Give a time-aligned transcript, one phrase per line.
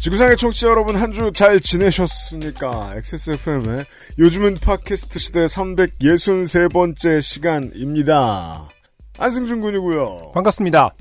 [0.00, 2.94] 지구상의 청취자 여러분 한 주 잘 지내셨습니까?
[2.96, 3.84] XSFM의
[4.18, 8.68] 요즘은 팟캐스트 시대 363번째 시간입니다.
[9.18, 10.32] 안승준 군이고요.
[10.32, 10.94] 반갑습니다.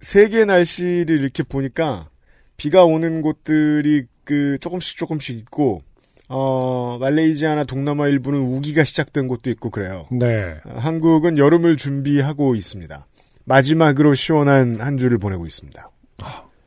[0.00, 2.08] 세계 날씨를 이렇게 보니까
[2.56, 5.82] 비가 오는 곳들이 그 조금씩 조금씩 있고
[6.28, 10.06] 어 말레이시아나 동남아 일부는 우기가 시작된 곳도 있고 그래요.
[10.10, 10.56] 네.
[10.64, 13.06] 어, 한국은 여름을 준비하고 있습니다.
[13.44, 15.88] 마지막으로 시원한 한 주를 보내고 있습니다.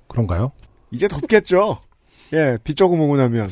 [0.08, 0.52] 그런가요?
[0.92, 1.80] 이제 덥겠죠?
[2.34, 3.50] 예, 비 조금 오고 나면.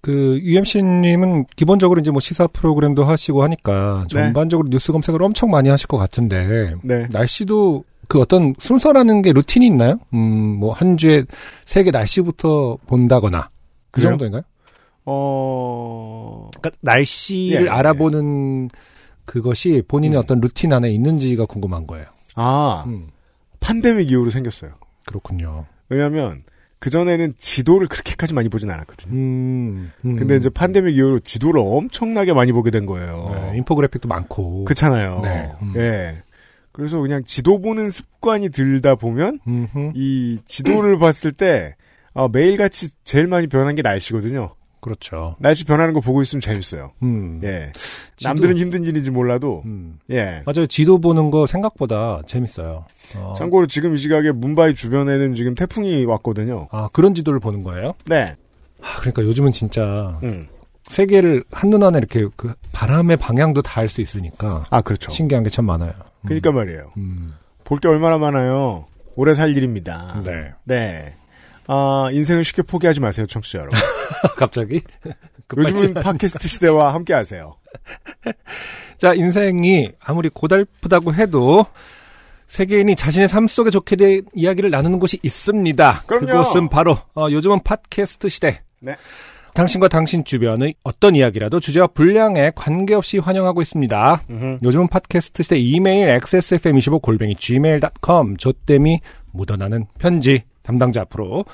[0.00, 4.20] 그 UMC님은 기본적으로 이제 뭐 시사 프로그램도 하시고 하니까 네.
[4.24, 7.06] 전반적으로 뉴스 검색을 엄청 많이 하실 것 같은데 네.
[7.10, 9.98] 날씨도 그 어떤 순서라는 게 루틴이 있나요?
[10.12, 10.18] 음,
[10.58, 11.24] 뭐 한 주에
[11.64, 13.48] 세계 날씨부터 본다거나
[13.90, 14.10] 그 그래요?
[14.10, 14.42] 정도인가요?
[15.06, 18.68] 어, 그러니까 날씨를 예, 예, 알아보는
[19.24, 20.22] 그것이 본인의 음.
[20.22, 22.06] 어떤 루틴 안에 있는지가 궁금한 거예요.
[22.36, 23.08] 아, 음,
[23.60, 24.72] 판데믹 이후로 생겼어요.
[25.06, 25.64] 그렇군요.
[25.88, 26.42] 왜냐면,
[26.84, 29.14] 그전에는 지도를 그렇게까지 많이 보진 않았거든요.
[29.14, 30.16] 음, 음.
[30.16, 33.30] 근데 이제 판데믹 이후로 지도를 엄청나게 많이 보게 된 거예요.
[33.32, 34.64] 네, 인포그래픽도 많고.
[34.66, 35.20] 그렇잖아요.
[35.22, 35.72] 네, 음.
[35.76, 36.22] 예.
[36.72, 39.92] 그래서 그냥 지도 보는 습관이 들다 보면, 음흠.
[39.94, 41.74] 이 지도를 봤을 때,
[42.12, 44.54] 어, 매일같이 제일 많이 변한 게 날씨거든요.
[44.84, 45.34] 그렇죠.
[45.38, 46.92] 날씨 변하는 거 보고 있으면 재밌어요.
[47.02, 47.40] 음.
[47.42, 47.72] 예.
[48.16, 49.98] 지도- 남들은 힘든 일인지 몰라도, 음.
[50.10, 50.42] 예.
[50.44, 50.66] 맞아요.
[50.66, 52.84] 지도 보는 거 생각보다 재밌어요.
[53.16, 56.68] 어, 참고로 지금 이 시각에 문바이 주변에는 지금 태풍이 왔거든요.
[56.70, 57.94] 아, 그런 지도를 보는 거예요?
[58.04, 58.36] 네.
[58.82, 60.46] 아, 그러니까 요즘은 진짜 음.
[60.88, 65.10] 세계를 한눈 안에 이렇게 그 바람의 방향도 다 알 수 있으니까 아, 그렇죠.
[65.10, 65.92] 신기한 게 참 많아요.
[65.96, 66.26] 음.
[66.26, 66.92] 그러니까 말이에요.
[66.98, 67.32] 음.
[67.64, 68.84] 볼게 얼마나 많아요.
[69.16, 70.20] 오래 살 일입니다.
[70.24, 70.52] 네.
[70.64, 71.14] 네.
[71.66, 73.78] 아, 인생을 쉽게 포기하지 마세요, 청취자 여러분.
[74.36, 74.82] 갑자기
[75.56, 77.56] 요즘은 팟캐스트 시대와 함께 하세요.
[78.98, 81.66] 자, 인생이 아무리 고달프다고 해도
[82.46, 86.04] 세계인이 자신의 삶 속에 좋게 된 이야기를 나누는 곳이 있습니다.
[86.06, 86.26] 그럼요.
[86.26, 88.60] 그곳은 바로 어, 요즘은 팟캐스트 시대.
[88.80, 88.96] 네.
[89.54, 94.22] 당신과 당신 주변의 어떤 이야기라도 주제와 분량에 관계없이 환영하고 있습니다.
[94.28, 94.58] 음흠.
[94.64, 99.00] 요즘은 팟캐스트 시대 이메일 xsfm25 골뱅이 gmail.com 조땜이
[99.32, 101.44] 묻어나는 편지 담당자 앞으로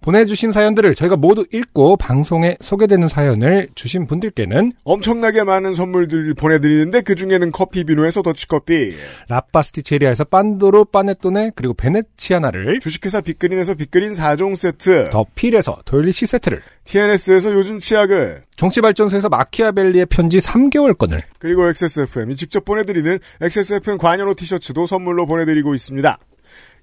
[0.00, 7.14] 보내주신 사연들을 저희가 모두 읽고 방송에 소개되는 사연을 주신 분들께는 엄청나게 많은 선물들 보내드리는데 그
[7.14, 8.94] 중에는 커피 비누에서 더치커피,
[9.28, 17.52] 라파스티체리아에서 빤도로 빠네토네 그리고 베네치아나를 주식회사 빅그린에서 빅그린 4종 세트, 더 필에서 도일리시 세트를 TNS에서
[17.52, 25.74] 요즘 치약을, 정치발전소에서 마키아벨리의 편지 3개월권을 그리고 XSFM이 직접 보내드리는 XSFM 관여로 티셔츠도 선물로 보내드리고
[25.74, 26.18] 있습니다.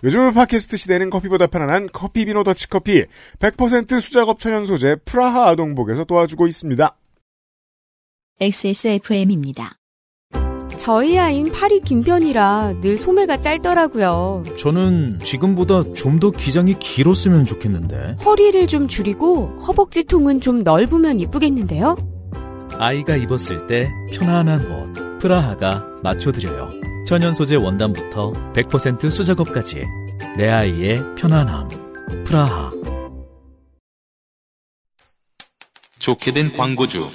[0.03, 3.05] 요즘은 팟캐스트 시대는 커피보다 편안한 커피 비노 더치커피
[3.39, 6.95] 100% 수작업 천연 소재 프라하 아동복에서 도와주고 있습니다.
[8.39, 9.75] XSFM입니다.
[10.77, 14.45] 저희 아인 팔이 긴 편이라 늘 소매가 짧더라고요.
[14.57, 21.97] 저는 지금보다 좀 더 기장이 길었으면 좋겠는데 허리를 좀 줄이고 허벅지 통은 좀 넓으면 이쁘겠는데요?
[22.77, 26.69] 아이가 입었을 때 편안한 옷 프라하가 맞춰드려요
[27.05, 29.83] 천연 소재 원단부터 100% 수작업까지
[30.37, 31.69] 내 아이의 편안함
[32.25, 32.71] 프라하
[35.99, 37.07] 좋게 된 광고주.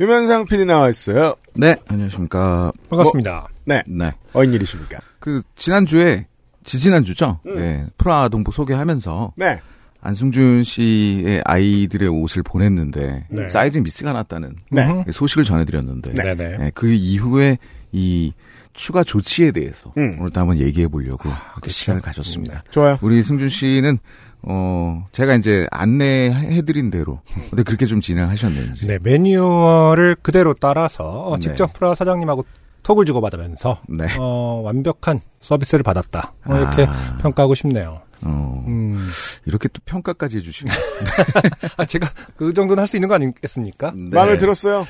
[0.00, 1.36] 유면상 PD 나와 있어요.
[1.54, 2.72] 네, 안녕하십니까.
[2.90, 3.48] 반갑습니다.
[3.66, 3.82] 네.
[3.86, 4.12] 네.
[4.32, 4.98] 어인 일이십니까?
[5.20, 6.26] 그, 지난주에,
[6.64, 7.40] 지지난주죠?
[7.46, 7.56] 음.
[7.56, 7.86] 네.
[7.96, 9.60] 프라 동부 소개하면서, 네.
[10.04, 13.48] 안승준 씨의 아이들의 옷을 보냈는데, 네.
[13.48, 15.04] 사이즈 미스가 났다는 네.
[15.10, 16.34] 소식을 전해드렸는데, 네.
[16.34, 16.56] 네.
[16.58, 17.56] 네, 그 이후에
[17.90, 18.32] 이
[18.74, 20.18] 추가 조치에 대해서 음.
[20.20, 21.70] 오늘 또 한번 얘기해 보려고 이렇게 그렇죠.
[21.70, 22.64] 시간을 가졌습니다.
[22.70, 22.98] 좋아요.
[23.00, 23.98] 우리 승준 씨는,
[24.42, 28.86] 어, 제가 이제 안내해드린 대로, 근데 그렇게 좀 진행하셨는지.
[28.86, 31.40] 네, 매뉴얼을 그대로 따라서 어, 네.
[31.40, 32.44] 직접 프라 사장님하고
[32.82, 34.04] 톡을 주고받으면서 네.
[34.20, 36.34] 어, 완벽한 서비스를 받았다.
[36.44, 37.16] 어, 이렇게 아.
[37.22, 38.02] 평가하고 싶네요.
[38.24, 39.06] 어, 음.
[39.46, 40.74] 이렇게 또 평가까지 해주시면.
[41.76, 43.92] 아, 제가 그 정도는 할 수 있는 거 아니겠습니까?
[43.94, 44.08] 네.
[44.12, 44.86] 마음에 들었어요.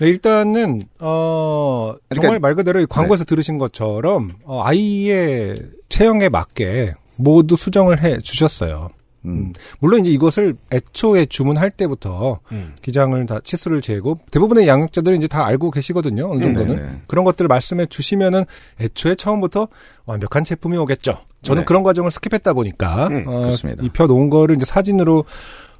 [0.00, 5.56] 네, 일단은 어 그러니까- 정말 말 그대로 이 광고에서 들으신 것처럼 어, 아이의
[5.88, 8.90] 체형에 맞게 모두 수정을 해 주셨어요.
[9.24, 9.52] 음.
[9.80, 12.74] 물론 이제 이것을 애초에 주문할 때부터 음.
[12.82, 16.30] 기장을 다 치수를 재고 대부분의 양육자들이 이제 다 알고 계시거든요.
[16.30, 16.76] 어느 정도는.
[16.76, 17.02] 네네.
[17.06, 18.44] 그런 것들을 말씀해 주시면은
[18.80, 19.68] 애초에 처음부터
[20.06, 21.18] 완벽한 제품이 오겠죠.
[21.42, 21.66] 저는 네.
[21.66, 23.54] 그런 과정을 스킵했다 보니까 음, 어.
[23.82, 25.24] 입혀 놓은 거를 이제 사진으로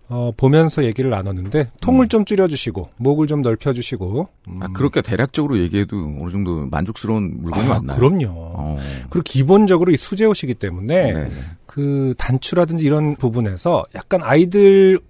[0.09, 4.63] 어, 보면서 얘기를 나눴는데 통을 좀 줄여주시고 목을 좀 넓혀주시고 음.
[4.63, 7.99] 아, 그렇게 대략적으로 얘기해도 어느 정도 만족스러운 물건이 아, 맞나요?
[7.99, 8.27] 그럼요.
[8.29, 8.77] 어.
[9.09, 11.31] 그리고 기본적으로 이 수제 옷이기 때문에 네.
[11.67, 15.01] 그 단추라든지 이런 부분에서 약간 아이들의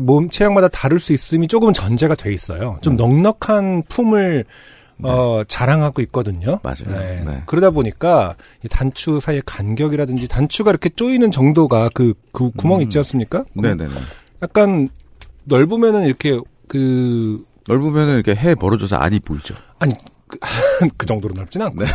[0.00, 2.78] 몸 체형마다 다를 수 있음이 조금은 전제가 돼 있어요.
[2.82, 4.44] 좀 넉넉한 품을
[5.02, 6.60] 어, 자랑하고 있거든요.
[6.62, 6.98] 맞아요.
[7.24, 7.42] 네.
[7.46, 12.82] 그러다 보니까 이 단추 사이의 간격이라든지 단추가 이렇게 쪼이는 정도가 그, 그 구멍 음.
[12.82, 13.44] 있지 않습니까?
[13.52, 13.94] 네네네.
[14.42, 14.88] 약간
[15.44, 16.38] 넓으면은 이렇게
[16.68, 19.54] 그, 넓으면은 이렇게 해 벌어져서 안이 보이죠.
[20.96, 21.84] 그 정도로 넓진 않고.
[21.84, 21.86] 네.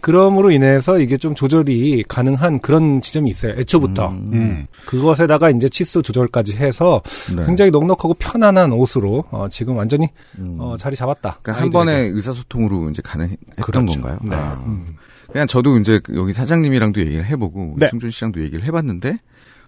[0.00, 3.54] 그럼으로 인해서 이게 좀 조절이 가능한 그런 지점이 있어요.
[3.58, 4.08] 애초부터.
[4.10, 4.28] 음.
[4.32, 4.66] 음.
[4.86, 7.02] 그것에다가 이제 치수 조절까지 해서
[7.34, 7.44] 네.
[7.44, 10.08] 굉장히 넉넉하고 편안한 옷으로 어, 지금 완전히
[10.38, 10.56] 음.
[10.60, 11.40] 어, 자리 잡았다.
[11.42, 11.70] 그러니까 한.
[11.70, 14.00] 번에 의사소통으로 이제 가능했던 그렇죠.
[14.00, 14.18] 건가요?
[14.22, 14.36] 네.
[14.36, 14.62] 아.
[14.64, 14.96] 음.
[15.30, 17.88] 그냥 저도 이제 그 여기 사장님이랑도 얘기를 해보고 네.
[17.90, 19.18] 승준 씨랑도 얘기를 해봤는데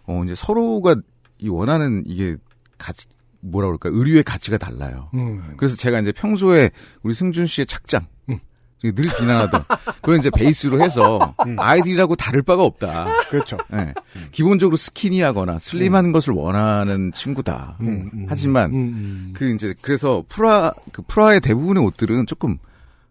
[0.07, 0.97] 어 이제 서로가
[1.39, 2.37] 이 원하는 이게
[2.79, 3.07] 가치
[3.41, 5.11] 뭐라 그럴까 의류의 가치가 달라요.
[5.15, 5.55] 음.
[5.57, 6.71] 그래서 제가 이제 평소에
[7.03, 8.39] 우리 승준 씨의 착장 음.
[8.83, 9.65] 늘 비난하던
[9.97, 11.57] 그걸 이제 베이스로 해서 음.
[11.59, 13.07] 아이들이라고 다를 바가 없다.
[13.31, 13.57] 그렇죠.
[13.73, 13.93] 예.
[14.31, 17.77] 기본적으로 스키니하거나 슬림한 것을 원하는 친구다.
[17.81, 18.27] 음, 음.
[18.29, 19.33] 하지만 음, 음.
[19.35, 22.59] 그 이제 그래서 프라 그 프라의 대부분의 옷들은 조금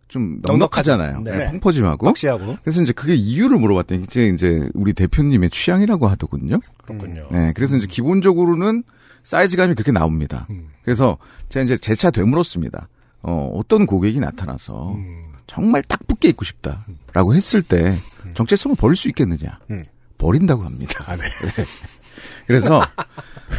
[0.08, 1.20] 좀 넉넉하잖아요.
[1.22, 1.38] 네.
[1.38, 2.08] 네, 펑퍼짐하고.
[2.08, 6.60] 확실하고 그래서 이제 그게 이유를 물어봤더니 이제 이제 우리 대표님의 취향이라고 하더군요.
[6.86, 7.28] 그렇군요.
[7.30, 8.84] 네, 그래서 이제 기본적으로는
[9.28, 10.48] 사이즈감이 그렇게 나옵니다.
[10.50, 10.70] 음.
[10.84, 11.18] 그래서
[11.50, 12.88] 제가 이제 재차 되물었습니다.
[13.24, 15.34] 어, 어떤 고객이 나타나서 음.
[15.48, 17.98] 정말 딱 붙게 입고 싶다라고 했을 때
[18.36, 19.60] 정체성을 버릴 수 있겠느냐?
[19.70, 19.84] 음.
[20.18, 21.04] 버린다고 합니다.
[21.08, 21.24] 아, 네.
[22.48, 22.82] 그래서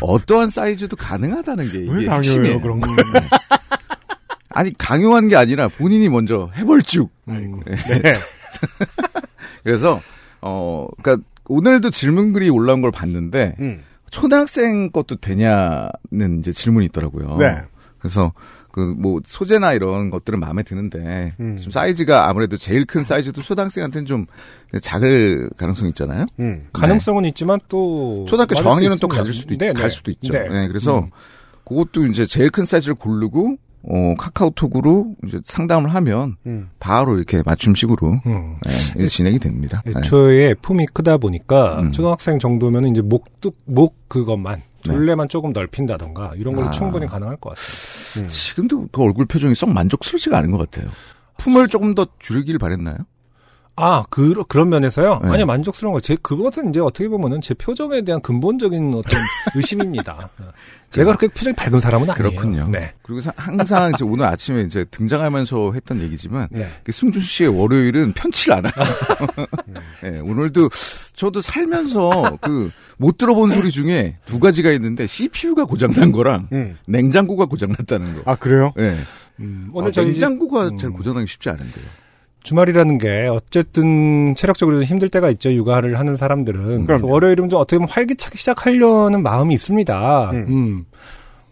[0.01, 2.63] 어떠한 사이즈도 가능하다는 게왜 이게 핵심이에요.
[2.63, 2.89] 그런 거?
[4.49, 7.11] 아니 강요한 게 아니라 본인이 먼저 해볼쭉.
[7.29, 7.61] 음.
[7.67, 7.77] 네.
[9.63, 10.01] 그래서
[10.41, 13.83] 어 그러니까 오늘도 질문글이 올라온 걸 봤는데 음.
[14.11, 17.37] 초등학생 것도 되냐는 이제 질문이 있더라고요.
[17.39, 17.57] 네.
[17.99, 18.33] 그래서
[18.71, 21.59] 그 뭐 소재나 이런 것들은 마음에 드는데 음.
[21.59, 24.27] 좀 사이즈가 아무래도 제일 큰 사이즈도 초등학생한테는 좀
[24.83, 26.27] 작을 가능성이 있잖아요.
[26.41, 26.69] 음.
[26.73, 29.09] 가능성은 있지만 또 초등학교 저학년은 수 또.
[29.09, 29.89] 가질 수도 있, 네, 갈 네.
[29.89, 30.33] 수도 있죠.
[30.33, 30.49] 네.
[30.49, 31.11] 네, 그래서 음.
[31.65, 33.57] 그것도 이제 제일 큰 사이즈를 고르고
[33.91, 36.69] 어 카카오톡으로 이제 상담을 하면 음.
[36.79, 38.57] 바로 이렇게 맞춤식으로 음.
[38.97, 39.83] 네, 진행이 됩니다.
[39.87, 39.93] 네.
[39.97, 41.93] 애초에 품이 크다 보니까 음.
[41.93, 44.93] 초등학생 정도면 이제 목뚝 목 그것만 네.
[44.93, 46.71] 둘레만 조금 넓힌다던가 이런 걸로 아.
[46.71, 48.27] 충분히 가능할 것 같습니다.
[48.27, 48.29] 음.
[48.29, 50.91] 지금도 그 얼굴 표정이 썩 만족스럽지가 않은 것 같아요.
[51.39, 52.99] 품을 조금 더 줄이길 바랬나요?
[53.81, 55.21] 아, 그, 그런 면에서요?
[55.23, 55.29] 네.
[55.31, 56.01] 아니, 만족스러운 거.
[56.01, 59.21] 제, 그것은 이제 어떻게 보면은 제 표정에 대한 근본적인 어떤
[59.55, 60.29] 의심입니다.
[60.91, 62.31] 제가 그렇게 표정이 밝은 사람은 아니에요.
[62.31, 62.69] 그렇군요.
[62.73, 62.93] 네.
[63.03, 66.67] 그리고 사- 항상 이제 오늘 아침에 이제 등장하면서 했던 얘기지만 네.
[66.83, 68.73] 그 승준 씨의 월요일은 편치를 않아요.
[70.03, 70.69] 네, 오늘도
[71.15, 72.71] 저도 살면서 그
[73.01, 76.77] 못 들어본 소리 중에 두 가지가 있는데 CPU가 고장난 거랑 음.
[76.89, 78.23] 냉장고가 고장났다는 거.
[78.25, 78.73] 아, 그래요?
[78.77, 78.99] 네.
[79.39, 80.79] 음, 오늘 저희 냉장고가 음.
[80.79, 81.85] 잘 고장나기 쉽지 않은데요.
[82.43, 85.53] 주말이라는 게 어쨌든 체력적으로 좀 힘들 때가 있죠.
[85.53, 86.87] 육아를 하는 사람들은.
[87.03, 90.31] 월요일은 좀 어떻게 보면 활기차게 시작하려는 마음이 있습니다.
[90.33, 90.47] 음.
[90.49, 90.85] 음.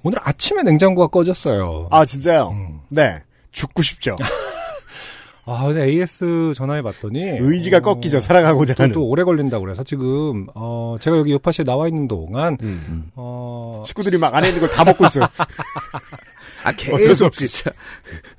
[0.02, 1.88] 오늘 아침에 냉장고가 꺼졌어요.
[1.90, 2.50] 아, 진짜요?
[2.50, 2.80] 음.
[2.88, 3.20] 네.
[3.52, 4.14] 죽고 싶죠.
[5.48, 8.18] 아, 근데 AS 전화해 봤더니 의지가 어, 꺾이죠.
[8.20, 8.92] 살아가고자 또, 하는.
[8.92, 13.10] 또 오래 걸린다고 그래서 지금 어 제가 여기 요파시에 나와 있는 동안 음.
[13.14, 15.24] 어 식구들이 막 안에 있는 걸 다 먹고 있어요.
[16.66, 17.48] 아 어쩔 수 계속 없이.
[17.48, 17.70] 진짜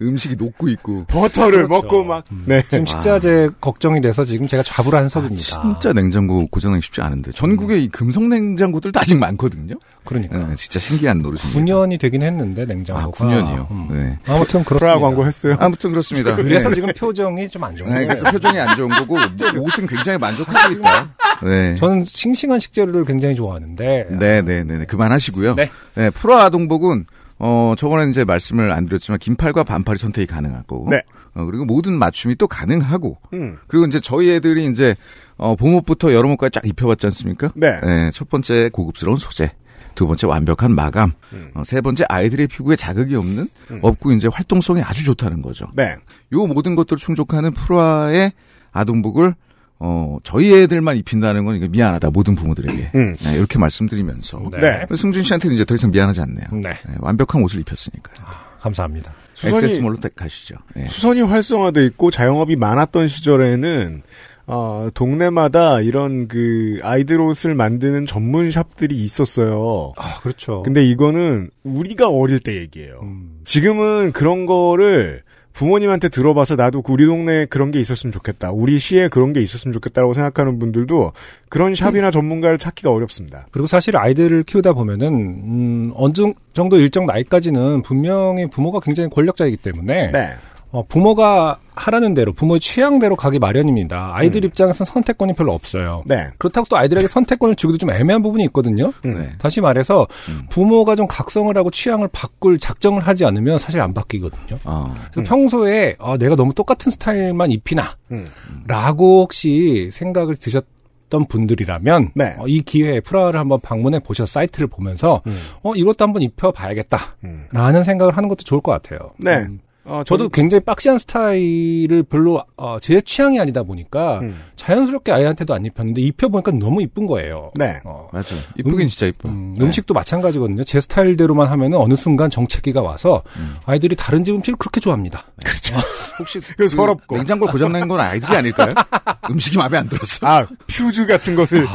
[0.01, 1.73] 음식이 녹고 있고 버터를 그렇죠.
[1.87, 2.25] 먹고 막.
[2.45, 2.61] 네.
[2.69, 5.41] 지금 식자재 걱정이 돼서 지금 제가 좌불안석입니다.
[5.41, 9.75] 진짜 냉장고 고장나기 쉽지 않은데 전국에 이 금속 냉장고들도 아직 많거든요.
[10.03, 11.59] 그러니까 네, 진짜 신기한 노릇입니다.
[11.59, 13.71] 9년이 되긴 했는데 냉장고가 아 9년이요.
[13.71, 13.87] 음.
[13.91, 14.19] 네.
[14.25, 14.77] 아무튼 그렇습니다.
[14.77, 15.57] 프라 광고 했어요.
[15.59, 16.35] 아무튼 그렇습니다.
[16.37, 16.75] 그래서 네.
[16.75, 18.07] 지금 표정이 좀 안 좋은 네, 거예요.
[18.07, 19.15] 그래서 표정이 안 좋은 거고
[19.59, 21.09] 옷은 굉장히 만족하고 있다.
[21.43, 21.75] 네.
[21.75, 24.85] 저는 싱싱한 식재료를 굉장히 좋아하는데 네, 네, 네, 네.
[24.85, 25.55] 그만하시고요.
[25.55, 25.69] 네.
[25.95, 27.05] 네, 프로 아동복은
[27.39, 31.01] 어 저번에 이제 말씀을 안 드렸지만 긴팔과 반팔이 선택이 가능하고, 네.
[31.35, 33.57] 어, 그리고 모든 맞춤이 또 가능하고, 음.
[33.67, 34.95] 그리고 이제 저희 애들이 이제
[35.37, 37.51] 어 봄옷부터 여름옷까지 쫙 입혀봤지 않습니까?
[37.55, 37.79] 네.
[37.81, 39.51] 네, 첫 번째 고급스러운 소재,
[39.93, 41.51] 두 번째 완벽한 마감, 음.
[41.53, 43.79] 어, 세 번째 아이들의 피부에 자극이 없는 음.
[43.81, 45.67] 없고 이제 활동성이 아주 좋다는 거죠.
[45.75, 45.95] 네.
[46.33, 48.31] 요 모든 것들을 충족하는 프로아의
[48.71, 49.33] 아동복을
[49.79, 53.15] 어 저희 애들만 입힌다는 건 미안하다 모든 부모들에게 음.
[53.23, 54.85] 네, 이렇게 말씀드리면서 네.
[54.95, 56.47] 승준 씨한테는 이제 더 이상 미안하지 않네요.
[56.53, 56.69] 네.
[56.69, 58.11] 네, 완벽한 옷을 입혔으니까
[58.59, 59.13] 감사합니다.
[59.35, 60.55] 수선이- 액세스몰로 가시죠.
[60.75, 60.87] 네.
[60.87, 64.01] 수선이 활성화돼 있고 자영업이 많았던 시절에는
[64.49, 69.91] 어, 동네마다 이런 그 아이들 옷을 만드는 전문 샵들이 있었어요.
[69.97, 70.63] 아, 그렇죠.
[70.63, 73.01] 근데 이거는 우리가 어릴 때 얘기예요.
[73.03, 75.21] 음, 지금은 그런 거를
[75.57, 78.51] 부모님한테 들어봐서 나도 우리 동네에 그런 게 있었으면 좋겠다.
[78.51, 81.13] 우리 시에 그런 게 있었으면 좋겠다라고 생각하는 분들도
[81.49, 83.47] 그런 샵이나 전문가를 찾기가 어렵습니다.
[83.49, 86.13] 그리고 사실 아이들을 키우다 보면은 음, 어느
[86.53, 90.35] 정도 일정 나이까지는 분명히 부모가 굉장히 권력자이기 때문에 네.
[90.71, 94.11] 어, 부모가 하라는 대로 부모의 취향대로 가기 마련입니다.
[94.13, 96.03] 아이들 입장에서는 선택권이 별로 없어요.
[96.05, 96.27] 네.
[96.37, 98.91] 그렇다고 또 아이들에게 선택권을 주기도 좀 애매한 부분이 있거든요.
[99.05, 99.13] 음.
[99.13, 99.29] 네.
[99.37, 100.45] 다시 말해서 음.
[100.49, 104.59] 부모가 좀 각성을 하고 취향을 바꿀 작정을 하지 않으면 사실 안 바뀌거든요.
[104.65, 108.27] 아, 그래서 평소에 아, 내가 너무 똑같은 스타일만 입히나 음.
[108.67, 110.65] 라고 혹시 생각을 드셨
[111.09, 112.35] 던 분들이라면 네.
[112.37, 115.37] 어, 이 기회에 프라하를 한번 방문해 보셔서 사이트를 보면서 음.
[115.63, 117.45] 어 이것도 한번 입혀봐야겠다 음.
[117.53, 119.11] 라는 생각을 하는 것도 좋을 것 같아요.
[119.17, 119.47] 네.
[119.87, 124.39] 음, 어, 저도 굉장히 박시한 스타일을 별로 어, 제 취향이 아니다 보니까 음.
[124.55, 127.51] 자연스럽게 아이한테도 안 입혔는데 입혀보니까 너무 이쁜 거예요.
[127.55, 127.79] 네.
[127.85, 128.35] 어, 맞아.
[128.57, 129.29] 이쁘긴 음, 진짜 이뻐.
[129.29, 129.63] 음, 네.
[129.63, 130.63] 음식도 마찬가지거든요.
[130.63, 133.55] 제 스타일대로만 하면은 어느 순간 정체기가 와서 음.
[133.65, 135.23] 아이들이 다른 집 음식을 그렇게 좋아합니다.
[136.19, 137.15] 혹시 그 서럽고.
[137.15, 138.73] 냉장고 고장난 건 아이들이 아닐까요?
[139.29, 140.25] 음식이 마음에 안 들었어.
[140.25, 141.65] 아, 퓨즈 같은 것을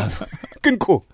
[0.61, 1.07] 끊고.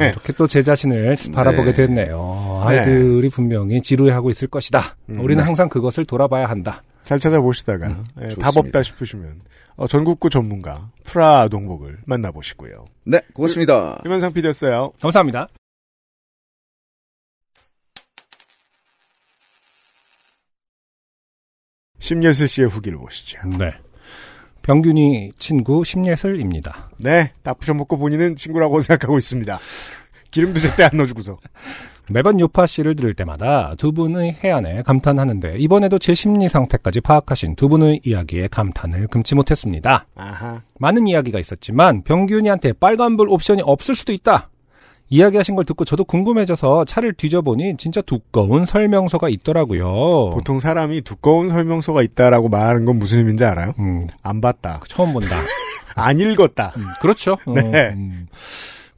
[0.00, 1.86] 이렇게 또 제 자신을 바라보게 네.
[1.86, 2.62] 됐네요.
[2.64, 4.96] 아이들이 분명히 지루해하고 있을 것이다.
[5.10, 5.44] 음, 우리는 네.
[5.44, 6.82] 항상 그것을 돌아봐야 한다.
[7.02, 8.42] 잘 찾아보시다가 예, 좋습니다.
[8.42, 9.40] 답 없다 싶으시면
[9.76, 12.84] 어, 전국구 전문가 프라 동복을 만나보시고요.
[13.04, 14.00] 네, 고맙습니다.
[14.04, 14.92] 유면상 PD였어요.
[15.02, 15.48] 감사합니다.
[21.98, 23.38] 심예슬 씨의 후기를 보시죠.
[23.58, 23.72] 네.
[24.64, 26.90] 병균이 친구 심예슬입니다.
[26.98, 29.58] 네, 딱 부셔먹고 본인은 친구라고 생각하고 있습니다.
[30.30, 31.38] 기름도 제때 안 넣어주고서.
[32.10, 37.68] 매번 요파 씨를 들을 때마다 두 분의 해안에 감탄하는데 이번에도 제 심리 상태까지 파악하신 두
[37.68, 40.06] 분의 이야기에 감탄을 금치 못했습니다.
[40.14, 40.60] 아하.
[40.78, 44.50] 많은 이야기가 있었지만 병균이한테 빨간불 옵션이 없을 수도 있다.
[45.10, 50.30] 이야기하신 걸 듣고 저도 궁금해져서 차를 뒤져보니 진짜 두꺼운 설명서가 있더라고요.
[50.30, 53.72] 보통 사람이 두꺼운 설명서가 있다라고 말하는 건 무슨 의미인지 알아요?
[53.78, 54.80] 음, 안 봤다.
[54.88, 55.36] 처음 본다.
[55.94, 56.72] 안 읽었다.
[56.76, 57.32] 음, 그렇죠.
[57.46, 57.92] 어, 네.
[57.94, 58.26] 음.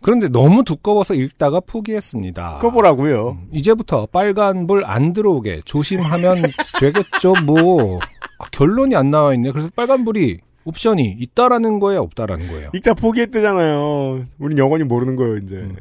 [0.00, 2.58] 그런데 너무 두꺼워서 읽다가 포기했습니다.
[2.60, 3.38] 꺼보라고요.
[3.42, 6.36] 음, 이제부터 빨간불 안 들어오게 조심하면
[6.80, 7.34] 되겠죠.
[7.44, 7.98] 뭐
[8.38, 9.50] 아, 결론이 안 나와 있네.
[9.50, 12.70] 그래서 빨간불이 옵션이 있다라는 거예요, 없다라는 거예요.
[12.74, 14.24] 읽다 포기했대잖아요.
[14.38, 15.54] 우린 영원히 모르는 거예요, 이제.
[15.54, 15.76] 음.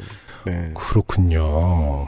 [0.46, 0.72] 네.
[0.76, 2.06] 그렇군요.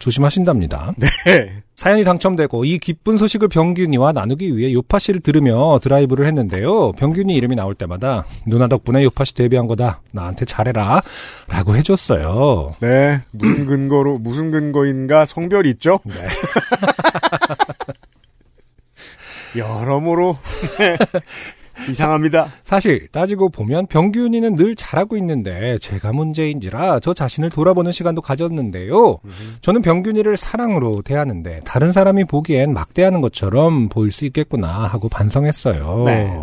[0.00, 0.92] 조심하신답니다.
[0.98, 1.62] 네.
[1.76, 6.92] 사연이 당첨되고 이 기쁜 소식을 병균이와 나누기 위해 요파 씨를 들으며 드라이브를 했는데요.
[6.92, 10.02] 병균이 이름이 나올 때마다 누나 덕분에 요파 씨 데뷔한 거다.
[10.12, 11.00] 나한테 잘해라.
[11.48, 12.72] 라고 해줬어요.
[12.80, 13.22] 네.
[13.32, 16.00] 무슨 근거로, 무슨 근거인가 성별이 있죠?
[16.04, 16.14] 네.
[19.56, 20.36] 여러모로.
[21.86, 21.92] 네.
[21.92, 22.46] 이상합니다.
[22.62, 29.18] 사실 따지고 보면 병균이는 늘 잘하고 있는데 제가 문제인지라 저 자신을 돌아보는 시간도 가졌는데요.
[29.60, 36.04] 저는 병균이를 사랑으로 대하는데 다른 사람이 보기엔 막대하는 것처럼 보일 수 있겠구나 하고 반성했어요.
[36.06, 36.40] 네.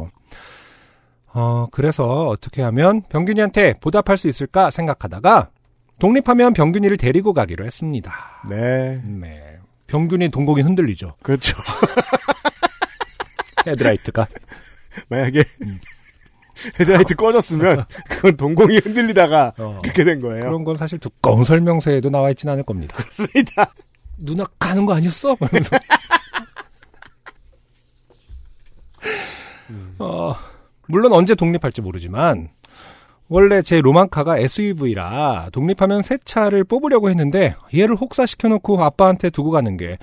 [1.34, 5.50] 어, 그래서 어떻게 하면 병균이한테 보답할 수 있을까 생각하다가
[6.00, 8.14] 독립하면 병균이를 데리고 가기로 했습니다.
[8.50, 9.02] 네.
[9.06, 9.58] 네.
[9.88, 11.16] 병균이 동공이 흔들리죠.
[11.22, 11.58] 그렇죠.
[13.68, 14.26] 헤드라이트가.
[15.10, 15.44] 만약에
[16.80, 19.80] 헤드라이트 꺼졌으면 그건 동공이 흔들리다가 어.
[19.82, 20.42] 그렇게 된 거예요.
[20.42, 22.98] 그런 건 사실 두꺼운 설명서에도 나와 있진 않을 겁니다.
[22.98, 23.74] 그렇습니다.
[24.18, 25.36] 누나 가는 거 아니었어?
[25.36, 25.78] 그러면서.
[30.00, 30.36] 어,
[30.88, 32.50] 물론 언제 독립할지 모르지만
[33.30, 39.78] 원래 제 로망카가 SUV라 독립하면 새 차를 뽑으려고 했는데 얘를 혹사시켜 놓고 아빠한테 두고 가는
[39.78, 39.98] 게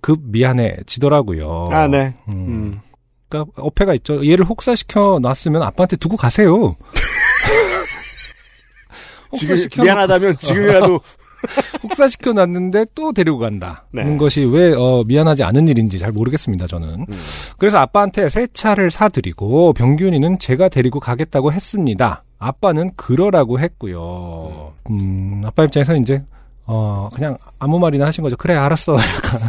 [0.00, 1.66] 급 미안해지더라고요.
[1.70, 2.14] 아, 네.
[2.28, 2.32] 음.
[2.32, 2.80] 음.
[3.28, 4.26] 그러니까 어폐가 있죠.
[4.26, 6.76] 얘를 혹사시켜 놨으면 아빠한테 두고 가세요.
[9.36, 11.00] 지금 혹사시켜 미안하다면 지금이라도
[11.84, 14.16] 혹사시켜 놨는데 또 데리고 간다는 네.
[14.16, 16.66] 것이 왜 어, 미안하지 않은 일인지 잘 모르겠습니다.
[16.66, 17.06] 저는.
[17.08, 17.20] 음.
[17.58, 22.24] 그래서 아빠한테 새 차를 사드리고 병균이는 제가 데리고 가겠다고 했습니다.
[22.38, 24.72] 아빠는 그러라고 했고요.
[24.90, 26.22] 음, 아빠 입장에서 이제
[26.66, 28.36] 어 그냥 아무 말이나 하신 거죠.
[28.36, 28.94] 그래 알았어.
[28.96, 29.40] 약간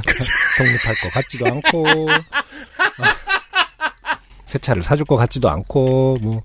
[0.57, 2.07] 독립할 것 같지도 않고 어,
[4.49, 6.41] 새 차를 사줄 것 같지도 않고 뭐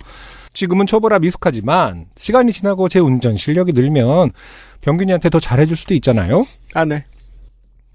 [0.52, 4.30] 지금은 초보라 미숙하지만 시간이 지나고 제 운전 실력이 늘면
[4.82, 6.46] 병균이한테 더 잘해줄 수도 있잖아요.
[6.74, 7.04] 아, 네.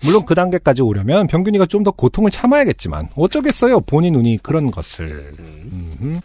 [0.01, 3.81] 물론 그 단계까지 오려면 병균이가 좀 더 고통을 참아야겠지만 어쩌겠어요.
[3.81, 5.31] 본인 운이 그런 것을.
[5.39, 6.19] 음흠.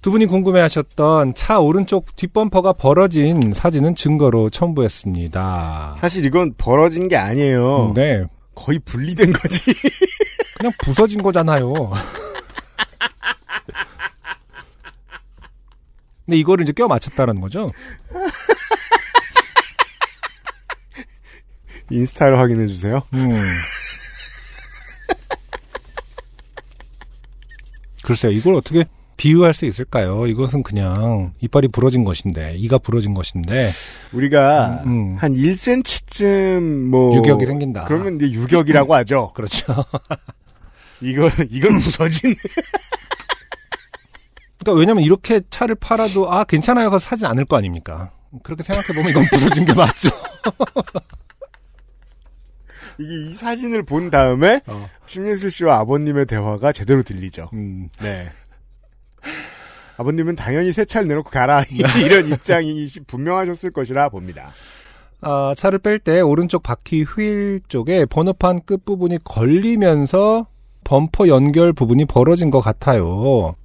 [0.00, 5.96] 두 분이 궁금해하셨던 차 오른쪽 뒷범퍼가 벌어진 사진은 증거로 첨부했습니다.
[6.00, 7.92] 사실 이건 벌어진 게 아니에요.
[7.96, 8.22] 네,
[8.54, 9.60] 거의 분리된 거지.
[10.56, 11.72] 그냥 부서진 거잖아요.
[16.24, 17.66] 근데 이거를 이제 껴 맞췄다는 거죠.
[21.90, 23.02] 인스타를 확인해 주세요.
[23.14, 23.30] 음.
[28.02, 28.84] 글쎄요, 이걸 어떻게
[29.16, 30.26] 비유할 수 있을까요?
[30.26, 33.70] 이것은 그냥 이빨이 부러진 것인데, 이가 부러진 것인데,
[34.12, 35.16] 우리가 음, 음.
[35.16, 37.84] 한 1cm쯤 뭐 유격이 생긴다.
[37.84, 39.32] 그러면 이제 유격이라고 하죠.
[39.34, 39.74] 그렇죠.
[41.00, 42.34] 이거 이건 부서진.
[44.58, 46.90] 그러니까 왜냐면 이렇게 차를 팔아도, 아, 괜찮아요.
[46.90, 48.12] 가서 사진 않을 거 아닙니까?
[48.42, 50.10] 그렇게 생각해 보면 이건 부서진 게 맞죠.
[52.98, 54.88] 이게 이 사진을 본 다음에 어.
[55.06, 57.50] 심예슬 씨와 아버님의 대화가 제대로 들리죠.
[57.52, 58.30] 음, 네.
[59.98, 61.62] 아버님은 당연히 새 차를 내놓고 가라
[62.02, 64.50] 이런 입장이 분명하셨을 것이라 봅니다.
[65.20, 70.46] 아, 차를 뺄 때 오른쪽 바퀴 휠 쪽에 번호판 끝부분이 걸리면서
[70.86, 73.56] 범퍼 연결 부분이 벌어진 것 같아요.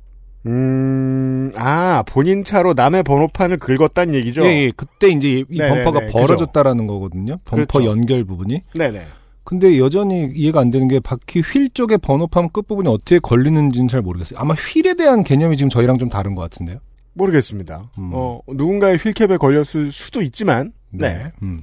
[0.47, 4.43] 음, 아 본인 차로 남의 번호판을 긁었다는 얘기죠.
[4.45, 4.71] 예, 예.
[4.75, 6.17] 그때 이제 이이 네네네, 범퍼가 그죠.
[6.17, 7.37] 벌어졌다라는 거거든요.
[7.45, 7.85] 범퍼 그렇죠.
[7.85, 8.63] 연결 부분이.
[8.75, 9.05] 네네.
[9.43, 14.39] 근데 여전히 이해가 안 되는 게 바퀴 휠 쪽에 번호판 끝부분이 어떻게 걸리는지는 잘 모르겠어요.
[14.39, 16.79] 아마 휠에 대한 개념이 지금 저희랑 좀 다른 것 같은데요.
[17.13, 17.91] 모르겠습니다.
[17.99, 18.09] 음.
[18.13, 21.31] 어 누군가의 휠캡에 걸렸을 수도 있지만, 네.
[21.43, 21.61] 음.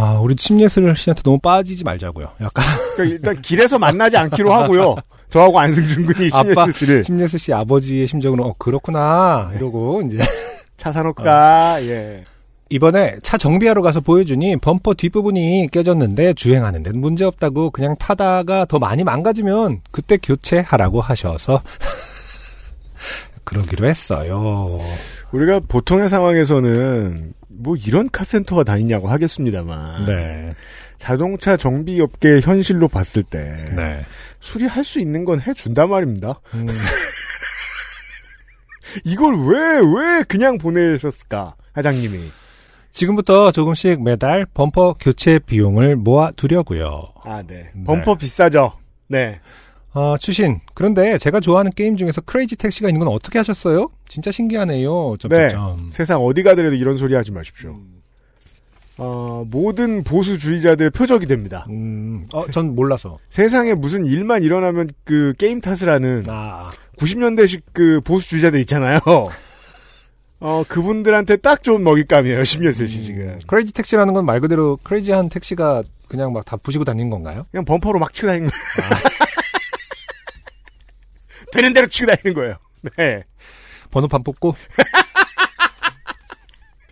[0.00, 2.28] 아, 우리 침예슬 씨한테 너무 빠지지 말자고요.
[2.40, 2.64] 약간
[2.94, 4.94] 그러니까 일단 길에서 만나지 않기로 하고요.
[5.28, 10.18] 저하고 안승준 군이 심예슬 씨를 침예슬 씨 아버지의 심정으로 어 그렇구나 이러고 이제
[10.76, 11.82] 차 사놓고 가.
[11.82, 12.22] 예.
[12.70, 19.02] 이번에 차 정비하러 가서 보여주니 범퍼 뒷부분이 깨졌는데 주행하는 데는 문제없다고 그냥 타다가 더 많이
[19.02, 21.60] 망가지면 그때 교체하라고 하셔서
[23.42, 24.78] 그러기로 했어요.
[25.32, 30.50] 우리가 보통의 상황에서는 뭐 이런 카센터가 다 있냐고 하겠습니다만 네.
[30.98, 34.00] 자동차 정비 업계의 현실로 봤을 때 네.
[34.40, 36.40] 수리할 수 있는 건 해준단 말입니다.
[36.54, 36.66] 음,
[39.04, 42.30] 이걸 왜왜 그냥 보내셨을까 사장님이?
[42.90, 47.12] 지금부터 조금씩 매달 범퍼 교체 비용을 모아 두려고요.
[47.24, 47.70] 아 네.
[47.74, 47.84] 네.
[47.84, 48.72] 범퍼 비싸죠.
[49.08, 49.40] 네.
[49.94, 50.60] 어, 추신.
[50.74, 53.88] 그런데 제가 좋아하는 게임 중에서 크레이지 택시가 있는 건 어떻게 하셨어요?
[54.08, 55.16] 진짜 신기하네요.
[55.28, 55.50] 네.
[55.50, 55.90] 점점점.
[55.92, 57.76] 세상 어디 가더라도 이런 소리 하지 마십시오.
[59.00, 61.66] 어, 모든 보수주의자들의 표적이 됩니다.
[61.70, 63.18] 음, 어, 전 몰라서.
[63.30, 68.98] 세상에 무슨 일만 일어나면 그 게임 탓을 하는 아, 90년대식 그 보수주의자들 있잖아요.
[70.40, 73.38] 어, 그분들한테 딱 좋은 먹잇감이에요, 심예슬 씨 지금.
[73.46, 77.44] 크레이지 택시라는 건 말 그대로 크레이지한 택시가 그냥 막 다 부시고 다니는 건가요?
[77.50, 78.90] 그냥 범퍼로 막 치고 다니는 거예요.
[81.52, 82.56] 되는 대로 치고 다니는 거예요.
[82.96, 83.22] 네.
[83.90, 84.54] 번호판 뽑고.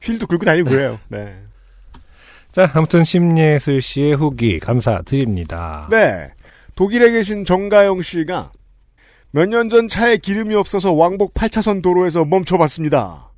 [0.02, 0.98] 휠도 긁고 다니고 그래요.
[1.08, 1.36] 네.
[2.52, 5.88] 자, 아무튼 심예슬 씨의 후기 감사드립니다.
[5.90, 6.30] 네.
[6.74, 8.52] 독일에 계신 정가영 씨가
[9.32, 13.30] 몇 년 전 차에 기름이 없어서 왕복 8차선 도로에서 멈춰봤습니다.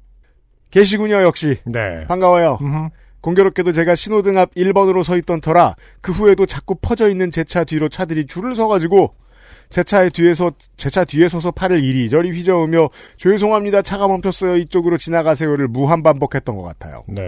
[0.71, 1.57] 계시군요, 역시.
[1.65, 2.05] 네.
[2.07, 2.59] 반가워요.
[2.61, 2.89] 음흠.
[3.21, 7.65] 공교롭게도 제가 신호등 앞 1번으로 서 있던 터라 그 후에도 자꾸 퍼져 있는 제 차
[7.65, 9.13] 뒤로 차들이 줄을 서가지고
[9.71, 15.69] 제 차의 뒤에서 제 차 뒤에 서서 팔을 이리저리 휘저으며 죄송합니다 차가 멈췄어요 이쪽으로 지나가세요를
[15.69, 17.05] 무한 반복했던 것 같아요.
[17.07, 17.23] 네.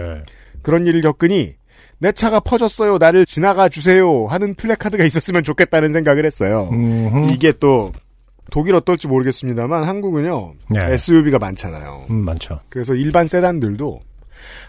[0.63, 1.53] 그런 일을 겪으니
[1.99, 6.69] 내 차가 퍼졌어요 나를 지나가 주세요 하는 플래카드가 있었으면 좋겠다는 생각을 했어요.
[6.71, 7.27] 음흠.
[7.33, 7.91] 이게 또
[8.49, 10.79] 독일 어떨지 모르겠습니다만 한국은요 네.
[10.93, 12.05] SUV가 많잖아요.
[12.09, 12.59] 음, 많죠.
[12.69, 13.99] 그래서 일반 세단들도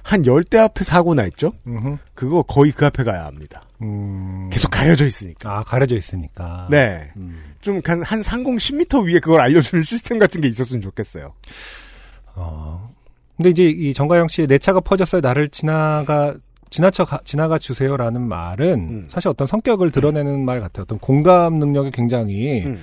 [0.02, 1.52] 한 열 대 앞에 사고 나 있죠?
[1.66, 1.96] 음흠.
[2.14, 3.62] 그거 거의 그 앞에 가야 합니다.
[3.82, 4.48] 음.
[4.52, 5.58] 계속 가려져 있으니까.
[5.58, 6.66] 아, 가려져 있으니까.
[6.70, 7.10] 네.
[7.16, 7.40] 음.
[7.60, 11.32] 좀한 상공 10m 위에 그걸 알려주는 시스템 같은 게 있었으면 좋겠어요.
[12.34, 12.90] 어.
[13.36, 15.20] 근데 이제 이 정가영 씨의 내 차가 퍼졌어요.
[15.20, 16.34] 나를 지나가
[16.70, 19.06] 지나쳐 가- 지나가 주세요라는 말은 음.
[19.10, 20.82] 사실 어떤 성격을 드러내는 말 같아요.
[20.84, 22.80] 어떤 공감 능력이 굉장히 음.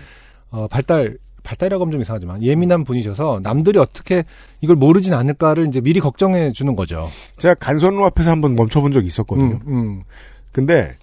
[0.51, 1.17] 어, 발달
[1.49, 4.23] 발달이라고 하면 좀 이상하지만 예민한 분이셔서 남들이 어떻게
[4.61, 7.09] 이걸 모르진 않을까를 이제 미리 걱정해 주는 거죠.
[7.37, 9.59] 제가 간선로 앞에서 한번 멈춰본 적이 있었거든요.
[9.65, 10.03] 음, 음,
[10.51, 10.95] 근데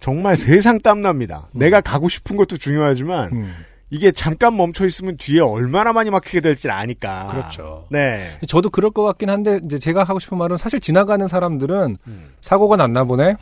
[0.00, 1.48] 정말 세상 땀납니다.
[1.52, 3.52] 내가 가고 싶은 것도 중요하지만 음.
[3.88, 7.28] 이게 잠깐 멈춰 있으면 뒤에 얼마나 많이 막히게 될지 아니까.
[7.30, 7.86] 그렇죠.
[7.90, 8.28] 네.
[8.46, 12.28] 저도 그럴 것 같긴 한데 이제 제가 하고 싶은 말은 사실 지나가는 사람들은 음.
[12.42, 13.36] 사고가 났나 보네.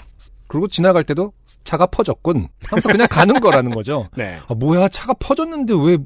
[0.46, 1.33] 그리고 지나갈 때도
[1.64, 2.48] 차가 퍼졌군.
[2.66, 4.09] 하면서 그냥 가는 거라는 거죠.
[4.14, 4.38] 네.
[4.46, 5.96] 아, 뭐야 차가 퍼졌는데 왜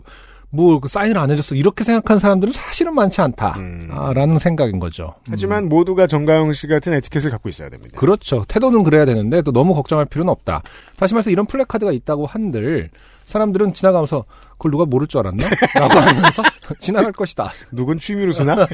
[0.50, 3.88] 뭐 사인을 안 해줬어 이렇게 생각하는 사람들은 사실은 많지 않다 음.
[3.90, 5.14] 아, 라는 생각인 거죠.
[5.28, 7.98] 하지만 모두가 정가영 씨 같은 에티켓을 갖고 있어야 됩니다.
[7.98, 8.44] 그렇죠.
[8.48, 10.62] 태도는 그래야 되는데 또 너무 걱정할 필요는 없다.
[10.96, 12.90] 다시 말해서 이런 플래카드가 있다고 한들
[13.26, 15.48] 사람들은 지나가면서 그걸 누가 모를 줄 알았나?
[15.74, 16.42] 라고 하면서
[16.78, 17.48] 지나갈 것이다.
[17.72, 18.56] 누군 취미로 쓰나?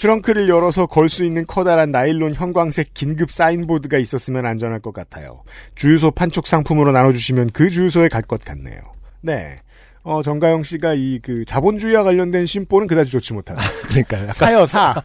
[0.00, 5.42] 트렁크를 열어서 걸 수 있는 커다란 나일론 형광색 긴급 사인보드가 있었으면 안전할 것 같아요.
[5.74, 8.80] 주유소 판촉 상품으로 나눠주시면 그 주유소에 갈 것 같네요.
[9.20, 9.60] 네.
[10.02, 13.60] 어, 정가영 씨가 이 그 자본주의와 관련된 심보는 그다지 좋지 못하다.
[13.88, 14.94] 그러니까 약간, 사여 사.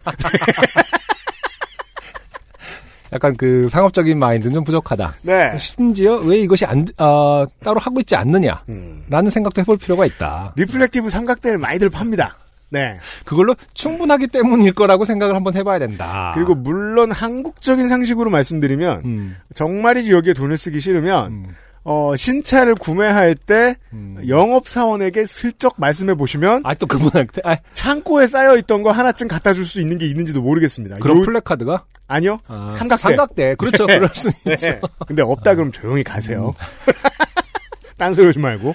[3.12, 5.14] 약간 그 상업적인 마인드는 좀 부족하다.
[5.22, 5.56] 네.
[5.58, 9.30] 심지어 왜 이것이 안, 어, 따로 하고 있지 않느냐라는 음.
[9.30, 10.52] 생각도 해볼 필요가 있다.
[10.56, 12.36] reflective 삼각대를 많이들 팝니다.
[12.76, 12.98] 네.
[13.24, 16.32] 그걸로 충분하기 때문일 거라고 생각을 한번 해봐야 된다.
[16.34, 21.46] 그리고 물론 한국적인 상식으로 말씀드리면 음, 정말이지 여기에 돈을 쓰기 싫으면 음,
[21.84, 24.16] 어, 신차를 구매할 때 음.
[24.28, 29.54] 영업 사원에게 슬쩍 말씀해 보시면 아, 또 그분한테, 아, 창고에 쌓여 있던 거 하나쯤 갖다
[29.54, 30.98] 줄 수 있는 게 있는지도 모르겠습니다.
[30.98, 31.84] 그런 요- 플래카드가?
[32.08, 32.40] 아니요.
[32.48, 33.02] 아, 삼각대.
[33.02, 33.54] 삼각대.
[33.56, 33.86] 그렇죠.
[33.86, 33.94] 네.
[33.96, 34.66] 그럴 수 있죠.
[34.66, 34.80] 네.
[35.06, 36.54] 근데 없다 그럼 조용히 가세요.
[36.58, 36.92] 음.
[37.96, 38.74] 딴소리 하지 말고.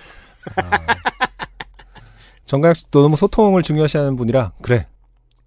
[2.51, 4.85] 정가영 씨도 너무 소통을 중요시하는 분이라, 그래.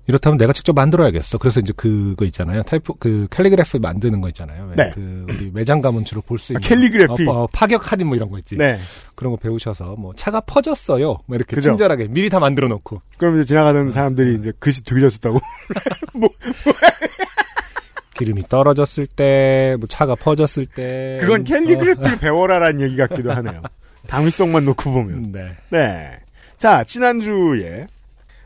[0.06, 1.36] 이렇다면 내가 직접 만들어야겠어.
[1.36, 2.62] 그래서 이제 그거 있잖아요.
[2.62, 4.68] 타이프, 그 캘리그래피 만드는 거 있잖아요.
[4.70, 4.90] 왜 네.
[4.94, 6.62] 그 우리 매장 가면 주로 볼수 아, 있는.
[6.62, 7.28] 캘리그래피.
[7.28, 8.56] 어, 어, 파격 할인 뭐 이런 거 있지.
[8.56, 8.78] 네.
[9.14, 11.18] 그런 거 배우셔서 뭐 차가 퍼졌어요.
[11.26, 11.70] 뭐 이렇게 그죠.
[11.70, 13.02] 친절하게 미리 다 만들어 놓고.
[13.18, 15.40] 그럼 이제 지나가는 사람들이 이제 글씨 되게 잘 썼다고.
[18.14, 21.18] 기름이 떨어졌을 때, 뭐 차가 퍼졌을 때.
[21.20, 23.62] 그건 어, 캘리그래피를 배워라라는 얘기 같기도 하네요.
[24.08, 25.10] 당위성만 놓고 보면.
[25.16, 25.56] 음, 네.
[25.70, 26.23] 네.
[26.64, 27.86] 자, 지난주에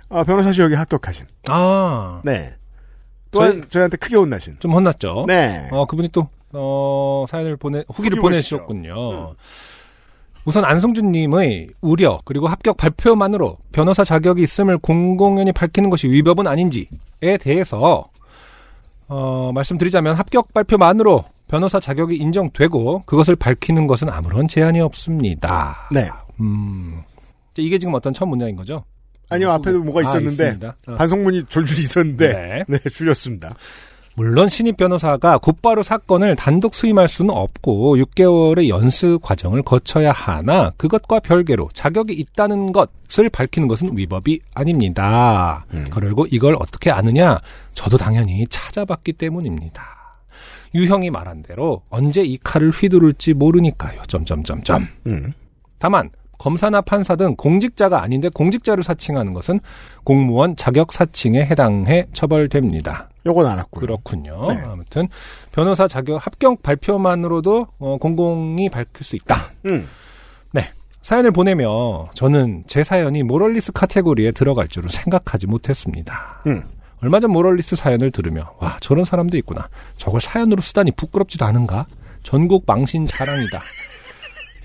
[0.09, 1.24] 어, 변호사 시역에 합격하신.
[1.50, 2.20] 아.
[2.24, 2.52] 네.
[3.31, 4.57] 또한 저희- 저희 한테 크게 혼나신.
[4.59, 5.24] 좀 혼났죠.
[5.28, 5.68] 네.
[5.70, 9.28] 어, 그분이 또, 어, 사연을 보내, 후기를 후기 보내주셨군요.
[9.31, 9.35] 음.
[10.46, 18.09] 우선 안성준님의 우려, 그리고 합격 발표만으로 변호사 자격이 있음을 공공연히 밝히는 것이 위법은 아닌지에 대해서,
[19.07, 25.88] 어, 말씀드리자면 합격 발표만으로 변호사 자격이 인정되고 그것을 밝히는 것은 아무런 제한이 없습니다.
[25.92, 26.09] 네.
[26.40, 27.04] 음,
[27.62, 28.85] 이게 지금 어떤 첫 문장인 거죠?
[29.31, 30.31] 아니요, 앞에도 뭐가 아, 있었는데.
[30.31, 30.77] 있습니다.
[30.87, 30.94] 어.
[30.94, 32.33] 반성문이 졸졸 있었는데.
[32.33, 32.64] 네.
[32.66, 33.55] 네, 줄였습니다.
[34.18, 41.21] 물론 신입 변호사가 곧바로 사건을 단독 수임할 수는 없고 6개월의 연수 과정을 거쳐야 하나 그것과
[41.21, 45.64] 별개로 자격이 있다는 것을 밝히는 것은 위법이 아닙니다.
[45.90, 47.38] 그리고 이걸 어떻게 아느냐?
[47.75, 49.85] 저도 당연히 찾아봤기 때문입니다.
[50.75, 54.03] 유형이 말한 대로 언제 이 칼을 휘두를지 모르니까요.
[54.09, 54.85] 점점점점.
[55.07, 55.33] 음.
[55.79, 59.61] 다만 검사나 판사 등 공직자가 아닌데 공직자를 사칭하는 것은
[60.05, 63.09] 공무원 자격 사칭에 해당해 처벌됩니다.
[63.27, 63.81] 요건 알았고요.
[63.81, 64.53] 그렇군요.
[64.53, 64.62] 네.
[64.64, 65.09] 아무튼
[65.53, 69.51] 변호사 자격 합격 발표만으로도 어, 공공이 밝힐 수 있다.
[69.66, 69.87] 음.
[71.09, 76.42] 사연을 보내며 저는 제 사연이 모럴리스 카테고리에 들어갈 줄은 생각하지 못했습니다.
[76.46, 76.62] 음.
[77.01, 79.70] 얼마 전 모럴리스 사연을 들으며 와 저런 사람도 있구나.
[79.96, 81.87] 저걸 사연으로 쓰다니 부끄럽지도 않은가?
[82.24, 83.62] 전국 망신 자랑이다.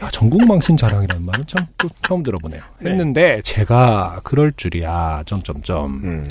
[0.03, 2.61] 야 전국 망신 자랑이라는 말은 참 또 처음 들어보네요.
[2.79, 2.91] 네.
[2.91, 5.23] 했는데 제가 그럴 줄이야.
[5.25, 6.01] 점점점.
[6.03, 6.27] 음.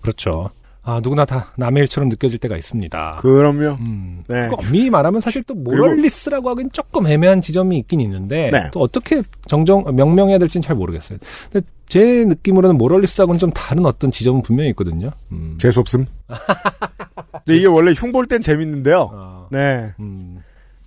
[0.00, 0.50] 그렇죠.
[0.82, 3.16] 아 누구나 다 남의 일처럼 느껴질 때가 있습니다.
[3.18, 3.76] 그럼요.
[3.80, 4.22] 음.
[4.28, 4.46] 네.
[4.48, 8.68] 그 엄밀히 말하면 사실 또 모럴리스라고 하긴 조금 애매한 지점이 있긴 있는데 네.
[8.72, 11.18] 또 어떻게 정정 명명해야 될지는 잘 모르겠어요.
[11.50, 15.10] 근데 제 느낌으로는 모럴리스하고는 좀 다른 어떤 지점은 분명히 있거든요.
[15.32, 15.56] 음.
[15.60, 16.06] 재수 없음.
[17.44, 19.10] 근데 이게 원래 흉 볼 땐 재밌는데요.
[19.12, 19.92] 아, 네.
[20.00, 20.35] 음,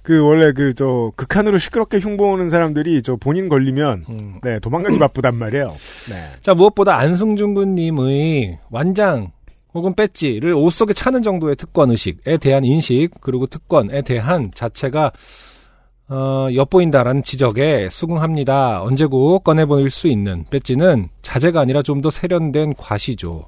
[0.10, 4.39] 그 원래 그 저 극한으로 시끄럽게 흉보는 사람들이 저 본인 걸리면 음.
[4.41, 5.76] 네 도망가기 바쁘단 말이에요.
[6.10, 6.15] 네.
[6.41, 9.32] 자 무엇보다 안승준 군님의 완장
[9.76, 15.12] 혹은 배지를 옷 속에 차는 정도의 특권 의식에 대한 인식 그리고 특권에 대한 자체가
[16.08, 18.82] 어, 엿보인다라는 지적에 수긍합니다.
[18.82, 23.48] 언제고 꺼내보일 수 있는 배지는 자제가 아니라 좀 더 세련된 과시죠.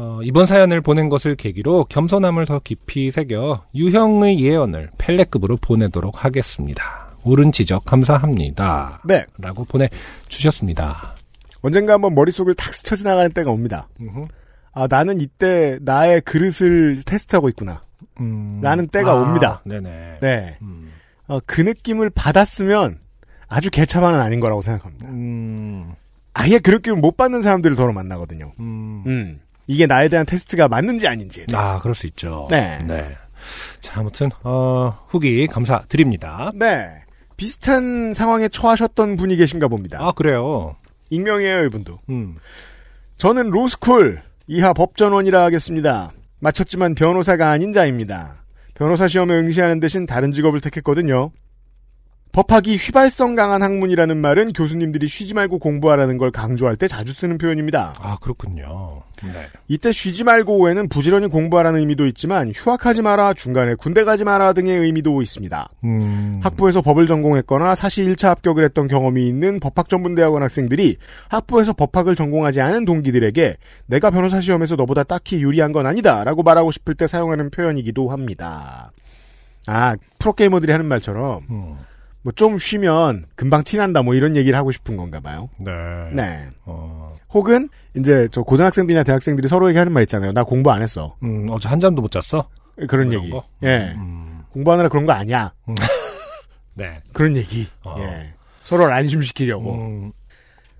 [0.00, 7.08] 어, 이번 사연을 보낸 것을 계기로 겸손함을 더 깊이 새겨 유형의 예언을 펠레급으로 보내도록 하겠습니다.
[7.24, 9.02] 옳은 지적 감사합니다.
[9.04, 9.26] 네.
[9.38, 11.16] 라고 보내주셨습니다.
[11.62, 13.88] 언젠가 한번 머릿속을 탁 스쳐 지나가는 때가 옵니다.
[14.72, 17.82] 아 나는 이때 나의 그릇을 테스트하고 있구나.
[18.20, 18.60] 음.
[18.62, 19.62] 라는 때가 옵니다.
[19.64, 20.18] 네네.
[20.20, 20.58] 네.
[20.62, 20.92] 음.
[21.26, 23.00] 어, 그 느낌을 받았으면
[23.48, 25.08] 아주 개차반은 아닌 거라고 생각합니다.
[25.08, 25.92] 음.
[26.34, 28.52] 아예 그 느낌을 못 받는 사람들을 더러 만나거든요.
[28.60, 29.40] 음.
[29.68, 29.72] 음.
[29.72, 31.74] 이게 나에 대한 테스트가 맞는지 아닌지에 대해서.
[31.74, 32.48] 아, 그럴 수 있죠.
[32.50, 33.16] 네.
[33.80, 36.52] 자, 아무튼, 어, 후기 감사드립니다.
[36.54, 36.90] 네.
[37.36, 39.98] 비슷한 상황에 처하셨던 분이 계신가 봅니다.
[40.00, 40.76] 아, 그래요.
[41.10, 41.98] 익명이에요, 이분도.
[42.08, 42.36] 음.
[43.16, 46.10] 저는 로스쿨 이하 법전원이라 하겠습니다.
[46.40, 48.44] 마쳤지만 변호사가 아닌 자입니다.
[48.74, 51.30] 변호사 시험에 응시하는 대신 다른 직업을 택했거든요.
[52.32, 57.94] 법학이 휘발성 강한 학문이라는 말은 교수님들이 쉬지 말고 공부하라는 걸 강조할 때 자주 쓰는 표현입니다.
[57.98, 59.02] 아, 그렇군요.
[59.24, 59.46] 네.
[59.66, 64.78] 이때 쉬지 말고 외에는 부지런히 공부하라는 의미도 있지만 휴학하지 마라, 중간에 군대 가지 마라 등의
[64.78, 65.68] 의미도 있습니다.
[65.84, 66.40] 음.
[66.42, 70.96] 학부에서 법을 전공했거나 사시 1차 합격을 했던 경험이 있는 법학전문대학원 학생들이
[71.28, 76.70] 학부에서 법학을 전공하지 않은 동기들에게 내가 변호사 시험에서 너보다 딱히 유리한 건 아니다 라고 말하고
[76.70, 78.92] 싶을 때 사용하는 표현이기도 합니다.
[79.66, 81.76] 아, 프로게이머들이 하는 말처럼 음.
[82.22, 85.48] 뭐 좀 쉬면 금방 티난다 뭐 이런 얘기를 하고 싶은 건가 봐요.
[85.58, 85.72] 네.
[86.12, 86.46] 네.
[86.64, 90.32] 어, 혹은 이제 저 고등학생들이나 대학생들이 서로에게 하는 말 있잖아요.
[90.32, 91.16] 나 공부 안 했어.
[91.22, 92.48] 음, 어제 한 잠도 못 잤어?
[92.88, 93.32] 그런 이런 얘기.
[93.32, 93.44] 거?
[93.62, 93.94] 예.
[93.96, 95.52] 음, 공부하느라 그런 거 아니야.
[96.74, 97.00] 네.
[97.12, 97.66] 그런 얘기.
[97.82, 97.96] 어.
[97.98, 98.34] 예.
[98.64, 99.74] 서로를 안심시키려고.
[99.74, 100.12] 음,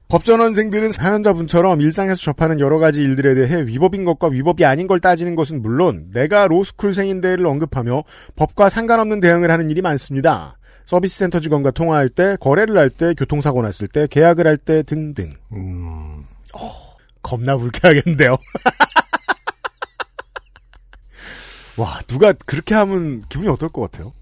[0.08, 5.60] 법전원생들은 사연자분처럼 일상에서 접하는 여러 가지 일들에 대해 위법인 것과 위법이 아닌 걸 따지는 것은
[5.60, 8.04] 물론 내가 로스쿨생인 데를 언급하며
[8.36, 10.56] 법과 상관없는 대응을 하는 일이 많습니다.
[10.88, 15.34] 서비스 센터 직원과 통화할 때, 거래를 할 때, 교통사고 났을 때, 계약을 할 때 등등.
[15.52, 16.24] 음,
[17.22, 18.38] 겁나 불쾌하겠는데요.
[21.76, 24.14] 와, 누가 그렇게 하면 기분이 어떨 것 같아요?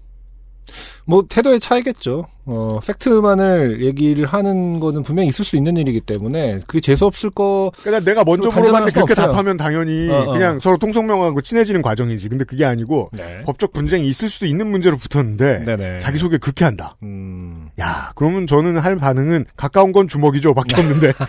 [1.05, 2.27] 뭐 태도의 차이겠죠.
[2.49, 7.71] 어, 팩트만을 얘기를 하는 거는 분명히 있을 수 있는 일이기 때문에 그게 재수 없을 거
[7.81, 9.27] 그러니까 내가 먼저 물어봤는데 수 그렇게 없어요.
[9.27, 10.31] 답하면 당연히 어, 어.
[10.31, 12.29] 그냥 서로 통성명하고 친해지는 과정이지.
[12.29, 13.41] 근데 그게 아니고 네.
[13.45, 15.99] 법적 분쟁이 있을 수도 있는 문제로 붙었는데 네네.
[15.99, 16.95] 자기소개 그렇게 한다.
[17.03, 20.53] 음, 야, 그러면 저는 할 반응은 가까운 건 주먹이죠.
[20.53, 21.11] 밖에 없는데.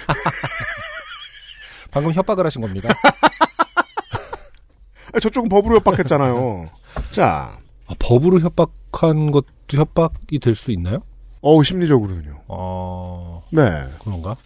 [1.90, 2.90] 방금 협박을 하신 겁니다.
[5.12, 6.68] 아, 저쪽은 법으로 협박했잖아요.
[7.10, 10.98] 자, 아, 법으로 협박한 것도 협박이 될 수 있나요?
[11.40, 12.42] 어우, 심리적으로는요.
[12.48, 13.86] 어, 네.
[14.02, 14.36] 그런가?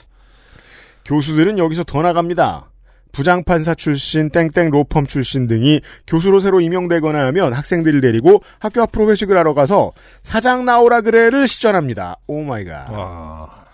[1.05, 2.69] 교수들은 여기서 더 나갑니다.
[3.13, 9.37] 부장판사 출신, 땡땡 로펌 출신 등이 교수로 새로 임용되거나 하면 학생들을 데리고 학교 앞으로 회식을
[9.37, 12.17] 하러 가서 사장 나오라 그래를 시전합니다.
[12.27, 12.87] oh my god.
[12.89, 13.67] 아,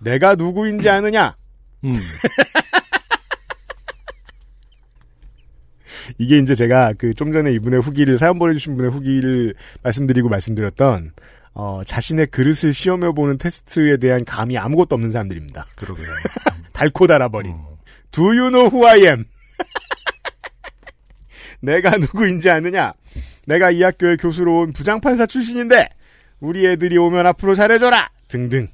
[0.00, 1.36] 내가 누구인지 아느냐?
[1.84, 1.96] 음,
[6.18, 11.12] 이게 이제 제가 그 좀 전에 이분의 후기를 사연 보내주신 분의 후기를 말씀드리고 말씀드렸던
[11.54, 15.66] 어, 자신의 그릇을 시험해 보는 테스트에 대한 감이 아무것도 없는 사람들입니다.
[15.76, 16.06] 그러게요.
[16.72, 17.52] 달코 달아버린.
[17.52, 17.64] 음,
[18.10, 19.24] Do you know who I am?
[21.60, 22.94] 내가 누구인지 아느냐?
[23.46, 25.88] 내가 이 학교의 교수로 온 부장판사 출신인데
[26.40, 28.68] 우리 애들이 오면 앞으로 잘해줘라 등등.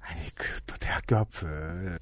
[0.00, 1.98] 아니 그 또 대학교 앞은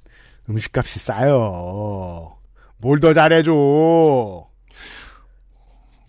[0.48, 2.36] 음식값이 싸요.
[2.76, 4.46] 뭘 더 잘해줘?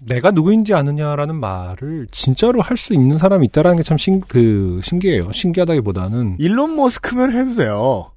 [0.04, 5.32] 내가 누구인지 아느냐라는 말을 진짜로 할 수 있는 사람이 있다라는 게 참 신, 그, 신기해요.
[5.32, 8.12] 신기하다기보다는, 일론 머스크면 해도 돼요.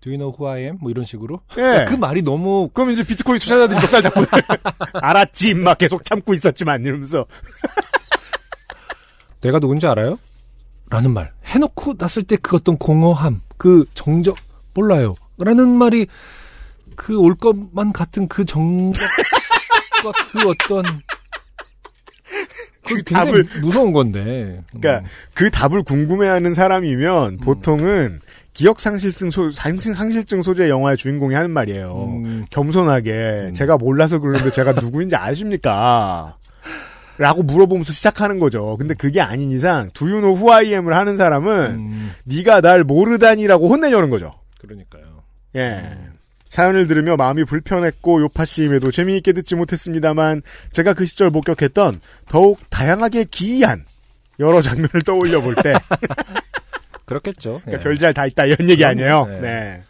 [0.00, 0.78] Do you know who I am?
[0.80, 1.40] 뭐 이런 식으로?
[1.58, 1.84] 예.
[1.86, 4.22] 그 말이 너무, 그럼 이제 비트코인 투자자들이 멱살 잡고
[5.00, 7.26] 알았지 막 계속 참고 있었지만 이러면서
[9.42, 10.18] 내가 누군지 알아요?
[10.90, 11.32] 라는 말.
[11.44, 14.36] 해놓고 났을 때 그 어떤 공허함, 그 정적,
[14.74, 15.14] 몰라요.
[15.38, 16.06] 라는 말이
[16.96, 19.00] 그 올 것만 같은 그 정적과
[20.32, 20.84] 그 어떤,
[22.86, 24.62] 그 답을- 무서운 건데.
[24.72, 28.20] 그러니까 그 답을 궁금해하는 사람이면 보통은
[28.52, 31.92] 기억 상실증 소 상실 상실증 소재 영화의 주인공이 하는 말이에요.
[32.24, 36.36] 음, 겸손하게 제가 몰라서 그러는데 제가 누구인지 아십니까?
[37.16, 38.76] 라고 물어보면서 시작하는 거죠.
[38.78, 39.90] 근데 그게 아닌 이상
[40.50, 44.32] I am을 하는 사람은 음, 네가 날 모르다니라고 혼내려는 거죠.
[44.58, 45.22] 그러니까요.
[45.56, 45.82] 예.
[46.50, 53.24] 사연을 들으며 마음이 불편했고 요파 씨임에도 재미있게 듣지 못했습니다만 제가 그 시절 목격했던 더욱 다양하게
[53.24, 53.84] 기이한
[54.40, 55.74] 여러 장면을 떠올려 볼 때
[57.06, 57.60] 그렇겠죠.
[57.64, 57.78] 그러니까 예.
[57.78, 59.26] 별잘 다 있다 이런 얘기 아니에요.
[59.26, 59.40] 네.
[59.40, 59.82] 네.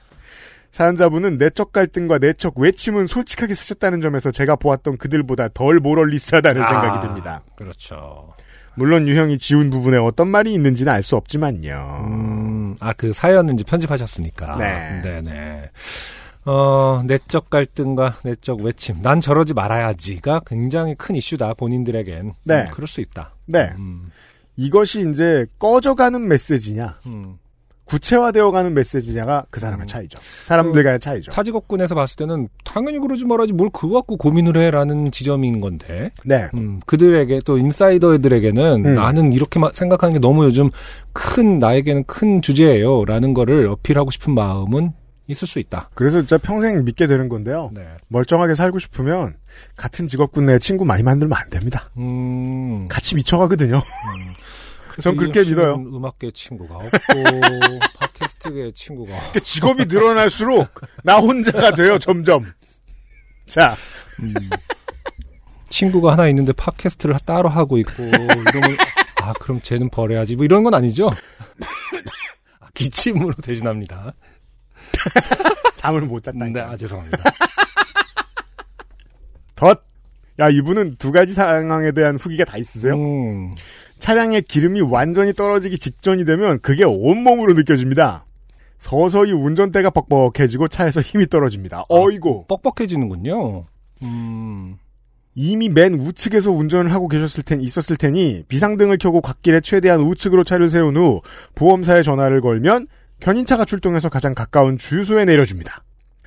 [0.72, 6.66] 사연자분은 내적 갈등과 내적 외침은 솔직하게 쓰셨다는 점에서 제가 보았던 그들보다 덜 모럴리스하다는 아.
[6.66, 7.42] 생각이 듭니다.
[7.56, 8.32] 그렇죠.
[8.74, 12.04] 물론 유형이 지운 부분에 어떤 말이 있는지는 알 수 없지만요.
[12.08, 14.56] 음, 아, 그 사연은 이제 편집하셨으니까.
[14.56, 15.02] 네.
[15.02, 15.70] 네네.
[16.52, 19.00] 어, 내적 갈등과 내적 외침.
[19.02, 22.32] 난 저러지 말아야지가 굉장히 큰 이슈다, 본인들에겐.
[22.42, 22.62] 네.
[22.62, 23.30] 음, 그럴 수 있다.
[23.46, 23.70] 네.
[23.78, 24.10] 음,
[24.56, 27.36] 이것이 이제 꺼져가는 메시지냐, 음.
[27.84, 29.86] 구체화되어가는 메시지냐가 그 사람의 음.
[29.86, 30.18] 차이죠.
[30.44, 31.30] 사람들 간의 차이죠.
[31.32, 36.10] 타직업군에서 봤을 때는 당연히 그러지 말아야지 뭘 그거 갖고 고민을 해라는 지점인 건데.
[36.24, 36.48] 네.
[36.54, 38.94] 음, 그들에게 또 인사이더들에게는 음.
[38.94, 40.70] 나는 이렇게 마- 생각하는 게 너무 요즘
[41.12, 44.90] 큰 나에게는 큰 주제예요라는 거를 어필하고 싶은 마음은
[45.30, 45.90] 있을 수 있다.
[45.94, 47.70] 그래서 진짜 평생 믿게 되는 건데요.
[47.72, 47.86] 네.
[48.08, 49.36] 멀쩡하게 살고 싶으면
[49.76, 51.90] 같은 직업군 내 친구 많이 만들면 안 됩니다.
[51.96, 52.88] 음.
[52.88, 53.82] 같이 미쳐가거든요.
[55.00, 55.76] 전 그렇게 믿어요.
[55.76, 56.90] 음악계 친구가 없고
[57.98, 59.12] 팟캐스트계 친구가.
[59.16, 60.68] 그러니까 직업이 늘어날수록
[61.02, 62.52] 나 혼자가 돼요, 점점.
[63.46, 63.76] 자,
[64.22, 64.34] 음.
[65.70, 68.76] 친구가 하나 있는데 팟캐스트를 따로 하고 있고 이러면
[69.16, 71.08] 아 그럼 쟤는 버려야지 뭐 이런 건 아니죠?
[72.60, 74.14] 아, 기침으로 대신합니다.
[75.76, 76.44] 잠을 못 잤다.
[76.46, 77.18] 네, 아 죄송합니다.
[79.56, 79.82] 덧!
[80.38, 82.94] 야, 이분은 두 가지 상황에 대한 후기가 다 있으세요?
[82.94, 83.54] 음,
[83.98, 88.24] 차량의 기름이 완전히 떨어지기 직전이 되면 그게 온몸으로 느껴집니다.
[88.78, 91.84] 서서히 운전대가 뻑뻑해지고 차에서 힘이 떨어집니다.
[91.90, 92.46] 어이고.
[92.48, 93.66] 뻑뻑해지는군요.
[94.02, 94.78] 음,
[95.34, 100.70] 이미 맨 우측에서 운전을 하고 계셨을 텐 있었을 테니 비상등을 켜고 갓길에 최대한 우측으로 차를
[100.70, 101.20] 세운 후
[101.54, 102.86] 보험사에 전화를 걸면
[103.20, 105.82] 견인차가 출동해서 가장 가까운 주유소에 내려줍니다.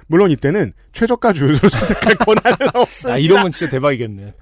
[0.08, 3.16] 물론 이때는 최저가 주유소를 선택할 권한은 없습니다.
[3.16, 4.34] 아, 이러면 진짜 대박이겠네.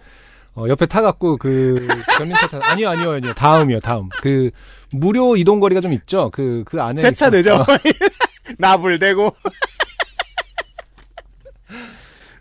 [0.54, 1.88] 어, 옆에 타갖고, 그,
[2.18, 3.34] 견인차 타, 아니요, 아니요, 아니요.
[3.34, 4.10] 다음이요, 다음.
[4.22, 4.52] 그,
[4.92, 6.30] 무료 이동 거리가 좀 있죠?
[6.32, 7.02] 그, 그 안에.
[7.02, 7.30] 세차.
[7.30, 7.56] 되죠?
[7.56, 7.66] 어,
[8.58, 9.34] 나불 대고.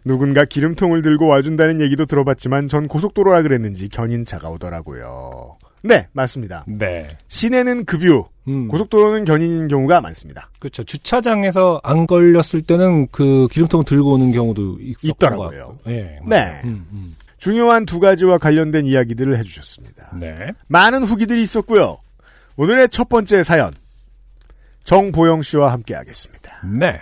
[0.05, 5.59] 누군가 기름통을 들고 와준다는 얘기도 들어봤지만 전 고속도로라 그랬는지 견인차가 오더라고요.
[5.83, 6.65] 네, 맞습니다.
[6.67, 7.17] 네.
[7.29, 10.51] 시내는 급유, 음, 고속도로는 견인인 경우가 많습니다.
[10.59, 10.83] 그렇죠.
[10.83, 15.79] 주차장에서 안 걸렸을 때는 그 기름통 들고 오는 경우도 있더라고요.
[15.87, 16.19] 예.
[16.27, 16.61] 네.
[16.65, 17.17] 음, 음.
[17.39, 20.17] 중요한 두 가지와 관련된 이야기들을 해주셨습니다.
[20.19, 20.53] 네.
[20.69, 21.99] 많은 후기들이 있었고요.
[22.57, 23.73] 오늘의 첫 번째 사연
[24.85, 26.61] 정보영 씨와 함께하겠습니다.
[26.79, 27.01] 네.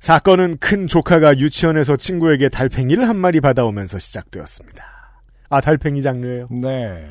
[0.00, 4.84] 사건은 큰 조카가 유치원에서 친구에게 달팽이를 한 마리 받아오면서 시작되었습니다.
[5.48, 6.48] 아 달팽이 장르예요.
[6.50, 7.06] 네.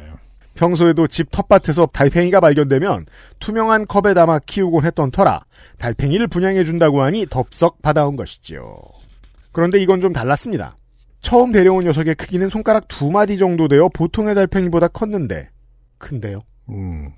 [0.55, 3.05] 평소에도 집 텃밭에서 달팽이가 발견되면
[3.39, 5.45] 투명한 컵에 담아 키우곤 했던 터라
[5.77, 8.77] 달팽이를 분양해준다고 하니 덥석 받아온 것이지요.
[9.51, 10.77] 그런데 이건 좀 달랐습니다.
[11.21, 15.49] 처음 데려온 녀석의 크기는 손가락 두 마디 정도 되어 보통의 달팽이보다 컸는데
[15.97, 16.41] 큰데요.
[16.69, 17.11] 음.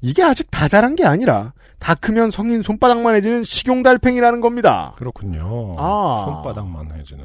[0.00, 4.94] 이게 아직 다 자란 게 아니라 다 크면 성인 손바닥만 해지는 식용 달팽이라는 겁니다.
[4.96, 5.76] 그렇군요.
[5.78, 6.24] 아.
[6.26, 7.24] 손바닥만 해주는.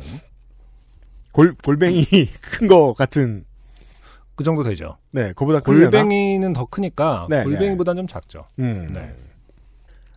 [1.31, 2.05] 골 골뱅이
[2.41, 3.45] 큰 거 같은
[4.35, 4.97] 그 정도 되죠.
[5.11, 5.59] 네 그보다?
[5.61, 8.45] 골뱅이는 더 크니까 네, 골뱅이보다는 좀 작죠.
[8.59, 8.91] 음.
[8.93, 9.09] 네.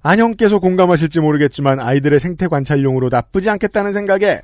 [0.03, 4.41] 안형께서 공감하실지 모르겠지만 아이들의 생태 관찰용으로 나쁘지 않겠다는 생각에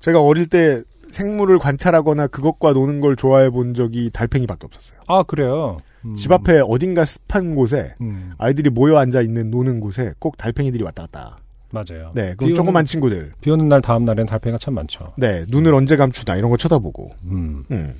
[0.00, 4.98] 제가 어릴 때 생물을 관찰하거나 그것과 노는 걸 좋아해 본 적이 달팽이밖에 없었어요.
[5.06, 5.78] 아 그래요.
[6.04, 6.14] 음.
[6.14, 11.02] 집 앞에 어딘가 습한 곳에 음, 아이들이 모여 앉아 있는 노는 곳에 꼭 달팽이들이 왔다
[11.04, 11.38] 갔다.
[11.72, 12.12] 맞아요.
[12.14, 13.32] 네, 비그 오는- 조그만 친구들.
[13.40, 15.12] 비 오는 날 다음 날엔 달팽이가 참 많죠.
[15.16, 17.10] 네, 눈을 언제 감추나 이런 거 쳐다보고.
[17.24, 17.64] 음.
[17.70, 17.94] 음,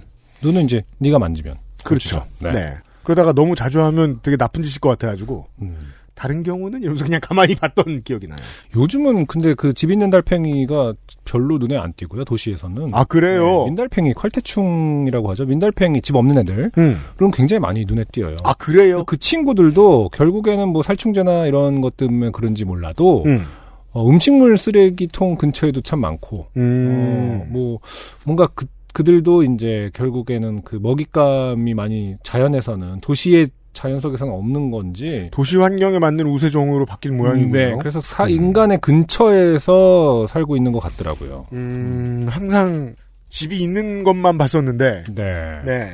[0.44, 1.56] 눈은 이제 네가 만지면.
[1.82, 2.24] 그렇죠.
[2.38, 2.52] 네.
[2.52, 2.74] 네.
[3.02, 5.92] 그러다가 너무 자주 하면 되게 나쁜 짓일 것 같아가지고 음.
[6.14, 8.36] 다른 경우는 이러면서 그냥 가만히 봤던 기억이 나요.
[8.76, 12.24] 요즘은 근데 그 집 있는 달팽이가 별로 눈에 안 띄고요.
[12.24, 12.90] 도시에서는.
[12.94, 13.64] 아 그래요?
[13.64, 15.44] 네, 민달팽이 콸태충이라고 하죠.
[15.44, 16.70] 민달팽이 집 없는 애들.
[16.78, 17.00] 음.
[17.16, 18.36] 그럼 굉장히 많이 눈에 띄어요.
[18.44, 19.04] 아 그래요?
[19.04, 23.44] 그 친구들도 결국에는 뭐 살충제나 이런 것 때문에 그런지 몰라도 음.
[23.90, 27.40] 어, 음식물 쓰레기통 근처에도 참 많고 음.
[27.42, 27.78] 어, 뭐
[28.24, 35.56] 뭔가 그 그들도 이제 결국에는 그 먹잇감이 많이 자연에서는 도시의 자연 속에서는 없는 건지 도시
[35.56, 37.52] 환경에 맞는 우세종으로 바뀐 모양이군요.
[37.52, 38.30] 네, 그래서 사- 음.
[38.30, 41.46] 인간의 근처에서 살고 있는 것 같더라고요.
[41.52, 42.94] 음, 항상
[43.30, 45.60] 집이 있는 것만 봤었는데, 네.
[45.64, 45.90] 네.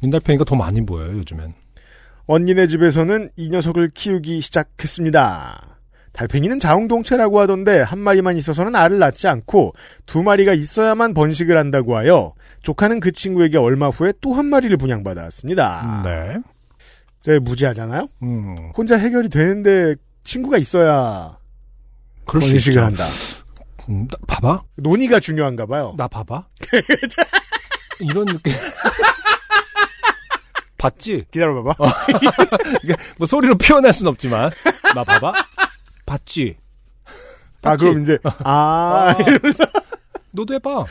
[0.00, 1.52] 민달팽이가 더 많이 보여요 요즘엔.
[2.26, 5.76] 언니네 집에서는 이 녀석을 키우기 시작했습니다.
[6.12, 9.72] 달팽이는 자웅동체라고 하던데 한 마리만 있어서는 알을 낳지 않고
[10.04, 12.32] 두 마리가 있어야만 번식을 한다고 하여
[12.68, 16.02] 조카는 그 친구에게 얼마 후에 또 한 마리를 분양받았습니다.
[16.04, 16.36] 네.
[17.22, 18.08] 제 무지하잖아요.
[18.22, 18.54] 음.
[18.76, 21.38] 혼자 해결이 되는데 친구가 있어야
[22.26, 22.84] 그럴 수 있죠.
[22.84, 23.06] 한다.
[23.88, 24.64] 음, 나- 봐봐.
[24.76, 25.94] 논의가 중요한가 봐요.
[25.96, 26.44] 나 봐봐.
[28.00, 28.52] 이런 느낌.
[30.76, 31.24] 봤지?
[31.30, 31.74] 기다려봐봐.
[32.84, 34.50] 이게 뭐 소리로 표현할 순 없지만
[34.94, 35.32] 나 봐봐.
[36.04, 36.58] 봤지?
[37.06, 37.10] 아
[37.70, 37.84] 봤지?
[37.86, 39.16] 그럼 이제 아, 아.
[39.26, 39.64] 이러면서
[40.32, 40.84] 너도 해봐.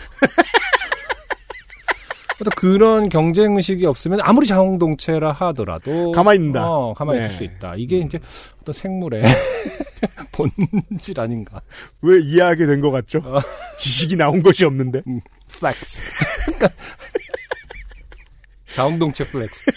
[2.40, 6.68] 어떤 그런 경쟁 의식이 없으면 아무리 자웅동체라 하더라도 가만히 있는다.
[6.70, 7.26] 어, 가만히 네.
[7.26, 7.74] 있을 수 있다.
[7.78, 8.20] 이게 이제
[8.62, 9.24] 어떤 생물의
[10.32, 11.62] 본질 아닌가.
[12.02, 13.20] 왜 이해하게 된 것 같죠?
[13.26, 13.42] 어.
[13.80, 15.02] 지식이 나온 것이 없는데.
[15.48, 16.00] flex.
[18.76, 19.72] 자웅동체 flex.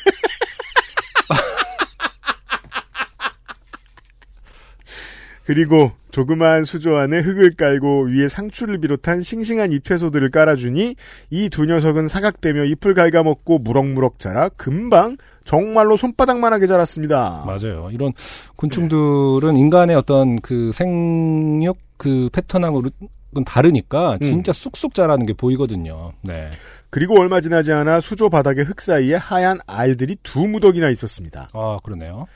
[5.51, 10.95] 그리고 조그마한 수조 안에 흙을 깔고 위에 상추를 비롯한 싱싱한 잎채소들을 깔아주니
[11.31, 17.43] 이 두 녀석은 사각대며 잎을 갉아먹고 무럭무럭 자라 금방 정말로 손바닥만하게 자랐습니다.
[17.47, 17.91] 맞아요.
[17.91, 18.13] 이런
[18.55, 22.93] 곤충들은 인간의 어떤 그 생육 그 패턴하고는
[23.45, 26.13] 다르니까 진짜 쑥쑥 자라는 게 보이거든요.
[26.23, 26.47] 네.
[26.91, 31.49] 그리고 얼마 지나지 않아 수조 바닥의 흙 사이에 하얀 알들이 두 무더기나 있었습니다.
[31.53, 32.29] 아, 그러네요.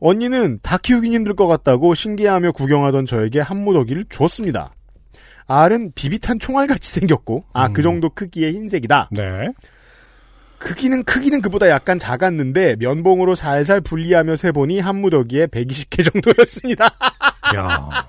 [0.00, 4.72] 언니는 다 키우긴 힘들 것 같다고 신기해하며 구경하던 저에게 한 무더기를 줬습니다.
[5.46, 7.82] 알은 비비탄 총알같이 생겼고 아그 음.
[7.82, 9.10] 정도 크기의 흰색이다.
[9.12, 9.48] 네.
[10.58, 16.86] 크기는 크기는 그보다 약간 작았는데 면봉으로 살살 분리하며 세보니 한 무더기에 120개 정도였습니다.
[17.56, 18.06] 야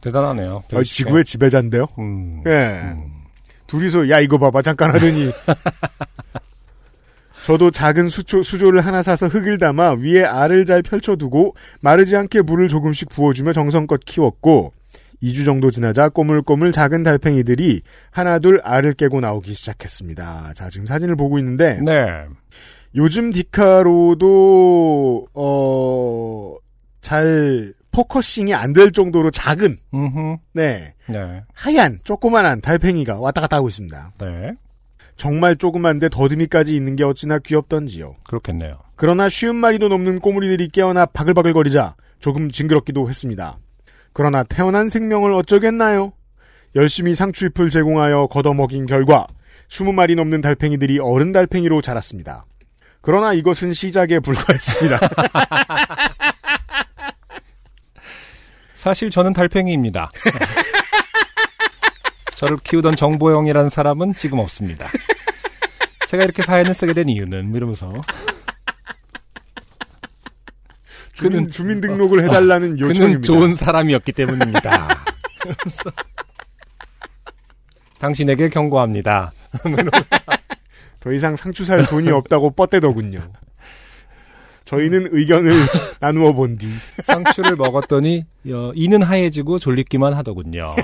[0.00, 0.62] 대단하네요.
[0.72, 1.86] 아, 지구의 지배자인데요.
[1.98, 2.42] 음.
[2.46, 2.80] 예.
[2.82, 3.18] 음.
[3.66, 5.30] 둘이서 야 이거 봐봐 잠깐 하더니
[7.48, 12.68] 저도 작은 수조, 수조를 하나 사서 흙을 담아 위에 알을 잘 펼쳐두고 마르지 않게 물을
[12.68, 14.74] 조금씩 부어주며 정성껏 키웠고
[15.22, 17.80] 2주 정도 지나자 꼬물꼬물 작은 달팽이들이
[18.10, 20.52] 하나둘 알을 깨고 나오기 시작했습니다.
[20.56, 22.26] 자, 지금 사진을 보고 있는데 네.
[22.94, 26.54] 요즘 디카로도 어,
[27.00, 29.78] 잘 focusing이 안 될 정도로 작은.
[30.52, 30.92] 네.
[31.06, 31.42] 네.
[31.54, 34.12] 하얀 조그만한 달팽이가 왔다 갔다 하고 있습니다.
[34.20, 34.52] 네.
[35.18, 38.14] 정말 조그만데 더듬이까지 있는 게 어찌나 귀엽던지요.
[38.24, 38.78] 그렇겠네요.
[38.94, 43.58] 그러나 쉰 마리도 넘는 꼬물이들이 깨어나 바글바글거리자 조금 징그럽기도 했습니다.
[44.12, 46.12] 그러나 태어난 생명을 어쩌겠나요?
[46.76, 49.26] 열심히 상추잎을 제공하여 걷어먹인 결과
[49.68, 52.46] 20마리 넘는 달팽이들이 어른 달팽이로 자랐습니다.
[53.00, 55.00] 그러나 이것은 시작에 불과했습니다.
[58.74, 60.08] 사실 저는 달팽이입니다.
[62.38, 64.86] 저를 키우던 정보영이라는 사람은 지금 없습니다.
[66.06, 67.92] 제가 이렇게 사연을 쓰게 된 이유는 뭐 이러면서
[71.14, 73.20] 주민, 그는- 주민 등록을 해달라는 그는 요청입니다.
[73.22, 74.88] 좋은 사람이었기 때문입니다.
[75.40, 75.90] 그러면서
[77.98, 79.32] 당신에게 경고합니다.
[81.00, 83.18] 더 이상 상추 살 돈이 없다고 뻗대더군요.
[84.64, 85.66] 저희는 의견을
[85.98, 86.68] 나누어 본 뒤
[87.02, 90.76] 상추를 먹었더니 어, 이는 하얘지고 졸리기만 하더군요.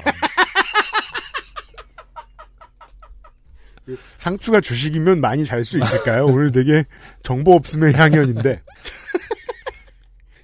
[4.19, 6.27] 상추가 주식이면 많이 잘 수 있을까요?
[6.27, 6.85] 오늘 되게
[7.23, 8.61] 정보 없음의 향연인데.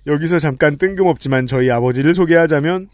[0.06, 2.88] 여기서 잠깐 뜬금없지만 저희 아버지를 소개하자면.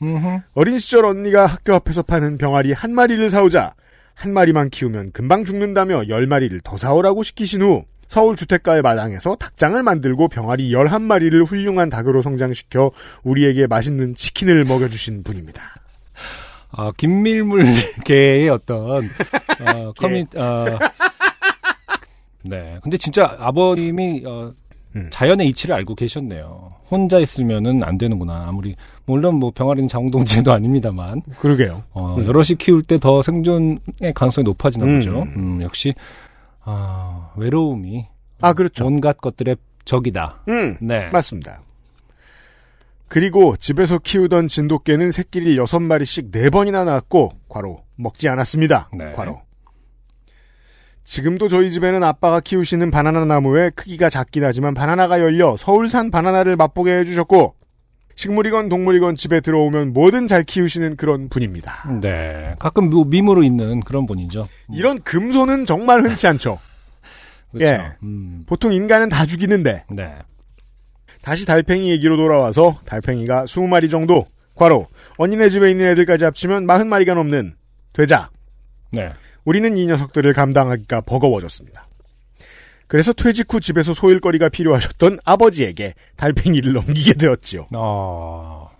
[0.55, 3.75] 어린 시절 언니가 학교 앞에서 파는 병아리 한 마리를 사오자
[4.15, 9.81] 한 마리만 키우면 금방 죽는다며 열 마리를 더 사오라고 시키신 후 서울 주택가의 마당에서 닭장을
[9.83, 12.93] 만들고 병아리 11마리를 훌륭한 닭으로 성장시켜
[13.25, 15.75] 우리에게 맛있는 치킨을 먹여주신 분입니다.
[16.71, 19.09] 아, 김밀물계의 어떤
[19.61, 20.65] 어, 커뮤 어,
[22.43, 22.79] 네.
[22.83, 24.53] 근데 진짜 아버님이 어,
[24.95, 25.09] 음.
[25.11, 26.73] 자연의 이치를 알고 계셨네요.
[26.91, 28.47] 혼자 있으면은 안 되는구나.
[28.49, 31.83] 아무리 물론 뭐 병아리는 자웅동체도 아닙니다만 그러게요.
[31.93, 32.27] 어, 음.
[32.27, 33.79] 여럿이 키울 때 더 생존의
[34.15, 34.99] 가능성이 높아지나 음.
[34.99, 35.23] 보죠.
[35.37, 35.95] 음, 역시
[36.63, 38.07] 아, 외로움이
[38.41, 38.87] 아, 그렇죠.
[38.87, 40.43] 온갖 것들의 적이다.
[40.49, 40.77] 음.
[40.81, 41.09] 네.
[41.11, 41.61] 맞습니다.
[43.09, 48.91] 그리고 집에서 키우던 진돗개는 새끼를 여섯 마리씩 네 번이나 낳았고 과로 먹지 않았습니다.
[48.95, 49.13] 네.
[49.13, 49.43] 과로.
[51.07, 56.99] 지금도 저희 집에는 아빠가 키우시는 바나나 나무에 크기가 작긴 하지만 바나나가 열려 서울산 바나나를 맛보게
[56.99, 57.55] 해주셨고
[58.17, 62.01] 식물이건 동물이건 집에 들어오면 뭐든 잘 키우시는 그런 분입니다.
[62.01, 62.57] 네.
[62.59, 64.49] 가끔 뭐 밈으로 있는 그런 분이죠.
[64.73, 66.59] 이런 금손은 정말 흔치 않죠.
[67.53, 67.67] 그렇죠.
[67.67, 67.93] 예.
[68.03, 70.15] 음, 보통 인간은 다 죽이는데 네.
[71.23, 74.25] 다시 달팽이 얘기로 돌아와서 달팽이가 20마리 정도
[74.57, 74.89] 과로
[75.19, 77.55] 언니네 집에 있는 애들까지 합치면 40마리가 넘는
[77.93, 78.31] 되자
[78.91, 79.13] 네.
[79.47, 81.87] 우리는 이 녀석들을 감당하기가 버거워졌습니다.
[82.89, 87.69] 그래서 퇴직 후 집에서 소일거리가 필요하셨던 아버지에게 달팽이를 넘기게 되었지요.
[87.77, 88.71] 어,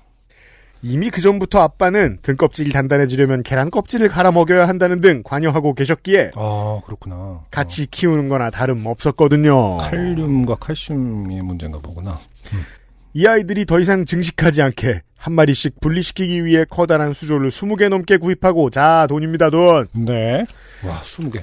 [0.83, 6.81] 이미 그 전부터 아빠는 등껍질이 단단해지려면 계란 껍질을 갈아 먹여야 한다는 등 관여하고 계셨기에 아,
[6.85, 7.45] 그렇구나.
[7.51, 9.57] 같이 키우는 거나 다름 없었거든요.
[9.57, 12.19] 어, 칼륨과 칼슘의 문제인가 보구나.
[13.17, 18.69] 이 아이들이 더 이상 증식하지 않게 한 마리씩 분리시키기 위해 커다란 수조를 20개 넘게 구입하고
[18.69, 19.89] 자 돈입니다 돈.
[19.93, 20.45] 네.
[20.85, 21.43] 와, 20개.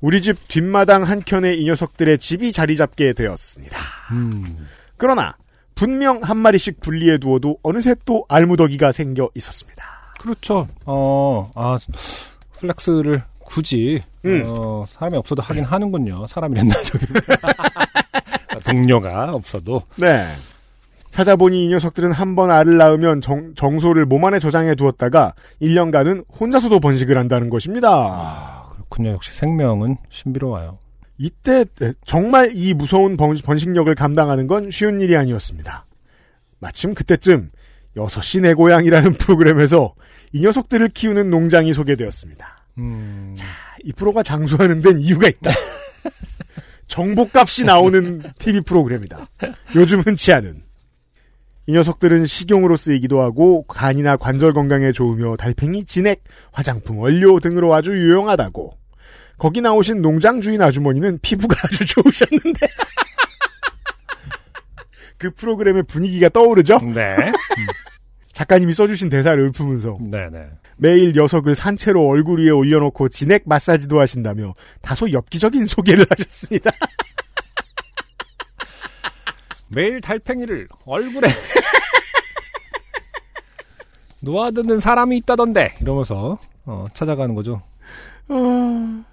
[0.00, 3.78] 우리 집 뒷마당 한켠에 이 녀석들의 집이 자리 잡게 되었습니다.
[4.10, 4.66] 음.
[4.96, 5.36] 그러나
[5.76, 9.84] 분명 한 마리씩 분리해 두어도 어느새 또 알무더기가 생겨 있었습니다.
[10.18, 10.66] 그렇죠.
[10.84, 11.78] 어, 아,
[12.54, 14.42] flex를 굳이, 음.
[14.46, 16.26] 어, 사람이 없어도 하긴 하는군요.
[16.26, 17.06] 사람이랬나, 저기.
[18.66, 19.82] 동료가 없어도.
[19.94, 20.24] 네.
[21.22, 26.78] 찾아보니 이 녀석들은 한 번 알을 낳으면 정, 정소를 몸 안에 저장해 두었다가 1년간은 혼자서도
[26.78, 28.68] 번식을 한다는 것입니다.
[28.74, 29.10] 그렇군요.
[29.10, 30.78] 역시 생명은 신비로워요.
[31.16, 31.64] 이때
[32.04, 35.86] 정말 이 무서운 번, 번식력을 감당하는 건 쉬운 일이 아니었습니다.
[36.60, 37.50] 마침 그때쯤
[37.96, 39.94] 6시 내 고향이라는 프로그램에서
[40.32, 42.64] 이 녀석들을 키우는 농장이 소개되었습니다.
[42.78, 43.34] 음.
[43.82, 45.50] 이 프로가 장수하는 데는 이유가 있다.
[46.86, 49.28] 정보값이 나오는 TV 프로그램이다.
[49.74, 50.67] 요즘 흔치 않은.
[51.68, 57.92] 이 녀석들은 식용으로 쓰이기도 하고 간이나 관절 건강에 좋으며 달팽이 진액, 화장품 원료 등으로 아주
[57.92, 58.72] 유용하다고.
[59.36, 62.68] 거기 나오신 농장 주인 아주머니는 피부가 아주 좋으셨는데.
[65.18, 66.78] 그 프로그램의 분위기가 떠오르죠?
[66.94, 67.14] 네.
[68.32, 70.46] 작가님이 써주신 대사를 읊으면서 네네.
[70.78, 76.70] 매일 녀석을 산채로 얼굴 위에 올려놓고 진액 마사지도 하신다며 다소 엽기적인 소개를 하셨습니다.
[79.68, 81.28] 매일 달팽이를 얼굴에
[84.20, 87.62] 놓아두는 사람이 있다던데 이러면서 어, 찾아가는 거죠.
[88.28, 89.04] 어,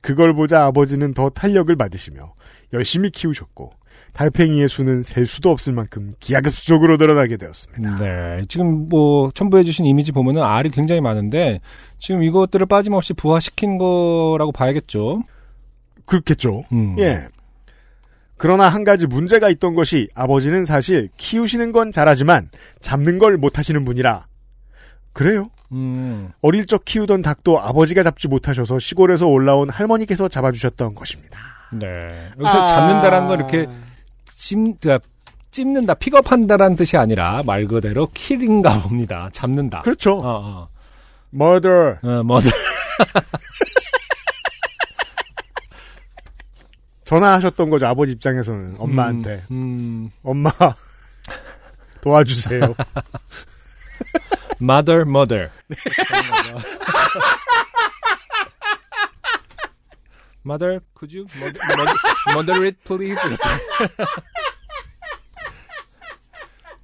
[0.00, 2.34] 그걸 보자 아버지는 더 탄력을 받으시며
[2.72, 3.72] 열심히 키우셨고
[4.12, 7.98] 달팽이의 수는 셀 수도 없을 만큼 기하급수적으로 늘어나게 되었습니다.
[7.98, 8.42] 네.
[8.48, 11.60] 지금 뭐 첨부해주신 이미지 보면은 알이 굉장히 많은데
[11.98, 15.22] 지금 이것들을 빠짐없이 부화시킨 거라고 봐야겠죠.
[16.04, 16.62] 그렇겠죠.
[16.72, 16.96] 음.
[16.98, 17.28] 예.
[18.38, 22.48] 그러나 한 가지 문제가 있던 것이 아버지는 사실 키우시는 건 잘하지만
[22.80, 24.26] 잡는 걸 못하시는 분이라.
[25.12, 25.50] 그래요.
[25.72, 26.30] 음.
[26.40, 31.38] 어릴 적 키우던 닭도 아버지가 잡지 못하셔서 시골에서 올라온 할머니께서 잡아주셨던 것입니다.
[31.72, 31.86] 네.
[32.38, 33.66] 여기서 잡는다라는 건 이렇게
[34.24, 35.06] 찜, 그러니까
[35.50, 39.28] 찝는다, 픽업한다라는 뜻이 아니라 말 그대로 킬인가 봅니다.
[39.32, 39.80] 잡는다.
[39.80, 40.20] 그렇죠.
[40.20, 40.68] 어, 어.
[41.34, 41.96] murder.
[42.02, 42.40] 어, 뭐,
[47.08, 47.86] 전화하셨던 거죠.
[47.86, 49.42] 아버지 입장에서는 엄마한테.
[49.50, 50.50] 음, 엄마
[52.02, 52.74] 도와주세요.
[54.60, 55.50] mother, mother.
[60.44, 61.94] mother, could you mother, mother,
[62.34, 63.16] mother it please?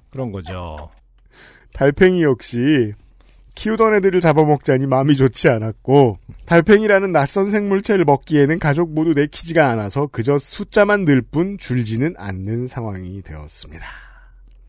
[0.09, 0.89] 그런 거죠.
[1.71, 2.95] 달팽이 역시
[3.55, 10.37] 키우던 애들을 잡아먹자니 마음이 좋지 않았고 달팽이라는 낯선 생물체를 먹기에는 가족 모두 내키지가 않아서 그저
[10.37, 13.85] 숫자만 늘 뿐 줄지는 않는 상황이 되었습니다.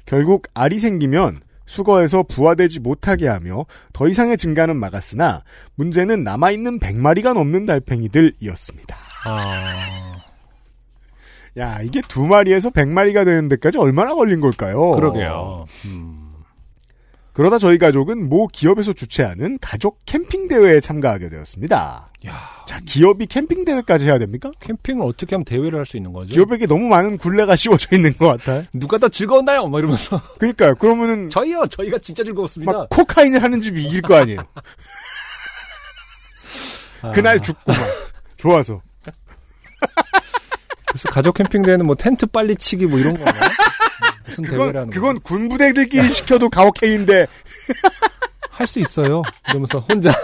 [0.06, 5.42] 결국 알이 생기면 수거해서 부화되지 못하게 하며 더 이상의 증가는 막았으나
[5.74, 8.96] 문제는 남아있는 100마리가 넘는 달팽이들이었습니다.
[9.26, 10.16] 아,
[11.58, 14.92] 야 이게 두 마리에서 100마리가 되는 데까지 얼마나 걸린 걸까요?
[14.92, 15.66] 그러게요.
[15.86, 16.25] 음.
[17.36, 22.08] 그러다 저희 가족은 모 기업에서 주최하는 가족 캠핑 대회에 참가하게 되었습니다.
[22.26, 22.32] 야,
[22.66, 24.50] 자, 기업이 캠핑 대회까지 해야 됩니까?
[24.60, 26.30] 캠핑을 어떻게 하면 대회를 할 수 있는 거죠?
[26.32, 28.64] 기업에게 너무 많은 굴레가 씌워져 있는 것 같아요.
[28.72, 29.68] 누가 더 즐거웠나요?
[29.68, 30.76] 막 이러면서 그러니까요.
[30.76, 32.72] 그러면은 저희요, 저희가 진짜 즐거웠습니다.
[32.72, 34.40] 막 코카인을 하는 집이 이길 거 아니에요.
[37.02, 37.78] 아, 그날 죽고 막
[38.38, 38.80] 좋아서.
[40.88, 43.30] 그래서 가족 캠핑 대회는 뭐 텐트 빨리 치기 뭐 이런 거나
[44.26, 47.26] 무슨 그건 그건 군부대들끼리 시켜도 가혹행인데
[48.50, 49.22] 할 수 있어요.
[49.48, 50.12] 이러면서 혼자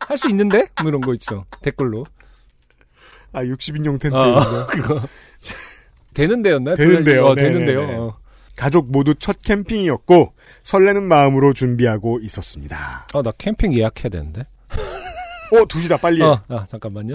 [0.00, 1.44] 할 수 있는데 뭐 이런 거 있죠.
[1.62, 2.04] 댓글로.
[3.32, 5.00] 아 60인용 텐트 어, 그거
[6.14, 6.74] 되는데였나요?
[6.76, 7.26] 되는데요.
[7.26, 7.58] 어, 네네네.
[7.58, 7.82] 되는데요.
[8.00, 8.16] 어.
[8.56, 13.06] 가족 모두 첫 캠핑이었고 설레는 마음으로 준비하고 있었습니다.
[13.14, 14.42] 어, 나 캠핑 예약해야 되는데.
[15.52, 16.22] 어, 두시다 빨리.
[16.22, 16.26] 해.
[16.26, 17.14] 어, 아, 잠깐만요.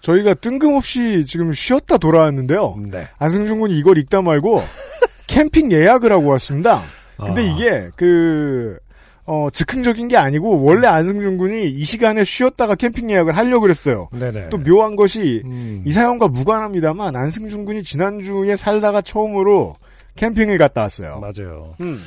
[0.00, 2.76] 저희가 뜬금없이 지금 쉬었다 돌아왔는데요.
[2.90, 3.08] 네.
[3.18, 4.62] 안승준 군이 이걸 읽다 말고
[5.26, 6.82] 캠핑 예약을 하고 왔습니다.
[7.16, 7.44] 근데 아.
[7.44, 8.78] 이게 그
[9.26, 14.08] 어, 즉흥적인 게 아니고 원래 안승준 군이 이 시간에 쉬었다가 캠핑 예약을 하려고 그랬어요.
[14.12, 14.48] 네네.
[14.48, 15.82] 또 묘한 것이 음.
[15.84, 19.74] 이 사연과 무관합니다만 안승준 군이 지난주에 살다가 처음으로
[20.16, 21.20] 캠핑을 갔다 왔어요.
[21.20, 21.74] 맞아요.
[21.82, 22.00] 음.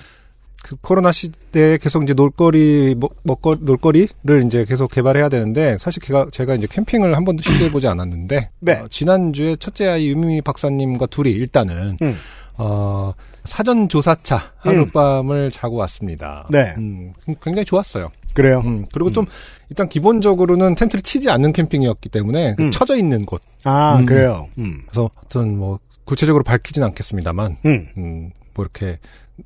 [0.63, 6.27] 그 코로나 시대에 계속 이제 놀거리 먹, 먹거 놀거리를 이제 계속 개발해야 되는데 사실 제가
[6.31, 8.73] 제가 이제 캠핑을 한 번도 시도해 보지 않았는데 네.
[8.73, 12.15] 어, 지난주에 첫째 아이 유미 박사님과 둘이 일단은 음.
[12.57, 16.45] 어, 사전 조사차 하룻밤을 자고 왔습니다.
[16.51, 16.73] 네.
[16.77, 18.11] 음, 굉장히 좋았어요.
[18.33, 18.61] 그래요.
[18.65, 19.25] 음, 그리고 좀
[19.69, 22.71] 일단 기본적으로는 텐트를 치지 않는 캠핑이었기 때문에 그 음.
[22.71, 23.41] 쳐져 있는 곳.
[23.63, 24.05] 아, 음.
[24.05, 24.47] 그래요.
[24.57, 24.83] 음.
[24.85, 28.31] 그래서 어떤 뭐 구체적으로 밝히진 않겠습니다만 음.
[28.51, 28.99] 음, 뭐 이렇게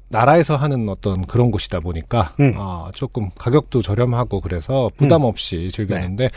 [0.10, 2.54] 나라에서 하는 어떤 그런 곳이다 보니까 음.
[2.58, 6.28] 아, 조금 가격도 저렴하고 그래서 부담 없이 즐겼는데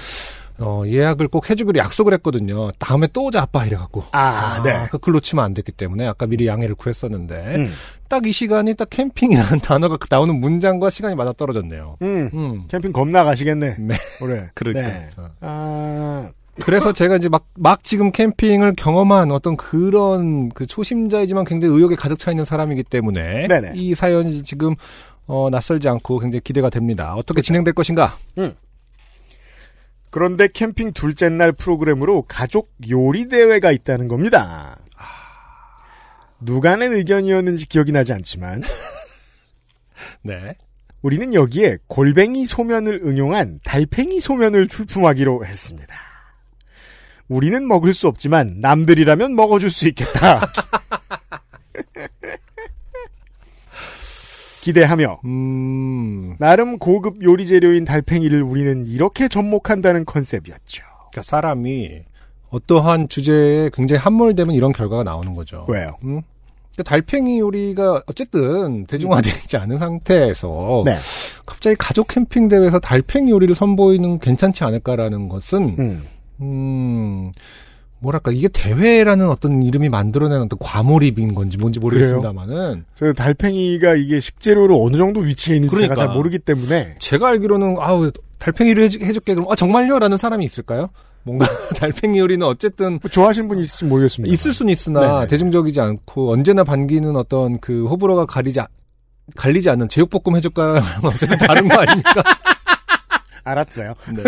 [0.61, 2.73] 어, 예약을 꼭 해주기로 약속을 했거든요.
[2.79, 4.05] 다음에 또 오자 아빠 이래갖고.
[4.11, 4.89] 아, 네.
[5.01, 7.73] 그 놓치면 안 됐기 때문에 아까 미리 양해를 구했었는데 음.
[8.09, 11.97] 딱이 시간이 딱 캠핑이라는 단어가 그 나오는 문장과 시간이 맞아 떨어졌네요.
[12.03, 12.31] 음.
[12.35, 12.64] 음.
[12.69, 13.77] 캠핑 겁나 가시겠네.
[13.79, 13.97] 네.
[14.21, 14.51] 올해.
[14.55, 14.89] 그러니까.
[14.89, 15.09] 네.
[15.16, 15.29] 어.
[15.41, 16.31] 아,
[16.61, 22.19] 그래서 제가 이제 막, 막 지금 캠핑을 경험한 어떤 그런 그 초심자이지만 굉장히 의욕에 가득
[22.19, 23.73] 차 있는 사람이기 때문에 네네.
[23.75, 24.75] 이 사연이 지금
[25.27, 27.15] 어, 낯설지 않고 굉장히 기대가 됩니다.
[27.15, 28.17] 어떻게 진행될 것인가?
[30.11, 34.79] 그런데 캠핑 둘째 날 프로그램으로 가족 요리 대회가 있다는 겁니다.
[36.41, 38.63] 누가 낸 의견이었는지 기억이 나지 않지만
[40.23, 40.55] 네.
[41.03, 46.08] 우리는 여기에 골뱅이 소면을 응용한 달팽이 소면을 출품하기로 했습니다.
[47.29, 50.41] 우리는 먹을 수 없지만 남들이라면 먹어줄 수 있겠다.
[54.62, 60.83] 기대하며 음, 나름 고급 요리 재료인 달팽이를 우리는 이렇게 접목한다는 컨셉이었죠.
[61.11, 62.03] 그러니까 사람이
[62.51, 65.64] 어떠한 주제에 굉장히 함몰되면 이런 결과가 나오는 거죠.
[65.68, 65.97] 왜요?
[66.05, 66.22] 음?
[66.72, 70.97] 그러니까 달팽이 요리가 어쨌든 대중화되어 있지 않은 상태에서 네.
[71.45, 76.03] 갑자기 가족 캠핑 대회에서 달팽이 요리를 선보이는 건 괜찮지 않을까라는 것은 음.
[76.41, 77.32] 음,
[78.01, 84.82] 뭐랄까, 이게 대회라는 어떤 이름이 만들어낸 어떤 과몰입인 건지 뭔지 모르겠습니다만은, 저 달팽이가 이게 식재료로
[84.84, 86.07] 어느 정도 위치에 있는지 제가 그러니까.
[86.07, 89.34] 잘 모르기 때문에 제가 알기로는, 아우, 달팽이를 해주, 해줄게.
[89.34, 89.99] 그럼, 아, 정말요?
[89.99, 90.91] 라는 사람이 있을까요?
[91.24, 94.32] 뭔가 달팽이 요리는 어쨌든 뭐 좋아하시는 분이 있을지 모르겠습니다.
[94.32, 95.26] 있을 수는 있으나 네네.
[95.26, 98.68] 대중적이지 않고 언제나 반기는 어떤 그 호불호가 가리지 아-
[99.36, 102.22] 갈리지 않는 제육볶음 해줄까랑 어쨌든 다른 거 아닙니까?
[103.51, 103.94] 알았어요.
[104.14, 104.22] 네.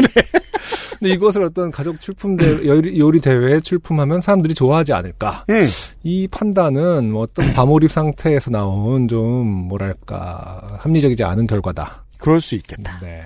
[0.98, 5.44] 근데 이것을 어떤 가족 출품 대 요리, 요리 대회에 출품하면 사람들이 좋아하지 않을까?
[5.48, 5.66] 음.
[6.02, 12.04] 이 판단은 뭐 어떤 과몰입 상태에서 나온 좀 뭐랄까 합리적이지 않은 결과다.
[12.18, 12.98] 그럴 수 있겠다.
[13.00, 13.24] 네.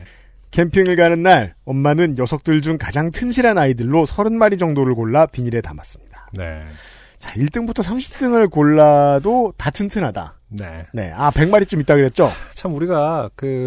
[0.52, 6.30] 캠핑을 가는 날 엄마는 녀석들 중 가장 튼실한 아이들로 30마리 정도를 골라 비닐에 담았습니다.
[6.34, 6.60] 네.
[7.18, 10.38] 자, 1등부터 30등을 골라도 다 튼튼하다.
[10.50, 10.84] 네.
[10.92, 11.12] 네.
[11.16, 12.30] 아, 100마리쯤 있다 그랬죠?
[12.54, 13.66] 참 우리가 그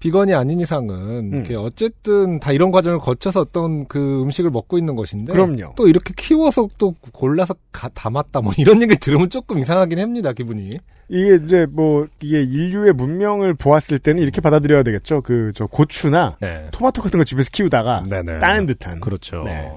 [0.00, 1.46] 비건이 아닌 이상은 음.
[1.56, 5.72] 어쨌든 다 이런 과정을 거쳐서 어떤 그 음식을 먹고 있는 것인데 그럼요.
[5.76, 10.78] 또 이렇게 키워서 또 골라서 가- 담았다 뭐 이런 얘기 들으면 조금 이상하긴 합니다 기분이
[11.10, 15.22] 이게 이제 뭐, 이게 인류의 문명을 보았을 때는 이렇게 받아들여야 되겠죠.
[15.22, 16.66] 그, 저 고추나 네.
[16.70, 18.40] 토마토 같은 거 집에서 키우다가 네네.
[18.40, 19.00] 따는 듯한.
[19.00, 19.72] 그렇죠 네.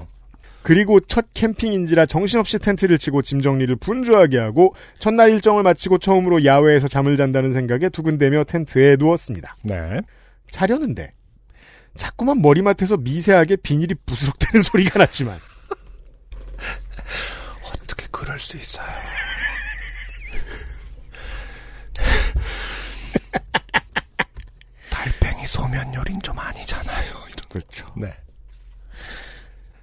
[0.62, 6.88] 그리고 첫 캠핑인지라 정신없이 텐트를 치고 짐 정리를 분주하게 하고 첫날 일정을 마치고 처음으로 야외에서
[6.88, 9.56] 잠을 잔다는 생각에 두근대며 텐트에 누웠습니다.
[9.62, 10.00] 네.
[10.50, 11.12] 자려는데
[11.96, 15.38] 자꾸만 머리맡에서 미세하게 비닐이 부스럭대는 소리가 났지만
[17.66, 18.86] 어떻게 그럴 수 있어요
[24.90, 27.86] 달팽이 소면 요린 좀 아니잖아요 이런 그렇죠.
[27.96, 28.14] 네.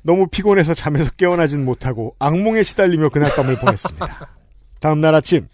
[0.02, 4.30] 너무 피곤해서 잠에서 깨어나진 못하고 악몽에 시달리며 그날 밤을 보냈습니다.
[4.80, 5.47] 다음 날 아침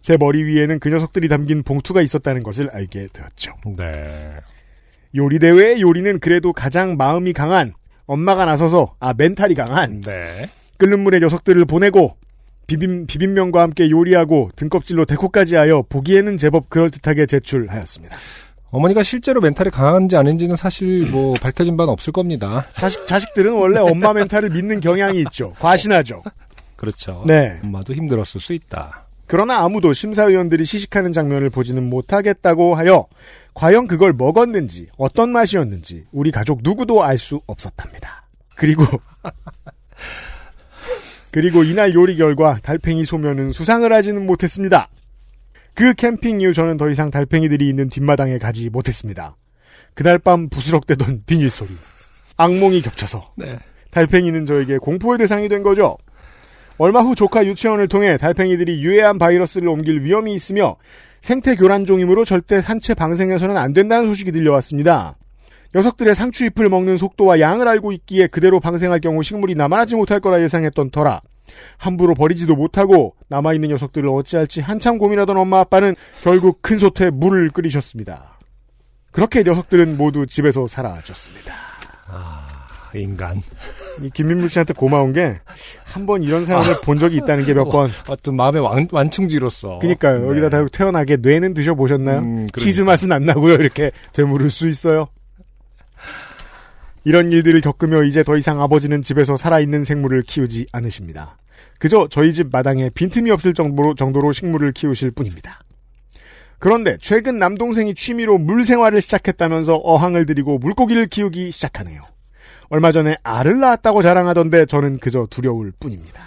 [0.00, 3.52] 제 머리 위에는 그 녀석들이 담긴 봉투가 있었다는 것을 알게 되었죠.
[3.76, 4.34] 네.
[5.14, 7.74] 요리 대회의 요리는 그래도 가장 마음이 강한
[8.06, 10.48] 엄마가 나서서 아 mental이 강한 네.
[10.78, 12.16] 끓는 물에 녀석들을 보내고
[12.66, 18.16] 비빔 비빔면과 함께 요리하고 등껍질로 deco까지 하여 보기에는 제법 그럴듯하게 제출하였습니다.
[18.72, 22.66] 어머니가 실제로 mental이 강한지 아닌지는 사실 뭐 밝혀진 바는 없을 겁니다.
[22.74, 25.52] 자식 자식들은 원래 엄마 mental을 믿는 경향이 있죠.
[25.60, 26.22] 과신하죠.
[26.76, 27.22] 그렇죠.
[27.26, 27.60] 네.
[27.62, 29.04] 엄마도 힘들었을 수 있다.
[29.26, 33.06] 그러나 아무도 심사위원들이 시식하는 장면을 보지는 못하겠다고 하여
[33.54, 38.24] 과연 그걸 먹었는지 어떤 맛이었는지 우리 가족 누구도 알 수 없었답니다.
[38.56, 38.84] 그리고
[41.30, 44.88] 그리고 이날 요리 결과 달팽이 소면은 수상을 하지는 못했습니다.
[45.74, 49.36] 그 캠핑 이후 저는 더 이상 달팽이들이 있는 뒷마당에 가지 못했습니다.
[49.94, 51.70] 그날 밤 부스럭대던 비닐 소리,
[52.36, 53.58] 악몽이 겹쳐서 네.
[53.90, 55.96] 달팽이는 저에게 공포의 대상이 된 거죠.
[56.78, 60.76] 얼마 후 조카 유치원을 통해 달팽이들이 유해한 바이러스를 옮길 위험이 있으며
[61.20, 65.14] 생태 교란종이므로 절대 산채 방생해서는 안 된다는 소식이 들려왔습니다.
[65.74, 70.90] 녀석들의 상추잎을 먹는 속도와 양을 알고 있기에 그대로 방생할 경우 식물이 남아나지 못할 거라 예상했던
[70.90, 71.22] 터라
[71.78, 78.38] 함부로 버리지도 못하고 남아있는 녀석들을 어찌할지 한참 고민하던 엄마 아빠는 결국 큰 솥에 물을 끓이셨습니다.
[79.10, 81.54] 그렇게 녀석들은 모두 집에서 사라졌습니다.
[82.94, 83.40] 인간.
[84.02, 85.38] 이 김민물 씨한테 고마운 게
[85.94, 87.90] 한 번 이런 사람을 본 적이 있다는 게 몇 번.
[88.08, 89.78] 어 떤 마음의 완, 완충지로서.
[89.78, 90.28] 그니까요.
[90.28, 90.56] 여기다 네.
[90.62, 92.18] 다 태어나게 뇌는 드셔보셨나요?
[92.18, 92.60] 음, 그러니까.
[92.60, 93.54] 치즈 맛은 안 나고요.
[93.54, 95.08] 이렇게 되물을 수 있어요.
[97.04, 101.36] 이런 일들을 겪으며 이제 더 이상 아버지는 집에서 살아있는 생물을 키우지 않으십니다.
[101.78, 105.60] 그저 저희 집 마당에 빈틈이 없을 정도로, 정도로 식물을 키우실 뿐입니다.
[106.58, 112.02] 그런데 최근 남동생이 취미로 물 생활을 시작했다면서 어항을 들이고 물고기를 키우기 시작하네요.
[112.68, 116.22] 얼마 전에 알을 낳았다고 자랑하던데 저는 그저 두려울 뿐입니다.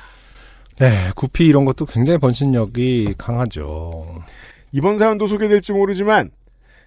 [0.77, 4.21] 네, 구피 이런 것도 굉장히 번신력이 강하죠.
[4.73, 6.31] 이번 사연도 소개될지 모르지만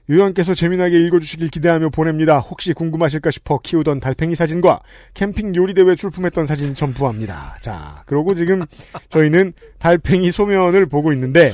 [0.08, 2.38] 유연께서 재미나게 읽어주시길 기대하며 보냅니다.
[2.38, 4.80] 혹시 궁금하실까 싶어 키우던 달팽이 사진과
[5.14, 7.58] 캠핑 요리대회 출품했던 사진 첨부합니다.
[7.60, 8.64] 자, 그러고 지금
[9.10, 11.52] 저희는 달팽이 소면을 보고 있는데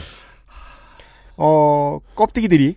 [1.36, 2.76] 어 껍데기들이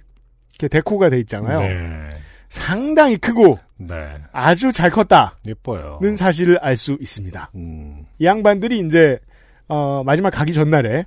[0.53, 1.59] 이렇게 데코가 돼 있잖아요.
[1.59, 2.09] 네.
[2.49, 4.15] 상당히 크고 네.
[4.32, 5.99] 아주 잘 컸다는 예뻐요.
[6.17, 7.51] 사실을 알 수 있습니다.
[7.55, 9.19] 음, 이 양반들이 이제
[9.67, 11.05] 어, 마지막 가기 전날에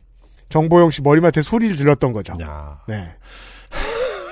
[0.49, 2.35] 정보영 씨 머리맡에 소리를 질렀던 거죠.
[2.43, 2.81] 야.
[2.87, 3.15] 네.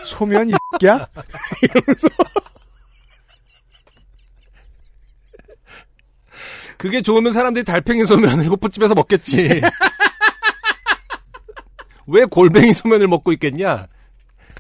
[0.09, 1.07] 소면 이 새끼야?
[1.63, 2.09] 이러면서
[6.77, 9.61] 그게 좋으면 사람들이 달팽이 소면을 호프집에서 먹겠지.
[12.07, 13.89] 왜 골뱅이 소면을 먹고 있겠냐?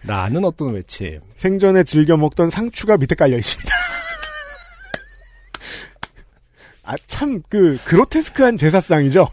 [0.02, 1.20] 라는 어떤 외침.
[1.36, 3.70] 생전에 즐겨 먹던 상추가 밑에 깔려 있습니다.
[6.84, 9.28] 아, 참, 그, 그로테스크한 제사상이죠?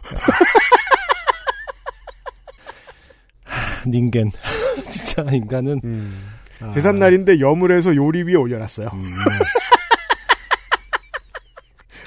[3.87, 4.31] 닌겐.
[5.15, 5.81] 진짜 인간은.
[6.61, 8.89] 아, 제삿날인데 염을 해서 요리 위에 올려놨어요.
[8.93, 9.03] 음.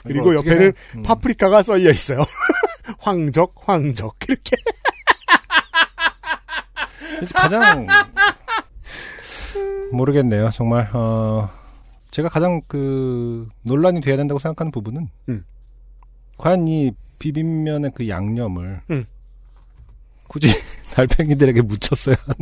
[0.05, 1.03] 그리고 옆에는 생- 음.
[1.03, 2.21] 파프리카가 썰려 있어요.
[3.01, 4.17] 황적, 황적.
[4.29, 4.57] 이렇게.
[7.35, 7.87] 가장
[9.93, 10.51] 모르겠네요.
[10.51, 11.51] 정말 어
[12.11, 15.45] 제가 가장 그 논란이 돼야 된다고 생각하는 부분은 음.
[16.39, 19.05] 과연 이 비빔면의 그 양념을 음.
[20.29, 20.49] 굳이
[20.95, 22.37] 달팽이들에게 묻혔어야 하는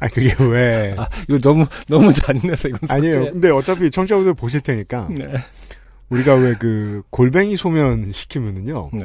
[0.00, 3.14] 아 그게 왜 아, 이거 너무 너무 잔인해서 이건 아니에요.
[3.14, 5.26] 삭제- 근데 어차피 청취자분들 보실 테니까 네.
[6.08, 9.04] 우리가 왜 그 골뱅이 소면 시키면은요 네.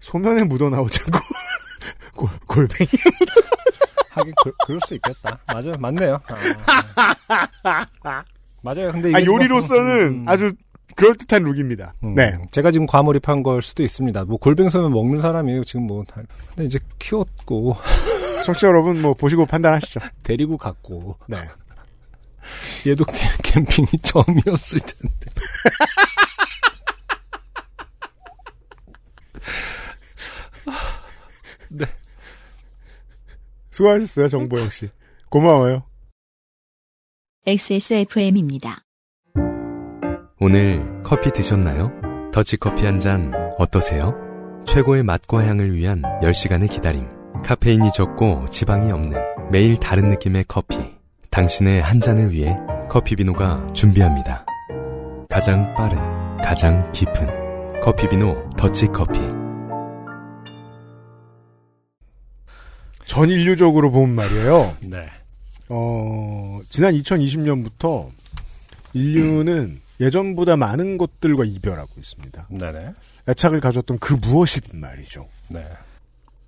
[0.00, 0.68] 소면에 묻어
[2.14, 2.88] 골, 골뱅이
[4.10, 5.38] 하긴 그, 그럴 수 있겠다.
[5.46, 5.74] 맞아요.
[5.78, 6.20] 맞네요.
[7.62, 8.24] 아.
[8.62, 8.92] 맞아요.
[8.92, 10.52] 근데 아 뭐- 요리로서는 음, 아주
[10.96, 11.92] 그럴 듯한 룩입니다.
[12.04, 12.38] 음, 네.
[12.52, 14.24] 제가 지금 과몰입한 걸 수도 있습니다.
[14.24, 15.64] 뭐 골뱅이 소면 먹는 사람이에요.
[15.64, 17.74] 지금 뭐 다- 근데 이제 키웠고
[18.44, 20.00] 청취자 여러분 뭐 보시고 판단하시죠.
[20.22, 21.36] 데리고 갔고 네.
[22.86, 25.30] 얘도 캠- 캠핑이 처음이었을 텐데.
[33.70, 34.88] 수고하셨어요 정보영 씨.
[35.30, 35.84] 고마워요.
[37.46, 38.84] XSFM입니다.
[40.40, 41.90] 오늘 커피 드셨나요?
[42.32, 44.14] 더치커피 한 잔 어떠세요?
[44.66, 47.08] 최고의 맛과 향을 위한 10시간의 기다림.
[47.44, 49.20] 카페인이 적고 지방이 없는
[49.52, 50.78] 매일 다른 느낌의 커피.
[51.28, 52.56] 당신의 한 잔을 위해
[52.88, 54.46] 커피비노가 준비합니다.
[55.28, 55.98] 가장 빠른,
[56.38, 59.20] 가장 깊은 커피비노 더치커피.
[63.04, 64.76] 전 인류적으로 보면 말이에요.
[64.84, 65.06] 네.
[65.68, 68.08] 어, 지난 2020년부터
[68.94, 72.48] 인류는 예전보다 많은 것들과 이별하고 있습니다.
[72.48, 72.94] 네네.
[73.28, 75.28] 애착을 가졌던 그 무엇이든 말이죠.
[75.48, 75.66] 네.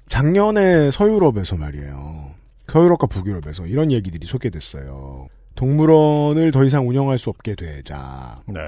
[0.09, 2.31] 작년에 서유럽에서 말이에요.
[2.69, 5.29] 서유럽과 북유럽에서 이런 얘기들이 소개됐어요.
[5.55, 8.61] 동물원을 더 이상 운영할 수 없게 되자 네.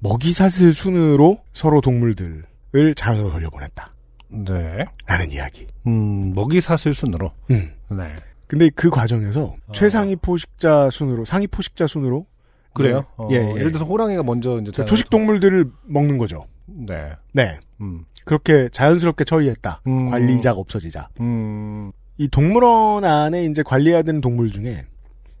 [0.00, 3.94] 먹이사슬 순으로 서로 동물들을 자연으로 돌려보냈다.
[4.28, 4.84] 네.
[5.06, 5.66] 라는 이야기.
[5.86, 7.32] 음, 먹이 사슬 순으로.
[7.50, 7.72] 음.
[7.90, 8.08] 네.
[8.46, 9.72] 근데 그 과정에서 어.
[9.72, 12.26] 최상위 포식자 순으로 상위 포식자 순으로
[12.72, 13.04] 그래요?
[13.16, 13.50] 어, 예, 예.
[13.50, 16.46] 예를 들어서 호랑이가 먼저 이제 그 초식 동물들을 먹는 거죠.
[16.66, 17.12] 네.
[17.32, 17.58] 네.
[17.80, 18.04] 음.
[18.24, 19.82] 그렇게 자연스럽게 처리했다.
[19.86, 20.10] 음.
[20.10, 21.08] 관리자가 없어지자.
[21.20, 21.92] 음.
[22.18, 24.84] 이 동물원 안에 이제 관리해야 되는 동물 중에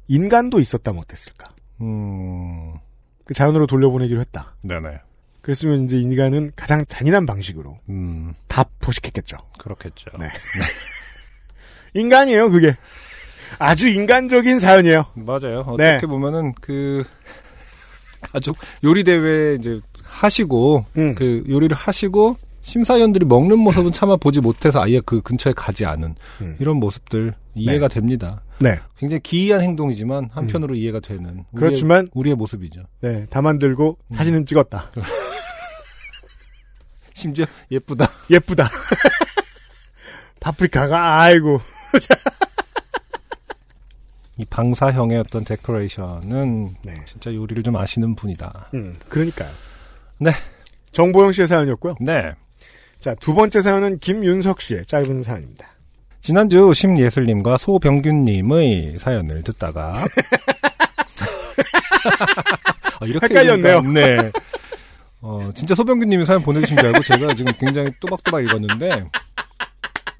[0.08, 1.48] 인간도 있었다면 어땠을까?
[1.82, 2.74] 음.
[3.24, 4.56] 그 자연으로 돌려보내기로 했다.
[4.62, 4.98] 네네.
[5.42, 8.34] 그랬으면 이제 인간은 가장 잔인한 방식으로 음.
[8.48, 9.36] 다 포식했겠죠.
[9.58, 10.10] 그렇겠죠.
[10.18, 10.28] 네.
[11.94, 12.76] 인간이에요, 그게.
[13.58, 15.06] 아주 인간적인 사연이에요.
[15.14, 15.76] 맞아요.
[15.76, 15.92] 네.
[15.92, 17.04] 어떻게 보면은 그
[18.20, 21.14] 가족 요리 대회 이제 하시고 음.
[21.14, 26.56] 그 요리를 하시고 심사위원들이 먹는 모습은 차마 보지 못해서 아예 그 근처에 가지 않은 음.
[26.60, 28.42] 이런 모습들 이해가 됩니다.
[28.58, 28.78] 네.
[28.98, 32.82] 굉장히 기이한 행동이지만 한편으로 이해가 되는 우리의, 그렇지만 우리의 모습이죠.
[33.00, 34.92] 네, 다 만들고 사진은 찍었다.
[37.14, 38.08] 심지어 예쁘다.
[38.30, 38.68] 예쁘다.
[40.40, 41.60] 파프리카가 아이고.
[44.38, 47.02] 이 방사형의 어떤 데코레이션은 네.
[47.04, 48.70] 진짜 요리를 좀 아시는 분이다.
[48.72, 49.50] 음, 그러니까요.
[50.18, 50.30] 네.
[50.92, 51.96] 정보영 씨의 사연이었고요.
[52.00, 52.32] 네.
[53.00, 55.66] 자, 두 번째 사연은 김윤석 씨의 짧은 사연입니다.
[56.20, 60.04] 지난주 심예슬님과 소병균님의 사연을 듣다가
[63.00, 63.80] 어, 이렇게 헷갈렸네요.
[63.82, 64.30] 네.
[65.22, 69.04] 어, 진짜 소병균님이 사연 보내주신 줄 알고 제가 지금 굉장히 또박또박 읽었는데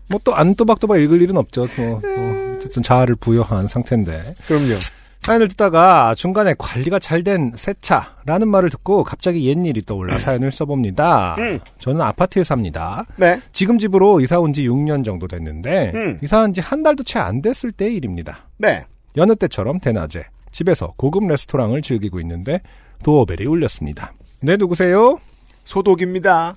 [0.09, 1.67] 뭐 또 안 또박또박 읽을 일은 없죠.
[1.77, 4.79] 뭐, 뭐 어쨌든 자아를 부여한 상태인데 그럼요.
[5.21, 11.37] 사연을 듣다가 중간에 관리가 잘된 세차라는 말을 듣고 갑자기 옛일이 떠올라 사연을 써봅니다.
[11.39, 11.59] 음.
[11.79, 13.05] 저는 아파트에 삽니다.
[13.17, 13.41] 네.
[13.53, 16.19] 지금 집으로 이사 온 지 6년 정도 됐는데 음.
[16.23, 18.49] 이사한 지 한 달도 채 안 됐을 때의 일입니다.
[18.59, 18.85] 네.
[19.17, 22.61] 여느 때처럼 대낮에 집에서 고급 레스토랑을 즐기고 있는데
[23.05, 24.13] 도어벨이 울렸습니다.
[24.41, 25.19] 네, 누구세요?
[25.65, 26.57] 소독입니다.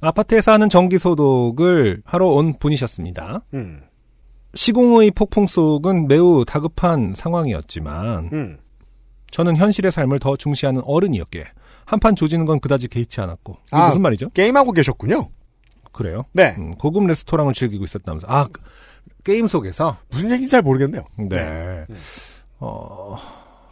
[0.00, 3.42] 아파트에서 하는 전기 소독을 하러 온 분이셨습니다.
[3.54, 3.80] 음.
[4.54, 8.58] 시공의 폭풍 속은 매우 다급한 상황이었지만 음.
[9.30, 11.44] 저는 현실의 삶을 더 중시하는 어른이었기에
[11.86, 13.88] 한판 조지는 건 그다지 개의치 않았고 이게 아.
[13.88, 14.30] 무슨 말이죠?
[14.30, 15.28] 게임하고 계셨군요.
[15.92, 16.24] 그래요?
[16.32, 16.54] 네.
[16.58, 18.60] 음, 고급 레스토랑을 즐기고 있었다면서 아 그-
[19.24, 21.04] 게임 속에서 무슨 얘기인지 잘 모르겠네요.
[21.30, 21.84] 네.
[22.60, 23.16] 어,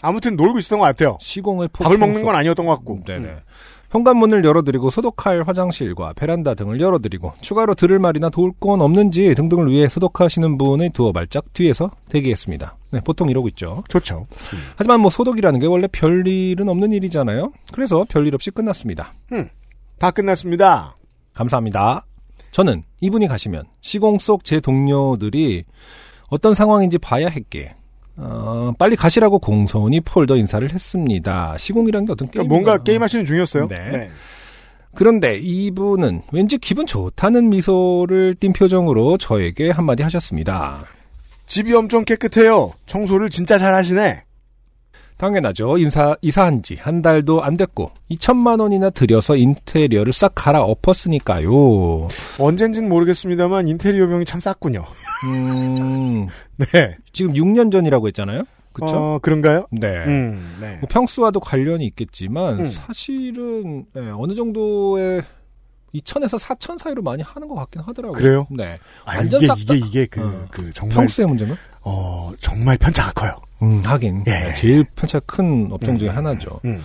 [0.02, 1.16] 아무튼 놀고 있었던 것 같아요.
[1.20, 3.00] 시공의 폭풍 밥을 먹는 속- 건 아니었던 것 같고.
[3.06, 3.26] 네네.
[3.28, 3.38] 음.
[3.92, 9.86] 현관문을 열어드리고 소독할 화장실과 베란다 등을 열어드리고 추가로 들을 말이나 도울 건 없는지 등등을 위해
[9.86, 12.76] 소독하시는 분의 두어 발짝 뒤에서 대기했습니다.
[12.90, 13.84] 네, 보통 이러고 있죠.
[13.88, 14.26] 좋죠.
[14.76, 17.52] 하지만 뭐 소독이라는 게 원래 별일은 없는 일이잖아요.
[17.72, 19.12] 그래서 별일 없이 끝났습니다.
[19.98, 20.96] 다 끝났습니다.
[21.34, 22.06] 감사합니다.
[22.50, 25.64] 저는 이분이 가시면 시공 속 제 동료들이
[26.28, 27.74] 어떤 상황인지 봐야 했기에
[28.16, 31.56] 어, 빨리 가시라고 공손히 폴더 인사를 했습니다.
[31.58, 33.68] 시공이라는 게 어떤 게임 그러니까 뭔가 게임하시는 중이었어요.
[33.68, 34.10] 네.
[34.94, 40.84] 그런데 이분은 왠지 기분 좋다는 미소를 띈 표정으로 저에게 한마디 하셨습니다.
[41.46, 42.72] 집이 엄청 깨끗해요.
[42.86, 44.22] 청소를 진짜 잘 하시네.
[45.32, 45.78] 당연하죠.
[45.78, 52.08] 인사, 이사한 지 한 달도 안 됐고, 2천만 원이나 들여서 인테리어를 싹 갈아 엎었으니까요.
[52.40, 54.84] 언젠진 모르겠습니다만 인테리어 병이 참 쌌군요.
[55.26, 56.26] 음,
[56.58, 56.96] 네.
[57.12, 58.42] 지금 6년 전이라고 했잖아요?
[58.72, 58.86] 그쵸?
[58.96, 59.66] 어, 그런가요?
[59.70, 60.04] 네.
[60.06, 60.78] 음, 네.
[60.80, 62.66] 뭐 평수와도 관련이 있겠지만, 음.
[62.70, 65.22] 사실은, 네, 어느 정도의
[65.94, 68.18] 2천에서 4천 사이로 많이 하는 것 같긴 하더라고요.
[68.20, 68.46] 그래요?
[68.50, 68.78] 네.
[69.04, 70.46] 아, 완전 이게, 싹 다- 이게, 이게, 그, 어.
[70.50, 71.54] 그, 정말, 평수의 문제는?
[71.82, 73.36] 어, 정말 편차가 커요.
[73.62, 74.24] 음, 하긴.
[74.26, 74.30] 예.
[74.30, 76.60] 네, 제일 편차가 큰 업종 중에 하나죠.
[76.64, 76.82] 음.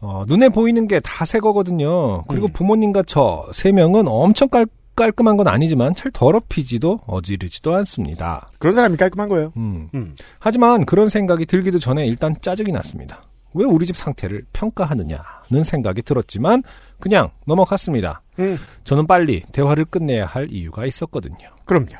[0.00, 2.22] 어, 눈에 보이는 게 다 새 거거든요.
[2.24, 2.52] 그리고 음.
[2.52, 4.66] 부모님과 저 세 명은 엄청 깔,
[4.96, 8.50] 깔끔한 건 아니지만 잘 더럽히지도 어지르지도 않습니다.
[8.58, 9.52] 그런 사람이 깔끔한 거예요.
[9.56, 9.88] 음.
[9.94, 10.14] 음.
[10.38, 13.22] 하지만 그런 생각이 들기도 전에 일단 짜증이 났습니다.
[13.52, 16.62] 왜 우리 집 상태를 평가하느냐는 생각이 들었지만
[17.00, 18.22] 그냥 넘어갔습니다.
[18.38, 18.58] 음.
[18.84, 21.36] 저는 빨리 대화를 끝내야 할 이유가 있었거든요.
[21.64, 21.96] 그럼요.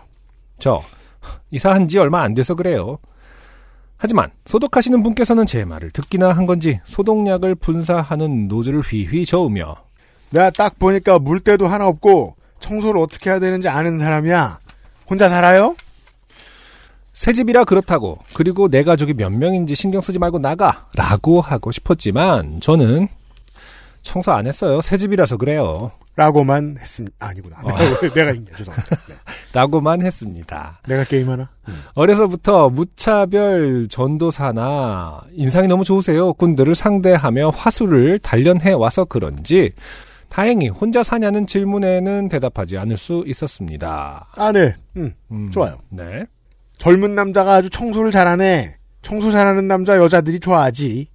[0.59, 0.81] 저
[1.51, 2.99] 이사한 지 얼마 안 돼서 그래요.
[4.03, 9.77] 하지만 소독하시는 분께서는 제 말을 듣기나 한 건지 소독약을 분사하는 노즐을 휘휘 저으며
[10.31, 14.59] 내가 딱 보니까 물때도 하나 없고 청소를 어떻게 해야 되는지 아는 사람이야.
[15.07, 15.77] 혼자 살아요?
[17.13, 23.07] 새 집이라 그렇다고 그리고 내 가족이 몇 명인지 신경 쓰지 말고 나가라고 하고 싶었지만 저는
[24.01, 24.81] 청소 안 했어요.
[24.81, 25.91] 새 집이라서 그래요.
[26.17, 27.15] 라고만 했습니다.
[27.19, 27.57] 아니구나.
[27.63, 27.69] 어.
[28.15, 28.57] 내가, 내가.
[28.57, 28.97] 죄송합니다.
[29.09, 29.15] 네.
[29.53, 30.81] 라고만 했습니다.
[30.87, 31.49] 내가 게임하나?
[31.95, 36.33] 어려서부터 무차별 전도사나 인상이 너무 좋으세요.
[36.35, 39.73] 군들을 상대하며 화술을 단련해 와서 그런지
[40.29, 44.29] 다행히 혼자 사냐는 질문에는 대답하지 않을 수 있었습니다.
[44.37, 44.75] 아, 네.
[44.97, 45.79] 음, 음, 좋아요.
[45.89, 46.25] 네.
[46.79, 48.77] 젊은 남자가 아주 청소를 잘하네.
[49.03, 51.09] 청소 잘하는 남자 여자들이 좋아하지.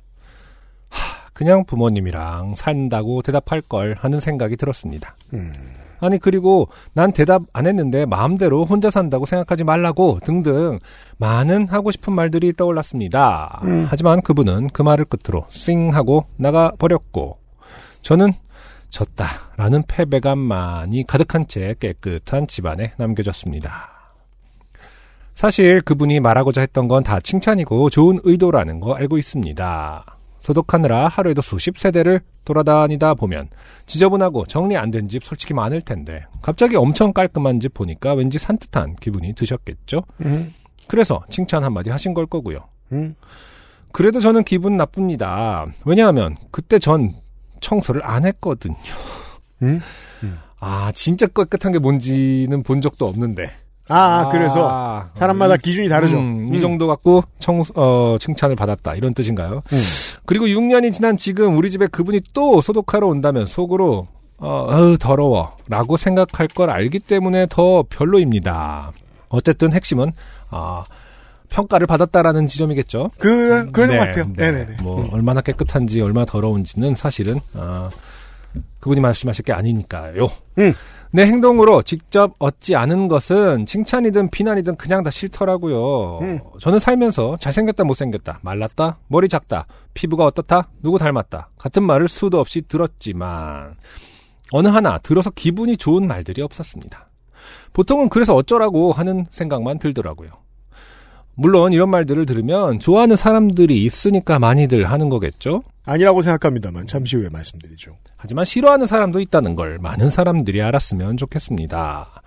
[1.34, 5.16] 그냥 부모님이랑 산다고 대답할 걸 하는 생각이 들었습니다.
[5.34, 5.52] 음.
[6.00, 10.80] 아니 그리고 난 대답 안 했는데 마음대로 혼자 산다고 생각하지 말라고 등등
[11.18, 13.62] 많은 하고 싶은 말들이 떠올랐습니다.
[13.64, 13.86] 음.
[13.90, 17.40] 하지만 그분은 그 말을 끝으로 싱 하고 나가 버렸고
[18.02, 18.34] 저는
[18.90, 23.90] 졌다라는 패배감만이 가득한 채 깨끗한 집안에 남겨졌습니다.
[25.34, 30.06] 사실 그분이 말하고자 했던 건 다 칭찬이고 좋은 의도라는 거 알고 있습니다.
[30.46, 33.50] 소독하느라 하루에도 수십 세대를 돌아다니다 보면
[33.88, 38.96] 지저분하고 정리 안 된 집 솔직히 많을 텐데 갑자기 엄청 깔끔한 집 보니까 왠지 산뜻한
[38.98, 40.04] 기분이 드셨겠죠?
[40.22, 40.54] 음.
[40.88, 42.60] 그래서 칭찬 한마디 하신 걸 거고요.
[42.92, 43.16] 음.
[43.92, 45.66] 그래도 저는 기분 나쁩니다.
[45.84, 47.14] 왜냐하면 그때 전
[47.62, 48.76] 청소를 안 했거든요.
[49.64, 49.80] 음?
[50.60, 53.50] 아 진짜 깨끗한 게 뭔지는 본 적도 없는데.
[53.90, 56.18] 아, 그래서 아, 사람마다 이- 기준이 다르죠.
[56.18, 56.62] 음, 이 음.
[56.62, 58.96] 정도 갖고 청, 어, 칭찬을 받았다.
[58.96, 59.62] 이런 뜻인가요?
[59.72, 59.82] 음.
[60.26, 64.08] 그리고 6년이 지난 지금 우리 집에 그분이 또 소독하러 온다면 속으로,
[64.38, 65.56] 어, 어우, 더러워.
[65.70, 68.92] 라고 생각할 걸 알기 때문에 더 별로입니다.
[69.30, 70.12] 어쨌든 핵심은,
[70.50, 70.84] 아,
[71.50, 73.12] 평가를 받았다라는 지점이겠죠.
[73.20, 74.26] 그, 그런 네, 것 같아요.
[74.36, 74.52] 네.
[74.52, 74.66] 네.
[74.66, 77.90] 네네 뭐, 얼마나 깨끗한지, 얼마나 더러운지는 사실은, 아,
[78.80, 80.26] 그분이 말씀하실 게 아니니까요.
[80.60, 80.74] 음.
[81.16, 86.20] 내 행동으로 직접 얻지 않은 것은 칭찬이든 비난이든 그냥 다 싫더라고요.
[86.20, 86.40] 음.
[86.60, 92.64] 저는 살면서 잘생겼다 못생겼다 말랐다 머리 작다 피부가 어떻다 누구 닮았다 같은 말을 수도 없이
[92.68, 93.76] 들었지만
[94.52, 97.08] 어느 하나 들어서 기분이 좋은 말들이 없었습니다.
[97.72, 100.32] 보통은 그래서 어쩌라고 하는 생각만 들더라고요.
[101.36, 105.64] 물론 이런 말들을 들으면 좋아하는 사람들이 있으니까 많이들 하는 거겠죠?
[105.86, 107.98] 아니라고 생각합니다만 잠시 후에 말씀드리죠.
[108.18, 112.22] 하지만 싫어하는 사람도 있다는 걸 많은 사람들이 알았으면 좋겠습니다.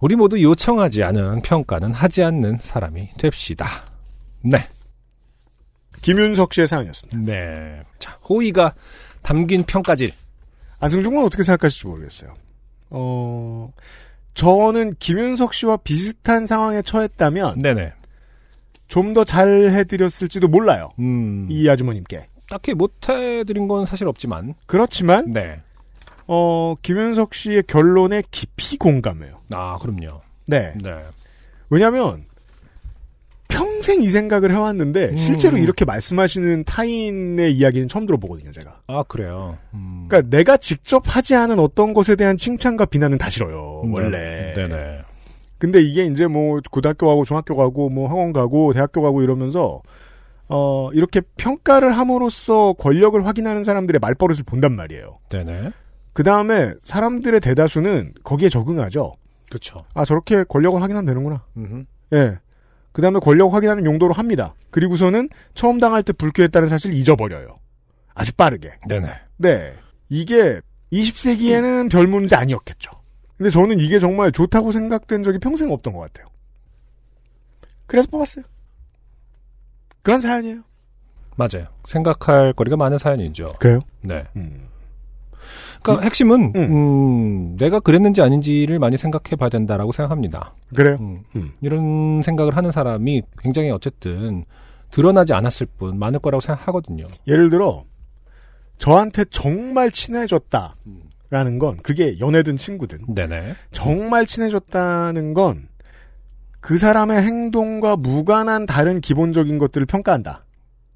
[0.00, 3.66] 우리 모두 요청하지 않은 평가는 하지 않는 사람이 됩시다.
[4.42, 4.66] 네.
[6.02, 7.18] 김윤석 씨의 사연이었습니다.
[7.18, 7.82] 네.
[7.98, 8.74] 자, 호의가
[9.22, 10.12] 담긴 평가질.
[10.78, 12.34] 안승준 군 어떻게 생각하실지 모르겠어요.
[12.90, 13.72] 어,
[14.34, 17.92] 저는 김윤석 씨와 비슷한 상황에 처했다면 네네.
[18.86, 20.90] 좀 더 잘 해드렸을지도 몰라요.
[21.00, 21.48] 음.
[21.50, 22.26] 이 아주머님께.
[22.50, 24.54] 딱히 못해드린 건 사실 없지만.
[24.66, 25.60] 그렇지만 네.
[26.26, 29.40] 어, 김윤석 씨의 결론에 깊이 공감해요.
[29.52, 30.20] 아, 그럼요.
[30.46, 30.74] 네.
[30.82, 31.02] 네.
[31.70, 32.24] 왜냐하면
[33.48, 35.16] 평생 이 생각을 해왔는데 음.
[35.16, 38.80] 실제로 이렇게 말씀하시는 타인의 이야기는 처음 들어보거든요, 제가.
[38.86, 39.56] 아, 그래요.
[39.72, 40.06] 음.
[40.08, 43.90] 그러니까 내가 직접 하지 않은 어떤 것에 대한 칭찬과 비난은 다 싫어요, 네.
[43.90, 44.54] 원래.
[44.54, 45.00] 네네.
[45.58, 49.82] 근데 이게 이제 뭐 고등학교 가고 중학교 가고 뭐 학원 가고 대학교 가고 이러면서
[50.48, 55.18] 어 이렇게 평가를 함으로써 권력을 확인하는 사람들의 말버릇을 본단 말이에요.
[55.28, 55.72] 네네.
[56.12, 59.14] 그 다음에 사람들의 대다수는 거기에 적응하죠.
[59.50, 59.84] 그쵸.
[59.94, 61.44] 아 저렇게 권력을 확인하면 되는구나.
[61.56, 61.84] 음흠.
[62.14, 62.38] 예.
[62.92, 64.54] 그 다음에 권력 확인하는 용도로 합니다.
[64.70, 67.58] 그리고서는 처음 당할 때 불쾌했다는 사실 잊어버려요.
[68.14, 68.72] 아주 빠르게.
[68.88, 69.08] 네네.
[69.36, 69.74] 네.
[70.08, 70.60] 이게
[70.92, 72.90] 20세기에는 별 문제 아니었겠죠.
[73.36, 76.26] 근데 저는 이게 정말 좋다고 생각된 적이 평생 없던 것 같아요.
[77.86, 78.44] 그래서 뽑았어요.
[80.08, 80.62] 그런 사연이에요.
[81.36, 81.66] 맞아요.
[81.84, 83.52] 생각할 거리가 많은 사연이죠.
[83.58, 83.80] 그래요?
[84.00, 84.24] 네.
[84.36, 84.66] 음.
[85.82, 86.60] 그러니까 핵심은 음.
[86.60, 90.54] 음, 내가 그랬는지 아닌지를 많이 생각해 봐야 된다라고 생각합니다.
[90.74, 90.96] 그래요?
[90.98, 91.52] 음, 음.
[91.60, 94.46] 이런 생각을 하는 사람이 굉장히 어쨌든
[94.90, 97.06] 드러나지 않았을 뿐 많을 거라고 생각하거든요.
[97.26, 97.84] 예를 들어
[98.78, 103.56] 저한테 정말 친해졌다라는 건 그게 연애든 친구든 네네.
[103.72, 105.68] 정말 친해졌다는 건
[106.60, 110.40] 그 사람의 행동과 무관한 다른 기본적인 것들을 평가한다는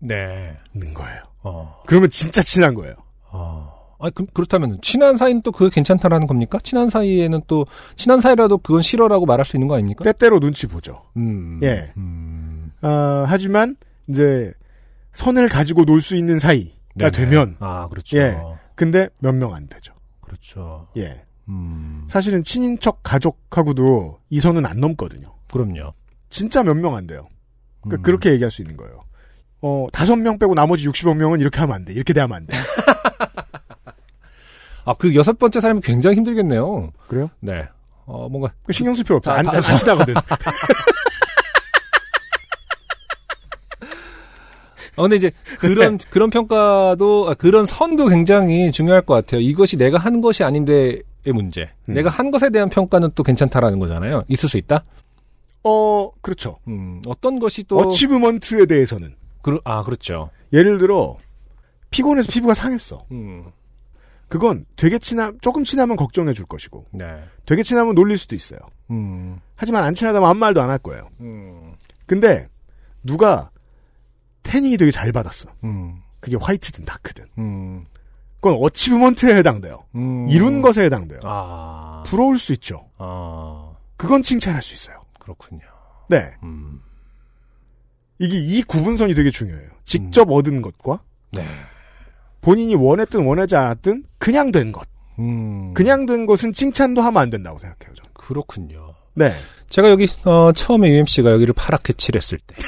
[0.00, 0.56] 네.
[0.94, 1.22] 거예요.
[1.42, 1.82] 어.
[1.86, 2.94] 그러면 진짜 친한 거예요.
[3.30, 3.72] 어.
[4.00, 6.58] 아, 그, 그렇다면 친한 사이는 또 그게 괜찮다라는 겁니까?
[6.64, 10.02] 친한 사이에는 또 친한 사이라도 그건 싫어라고 말할 수 있는 거 아닙니까?
[10.02, 11.02] 때때로 눈치 보죠.
[11.16, 11.60] 음.
[11.62, 11.92] 예.
[11.96, 12.72] 음.
[12.80, 13.76] 아, 하지만
[14.08, 14.52] 이제
[15.12, 17.10] 선을 가지고 놀 수 있는 사이가 네네.
[17.12, 18.18] 되면 아, 그렇죠.
[18.18, 18.36] 예.
[18.74, 19.94] 근데 몇 명 안 되죠.
[20.20, 20.88] 그렇죠.
[20.96, 21.22] 예.
[21.48, 22.04] 음.
[22.08, 25.32] 사실은 친인척 가족하고도 이 선은 안 넘거든요.
[25.52, 25.92] 그럼요.
[26.30, 27.28] 진짜 몇 명 안 돼요.
[27.82, 28.02] 그러니까 음.
[28.02, 29.02] 그렇게 얘기할 수 있는 거예요.
[29.60, 31.92] 어, 다섯 명 빼고 나머지 60여 명은 이렇게 하면 안 돼.
[31.92, 32.56] 이렇게 대하면 안 돼.
[34.84, 36.90] 아, 그 여섯 번째 사람이 굉장히 힘들겠네요.
[37.06, 37.30] 그래요?
[37.40, 37.68] 네.
[38.06, 39.30] 어, 뭔가 그 신경 쓸 필요 없어.
[39.30, 40.14] 다- 안, 다- 안 친하거든.
[44.96, 49.40] 어, 근데 이제 그런 그런 평가도 아, 그런 선도 굉장히 중요할 것 같아요.
[49.40, 51.70] 이것이 내가 한 것이 아닌데의 문제.
[51.88, 51.94] 음.
[51.94, 54.24] 내가 한 것에 대한 평가는 또 괜찮다라는 거잖아요.
[54.28, 54.84] 있을 수 있다.
[55.64, 56.58] 어, 그렇죠.
[56.68, 59.14] 음, 어떤 것이 또 어치브먼트에 대해서는.
[59.42, 60.30] 그, 아 그렇죠.
[60.52, 61.16] 예를 들어,
[61.90, 63.04] 피곤해서 피부가 상했어.
[63.12, 63.50] 음,
[64.28, 67.22] 그건 되게 친함, 조금 친하면 걱정해 줄 것이고, 네.
[67.46, 68.60] 되게 친하면 놀릴 수도 있어요.
[68.90, 71.08] 음, 하지만 안 친하다면 아무 말도 안 할 거예요.
[71.20, 71.74] 음,
[72.06, 72.48] 근데,
[73.04, 73.50] 누가
[74.42, 75.48] 태닝이 되게 잘 받았어.
[75.64, 77.24] 음, 그게 화이트든 다크든.
[77.38, 77.84] 음,
[78.40, 79.84] 그건 어치브먼트에 해당돼요.
[79.94, 80.28] 음.
[80.28, 81.20] 이룬 것에 해당돼요.
[81.24, 82.88] 아, 부러울 수 있죠.
[82.98, 85.01] 아, 그건 칭찬할 수 있어요.
[85.22, 85.60] 그렇군요.
[86.08, 86.34] 네.
[86.42, 86.80] 음,
[88.18, 89.70] 이게 이 구분선이 되게 중요해요.
[89.84, 91.00] 직접 얻은 것과
[91.32, 91.46] 네.
[92.40, 94.88] 본인이 원했든 원하지 않았든 그냥 된 것.
[95.20, 97.94] 음, 그냥 된 것은 칭찬도 하면 안 된다고 생각해요.
[97.94, 98.10] 저는.
[98.14, 98.94] 그렇군요.
[99.14, 99.32] 네.
[99.68, 102.56] 제가 여기 어, 처음에 UMC가 여기를 파랗게 칠했을 때.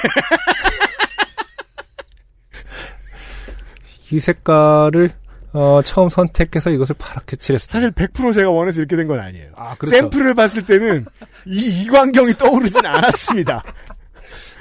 [4.11, 5.11] 이 색깔을
[5.57, 7.73] 어, 처음 선택해서 이것을 파랗게 칠했을 때.
[7.73, 9.51] 사실 100% 제가 원해서 이렇게 된 건 아니에요.
[9.55, 9.95] 아, 그렇죠.
[9.97, 11.05] 샘플을 봤을 때는
[11.45, 13.63] 이 이광경이 떠오르진 않았습니다.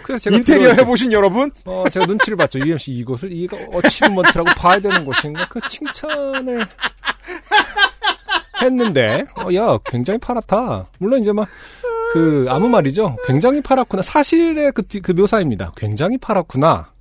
[0.05, 1.51] 그래서 제가 인테리어 해보신 여러분?
[1.65, 2.59] 어, 제가 눈치를 봤죠.
[2.61, 5.49] UMC 이것을 이거 어치브먼트라고 봐야 되는 것인가?
[5.49, 6.67] 그 칭찬을
[8.63, 10.89] 했는데, 어, 야, 굉장히 파랗다.
[10.99, 11.49] 물론 이제 막,
[12.13, 13.17] 그, 아무 말이죠.
[13.27, 14.03] 굉장히 파랗구나.
[14.03, 15.73] 사실의 그, 뒤- 그 묘사입니다.
[15.77, 16.93] 굉장히 파랗구나.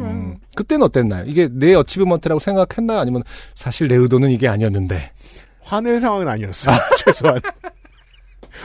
[0.00, 1.24] 음, 그때는 어땠나요?
[1.26, 2.98] 이게 내 어치브먼트라고 생각했나요?
[2.98, 3.22] 아니면
[3.54, 5.12] 사실 내 의도는 이게 아니었는데.
[5.60, 6.76] 화낼 상황은 아니었어요.
[7.04, 7.40] 최소한.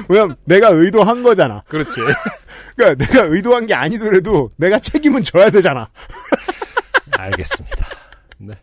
[0.08, 1.64] 왜냐면 내가 의도한 거잖아.
[1.68, 2.00] 그렇지.
[2.76, 5.90] 그러니까 내가 의도한 게 아니더라도 내가 책임은 져야 되잖아.
[7.18, 7.86] 알겠습니다.
[8.38, 8.54] 네.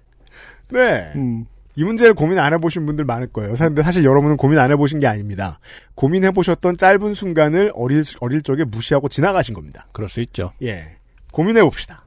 [0.68, 1.12] 네.
[1.16, 3.54] 음, 이 문제를 고민 안 해보신 분들 많을 거예요.
[3.54, 5.58] 근데 사실 여러분은 고민 안 해보신 게 아닙니다.
[5.94, 9.86] 고민해보셨던 짧은 순간을 어릴, 어릴 적에 무시하고 지나가신 겁니다.
[9.92, 10.52] 그럴 수 있죠.
[10.62, 10.96] 예.
[11.32, 12.05] 고민해봅시다.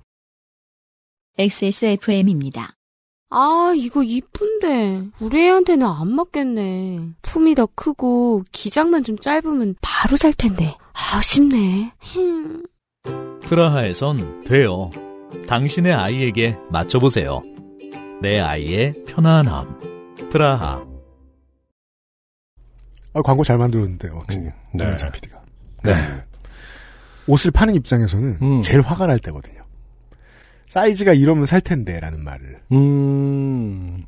[1.39, 2.75] XSFM입니다.
[3.29, 5.03] 아, 이거 이쁜데.
[5.21, 6.99] 우리 애한테는 안 맞겠네.
[7.21, 10.75] 품이 더 크고 기장만 좀 짧으면 바로 살 텐데.
[11.13, 11.91] 아쉽네.
[12.01, 12.63] 흠.
[13.41, 14.91] 프라하에선 돼요.
[15.47, 17.41] 당신의 아이에게 맞춰보세요.
[18.21, 19.79] 내 아이의 편안함.
[20.31, 20.85] 프라하.
[23.13, 24.45] 아, 광고 잘 만들었는데요, 확실히.
[24.47, 24.95] 음, 네.
[24.95, 25.11] 네.
[25.11, 25.41] PD가.
[25.83, 25.93] 네.
[27.27, 28.61] 옷을 파는 입장에서는 음.
[28.61, 29.59] 제일 화가 날 때거든요.
[30.70, 34.05] 사이즈가 이러면 살 텐데, 라는 말을 음,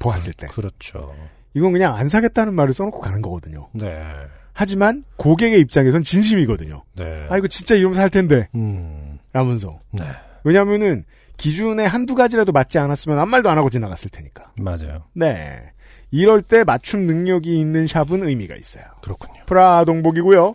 [0.00, 0.48] 보았을 때.
[0.48, 1.14] 그렇죠.
[1.54, 3.68] 이건 그냥 안 사겠다는 말을 써놓고 가는 거거든요.
[3.72, 4.02] 네.
[4.52, 6.82] 하지만 고객의 입장에선 진심이거든요.
[6.96, 7.26] 네.
[7.30, 8.48] 아, 이거 진짜 이러면 살 텐데.
[8.54, 9.78] 음, 라면서.
[9.92, 10.04] 네.
[10.42, 11.04] 왜냐면은
[11.36, 14.52] 기준에 한두 가지라도 맞지 않았으면 아무 말도 안 하고 지나갔을 테니까.
[14.60, 15.04] 맞아요.
[15.14, 15.72] 네.
[16.10, 18.84] 이럴 때 맞춤 능력이 있는 샵은 의미가 있어요.
[19.02, 19.42] 그렇군요.
[19.46, 20.54] 프라 동복이고요.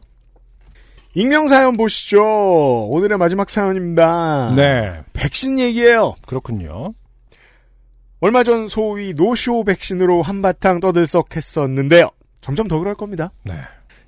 [1.16, 2.88] 익명 사연 보시죠.
[2.90, 4.54] 오늘의 마지막 사연입니다.
[4.54, 5.02] 네.
[5.14, 6.16] 백신 얘기예요.
[6.28, 6.94] 그렇군요.
[8.20, 12.10] 얼마 전 소위 노쇼 백신으로 한바탕 떠들썩했었는데요.
[12.42, 13.32] 점점 더 그럴 겁니다.
[13.44, 13.54] 네.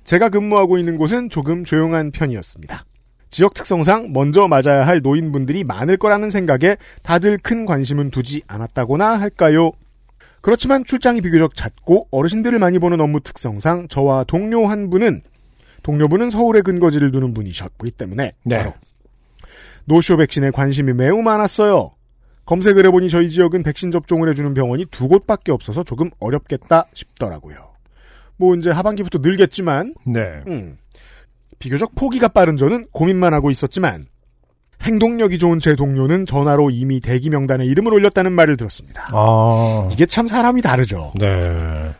[0.04, 2.84] 제가 근무하고 있는 곳은 조금 조용한 편이었습니다.
[3.30, 9.72] 지역 특성상 먼저 맞아야 할 노인분들이 많을 거라는 생각에 다들 큰 관심은 두지 않았다고나 할까요?
[10.42, 15.22] 그렇지만 출장이 비교적 잦고 어르신들을 많이 보는 업무 특성상 저와 동료 한 분은
[15.88, 18.58] 동료분은 서울에 근거지를 두는 분이셨기 때문에 네.
[18.58, 18.74] 바로
[19.86, 21.92] 노쇼 백신에 관심이 매우 많았어요.
[22.44, 27.70] 검색을 해보니 저희 지역은 백신 접종을 해주는 병원이 두 곳밖에 없어서 조금 어렵겠다 싶더라고요.
[28.36, 30.42] 뭐 이제 하반기부터 늘겠지만 네.
[30.46, 30.76] 음,
[31.58, 34.04] 비교적 포기가 빠른 저는 고민만 하고 있었지만
[34.82, 39.08] 행동력이 좋은 제 동료는 전화로 이미 대기 명단에 이름을 올렸다는 말을 들었습니다.
[39.12, 39.88] 아.
[39.90, 41.14] 이게 참 사람이 다르죠.
[41.18, 41.56] 네.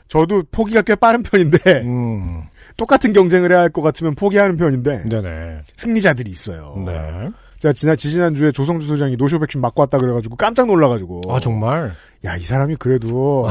[0.08, 2.42] 저도 포기가 꽤 빠른 편인데 음.
[2.78, 5.58] 똑같은 경쟁을 해야 할 것 같으면 포기하는 편인데 네네.
[5.76, 6.82] 승리자들이 있어요.
[6.86, 7.28] 네.
[7.58, 11.92] 제가 지난 지지난 주에 조성주 소장이 노쇼 백신 맞고 왔다 그래가지고 깜짝 놀라가지고 아, 정말?
[12.24, 13.48] 야 이 사람이 그래도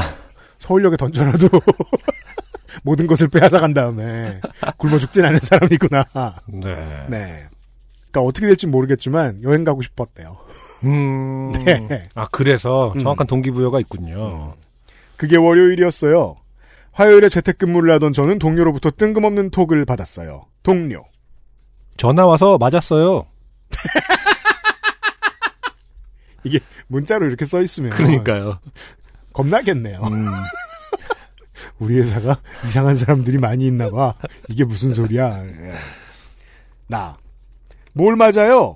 [0.58, 1.46] 서울역에 던져놔도
[2.82, 4.40] 모든 것을 빼앗아 간 다음에
[4.78, 6.04] 굶어 죽진 않은 사람이구나.
[6.46, 6.74] 네.
[7.08, 7.46] 네.
[8.10, 10.38] 그러니까 어떻게 될지 모르겠지만 여행 가고 싶었대요.
[10.84, 11.52] 음.
[11.64, 12.08] 네.
[12.14, 12.98] 아, 그래서 음.
[12.98, 14.54] 정확한 동기부여가 있군요.
[15.16, 16.36] 그게 월요일이었어요.
[16.98, 20.46] 화요일에 재택근무를 하던 저는 동료로부터 뜬금없는 톡을 받았어요.
[20.64, 21.04] 동료.
[21.96, 23.24] 전화 와서 맞았어요.
[26.88, 28.58] 문자로 이렇게 써 있으면 그러니까요.
[29.32, 30.02] 겁나겠네요.
[30.02, 30.26] 음.
[31.78, 34.14] 우리 회사가 이상한 사람들이 많이 있나 봐.
[34.48, 35.44] 이게 무슨 소리야.
[35.44, 35.74] 예.
[36.88, 37.16] 나.
[37.94, 38.74] 뭘 맞아요?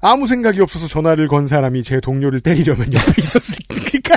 [0.00, 4.16] 아무 생각이 없어서 전화를 건 사람이 제 동료를 때리려면 옆에 있었을 그러니까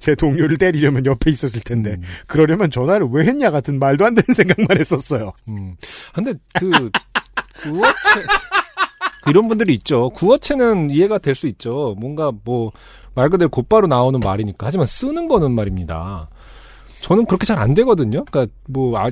[0.00, 2.02] 제 동료를 때리려면 옆에 있었을 텐데 음.
[2.26, 5.30] 그러려면 전화를 왜 했냐 같은 말도 안 되는 생각만 했었어요.
[5.46, 5.76] 음.
[6.12, 6.70] 근데 그
[7.62, 8.26] 구어체
[9.22, 10.10] 그 이런 분들이 있죠.
[10.10, 11.94] 구어체는 이해가 될 수 있죠.
[12.00, 12.72] 뭔가 뭐
[13.12, 14.68] 말 그대로 곧바로 나오는 말이니까.
[14.68, 16.28] 하지만 쓰는 거는 말입니다.
[17.00, 18.24] 저는 그렇게 잘 안 되거든요.
[18.30, 19.10] 그러니까 뭐 아,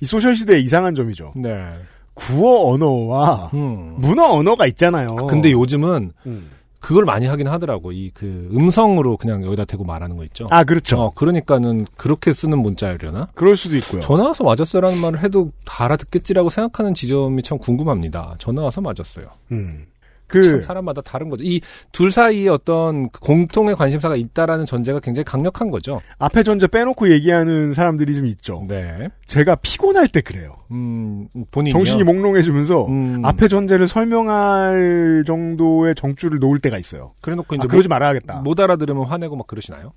[0.00, 1.32] 이 소셜 시대의 이상한 점이죠.
[1.34, 1.66] 네.
[2.14, 3.94] 구어 언어와 음.
[3.98, 5.16] 문어 언어가 있잖아요.
[5.26, 6.50] 근데 요즘은 음.
[6.80, 7.92] 그걸 많이 하긴 하더라고.
[7.92, 10.46] 이 그 음성으로 그냥 여기다 대고 말하는 거 있죠.
[10.50, 10.96] 아 그렇죠.
[10.98, 13.28] 어, 그러니까는 그렇게 쓰는 문자려나?
[13.34, 14.00] 그럴 수도 있고요.
[14.00, 18.34] 전화 와서 맞았어요라는 말을 해도 다 알아듣겠지라고 생각하는 지점이 참 궁금합니다.
[18.38, 19.26] 전화 와서 맞았어요.
[19.52, 19.86] 음.
[20.32, 21.44] 참그 사람마다 다른 거죠.
[21.44, 21.60] 이
[21.92, 26.00] 둘 사이에 어떤 공통의 관심사가 있다라는 전제가 굉장히 강력한 거죠.
[26.18, 28.64] 앞에 전제 빼놓고 얘기하는 사람들이 좀 있죠.
[28.68, 29.08] 네.
[29.26, 30.52] 제가 피곤할 때 그래요.
[30.70, 37.12] 음, 본인이 정신이 몽롱해지면서 음, 앞에 전제를 설명할 정도의 정줄을 놓을 때가 있어요.
[37.20, 38.40] 그래놓고 아, 이제 그러지 못, 말아야겠다.
[38.42, 39.92] 못 알아들으면 화내고 막 그러시나요?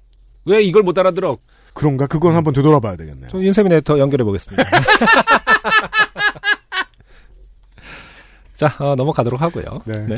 [0.45, 1.37] 왜 이걸 못 알아들어?
[1.73, 2.05] 그런가?
[2.07, 3.29] 그건 한번 되돌아봐야 되겠네요.
[3.29, 4.63] 저 인세미네이터 연결해 보겠습니다.
[8.63, 9.81] 자, 어, 넘어가도록 하고요.
[9.85, 10.05] 네.
[10.07, 10.15] 네.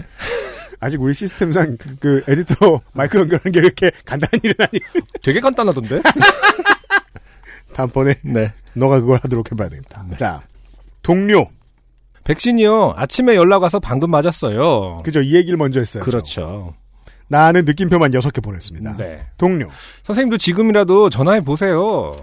[0.80, 4.80] 아직 우리 시스템상 그 에디터 마이크 연결하는 게 이렇게 간단한 일은 아니.
[5.24, 6.02] 되게 간단하던데?
[7.74, 8.54] 다음번에 네.
[8.74, 10.06] 너가 그걸 하도록 해봐야 되겠다.
[10.08, 10.18] 네.
[10.18, 10.41] 자,
[11.02, 11.48] 동료.
[12.24, 12.93] 백신이요.
[12.98, 14.98] 아침에 연락 와서 방금 맞았어요.
[15.04, 15.22] 그죠?
[15.22, 16.04] 이 얘기를 먼저 했어요.
[16.04, 16.74] 그렇죠.
[17.28, 18.98] 나는 느낌표만 6개 보냈습니다.
[18.98, 19.26] 네.
[19.38, 19.70] 동료.
[20.04, 22.16] 선생님도 지금이라도 전화해 보세요.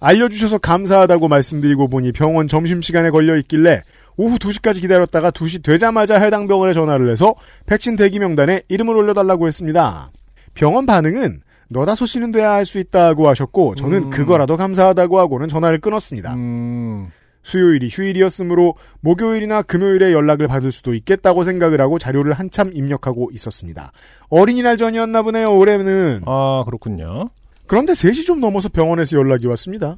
[0.00, 3.82] 알려주셔서 감사하다고 말씀드리고 보니 병원 점심시간에 걸려 있길래
[4.18, 7.34] 오후 2시까지 기다렸다가 2시 되자마자 해당 병원에 전화를 해서
[7.66, 10.10] 백신 대기 명단에 이름을 올려달라고 했습니다.
[10.54, 11.40] 병원 반응은
[11.70, 14.10] 너다섯 시는 돼야 할 수 있다고 하셨고 저는 음.
[14.10, 16.34] 그거라도 감사하다고 하고는 전화를 끊었습니다.
[16.34, 17.10] 음,
[17.42, 23.92] 수요일이 휴일이었으므로 목요일이나 금요일에 연락을 받을 수도 있겠다고 생각을 하고 자료를 한참 입력하고 있었습니다.
[24.30, 26.22] 어린이날 전이었나 보네요, 올해는.
[26.26, 27.28] 아, 그렇군요.
[27.66, 29.96] 그런데 3시 좀 넘어서 병원에서 연락이 왔습니다.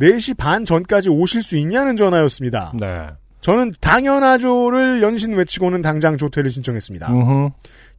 [0.00, 2.72] 4시 반 전까지 오실 수 있냐는 전화였습니다.
[2.78, 2.94] 네.
[3.46, 7.14] 저는 당연하죠를 연신 외치고는 당장 조퇴를 신청했습니다.
[7.14, 7.50] 음흠.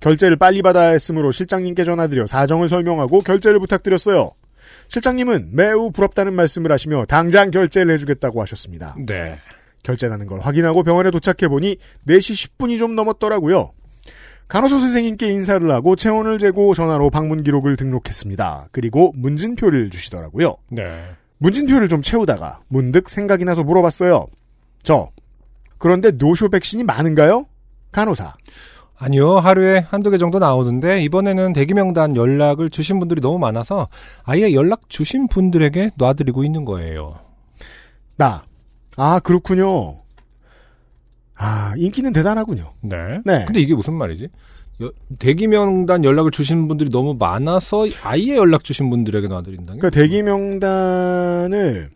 [0.01, 4.31] 결제를 빨리 받아야 했으므로 실장님께 전화드려 사정을 설명하고 결제를 부탁드렸어요.
[4.89, 8.97] 실장님은 매우 부럽다는 말씀을 하시며 당장 결제를 해주겠다고 하셨습니다.
[9.07, 9.37] 네.
[9.83, 11.77] 결제라는 걸 확인하고 병원에 도착해보니
[12.09, 13.71] 4시 10분이 좀 넘었더라고요.
[14.49, 18.67] 간호사 선생님께 인사를 하고 체온을 재고 전화로 방문 기록을 등록했습니다.
[18.73, 20.57] 그리고 문진표를 주시더라고요.
[20.71, 20.93] 네.
[21.37, 24.27] 문진표를 좀 채우다가 문득 생각이 나서 물어봤어요.
[24.83, 25.09] 저
[25.77, 27.45] 그런데 노쇼 백신이 많은가요?
[27.91, 28.33] 간호사.
[28.99, 33.89] 아니요, 하루에 한두 개 정도 나오는데, 이번에는 대기 명단 연락을 주신 분들이 너무 많아서,
[34.23, 37.19] 아예 연락 주신 분들에게 놔드리고 있는 거예요.
[38.15, 38.43] 나.
[38.95, 39.99] 아 그렇군요.
[41.35, 42.73] 아 인기는 대단하군요.
[42.81, 43.19] 네.
[43.23, 43.45] 네.
[43.45, 44.29] 근데 이게 무슨 말이지?
[44.81, 49.79] 여- 대기 명단 연락을 주신 분들이 너무 많아서, 아예 연락 주신 분들에게 놔드린다는 게?
[49.79, 51.91] 그러니까 대기 명단을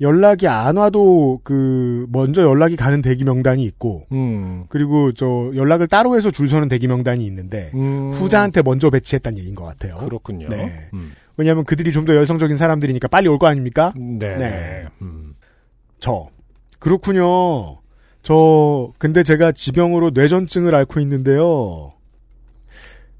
[0.00, 4.64] 연락이 안 와도 그 먼저 연락이 가는 대기 명단이 있고 음.
[4.68, 8.10] 그리고 저 연락을 따로 해서 줄 서는 대기 명단이 있는데 음.
[8.12, 9.96] 후자한테 먼저 배치했다는 얘기인 것 같아요.
[9.98, 10.48] 그렇군요.
[10.48, 10.88] 네.
[10.94, 11.12] 음.
[11.36, 13.92] 왜냐하면 그들이 좀 더 열성적인 사람들이니까 빨리 올 거 아닙니까?
[13.96, 14.36] 네.
[14.36, 14.84] 네.
[15.02, 15.34] 음.
[16.00, 16.26] 저
[16.80, 17.78] 그렇군요.
[18.22, 21.92] 저 근데 제가 지병으로 뇌전증을 앓고 있는데요.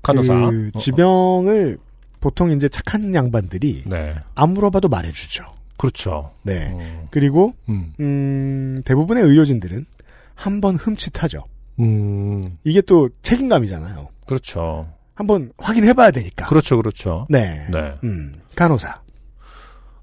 [0.03, 0.35] 간호사.
[0.51, 1.79] 그 어, 지병을
[2.21, 3.91] 보통 이제 착한 양반들이 어.
[3.91, 4.15] 네.
[4.35, 5.45] 안 물어봐도 말해주죠.
[5.77, 6.31] 그렇죠.
[6.43, 6.71] 네.
[6.73, 7.09] 어.
[7.11, 7.93] 그리고 음.
[8.01, 9.87] 음, 대부분의 의료진들은
[10.35, 11.45] 한 번 흠칫하죠.
[11.81, 12.59] 음.
[12.65, 14.09] 이게 또 책임감이잖아요.
[14.27, 14.89] 그렇죠.
[15.15, 16.47] 한번 확인해봐야 되니까.
[16.47, 17.27] 그렇죠, 그렇죠.
[17.29, 17.67] 네.
[17.71, 17.95] 네.
[18.05, 19.01] 음, 간호사.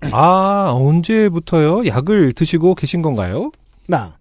[0.11, 1.85] 아, 언제부터요?
[1.85, 3.51] 약을 드시고 계신 건가요?
[3.87, 4.17] 나.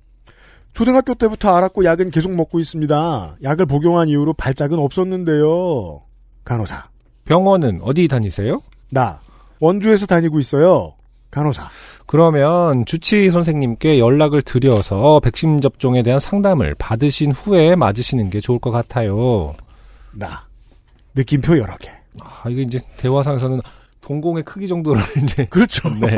[0.72, 3.36] 초등학교 때부터 알았고 약은 계속 먹고 있습니다.
[3.42, 6.02] 약을 복용한 이후로 발작은 없었는데요.
[6.44, 6.88] 간호사.
[7.24, 8.62] 병원은 어디 다니세요?
[8.92, 9.20] 나.
[9.60, 10.94] 원주에서 다니고 있어요.
[11.30, 11.68] 간호사.
[12.06, 18.70] 그러면 주치 선생님께 연락을 드려서 백신 접종에 대한 상담을 받으신 후에 맞으시는 게 좋을 것
[18.70, 19.54] 같아요.
[20.12, 20.44] 나.
[21.14, 21.90] 느낌표 여러 개.
[22.20, 23.60] 아, 이게 이제 대화상에서는
[24.00, 25.88] 동공의 크기 정도를 이제 그렇죠.
[26.00, 26.16] 네.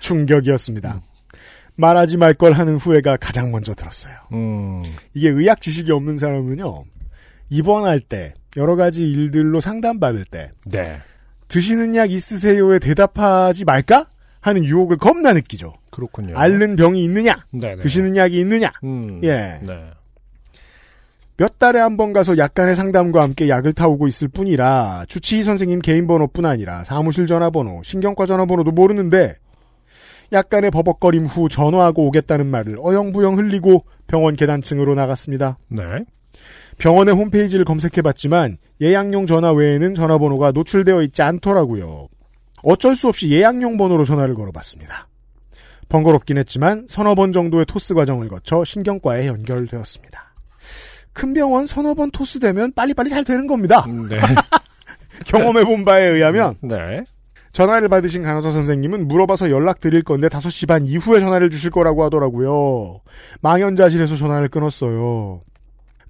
[0.00, 1.00] 충격이었습니다.
[1.76, 4.14] 말하지 말 걸 하는 후회가 가장 먼저 들었어요.
[4.32, 4.82] 음.
[5.14, 6.84] 이게 의학 지식이 없는 사람은요.
[7.50, 10.98] 입원할 때 여러 가지 일들로 상담받을 때 네.
[11.48, 14.06] 드시는 약 있으세요에 대답하지 말까
[14.40, 15.74] 하는 유혹을 겁나 느끼죠.
[15.90, 16.36] 그렇군요.
[16.38, 17.82] 앓는 병이 있느냐, 네, 네.
[17.82, 18.72] 드시는 약이 있느냐.
[18.84, 19.20] 음.
[19.24, 19.58] 예.
[19.62, 19.90] 네.
[21.38, 26.06] 몇 달에 한 번 가서 약간의 상담과 함께 약을 타오고 있을 뿐이라 주치의 선생님 개인
[26.06, 29.34] 번호뿐 아니라 사무실 전화번호, 신경과 전화번호도 모르는데
[30.32, 35.58] 약간의 버벅거림 후 전화하고 오겠다는 말을 어영부영 흘리고 병원 계단층으로 나갔습니다.
[35.68, 35.82] 네.
[36.78, 42.08] 병원의 홈페이지를 검색해봤지만 예약용 전화 외에는 전화번호가 노출되어 있지 않더라고요.
[42.62, 45.08] 어쩔 수 없이 예약용 번호로 전화를 걸어봤습니다.
[45.88, 50.34] 번거롭긴 했지만 서너 번 정도의 토스 과정을 거쳐 신경과에 연결되었습니다.
[51.12, 53.86] 큰 병원 서너 번 토스되면 빨리빨리 잘 되는 겁니다.
[53.86, 54.20] 네.
[55.24, 57.04] 경험해 본 바에 의하면 네.
[57.52, 63.00] 전화를 받으신 간호사 선생님은 물어봐서 연락 드릴 건데 5시 반 이후에 전화를 주실 거라고 하더라고요.
[63.40, 65.40] 망연자실해서 전화를 끊었어요.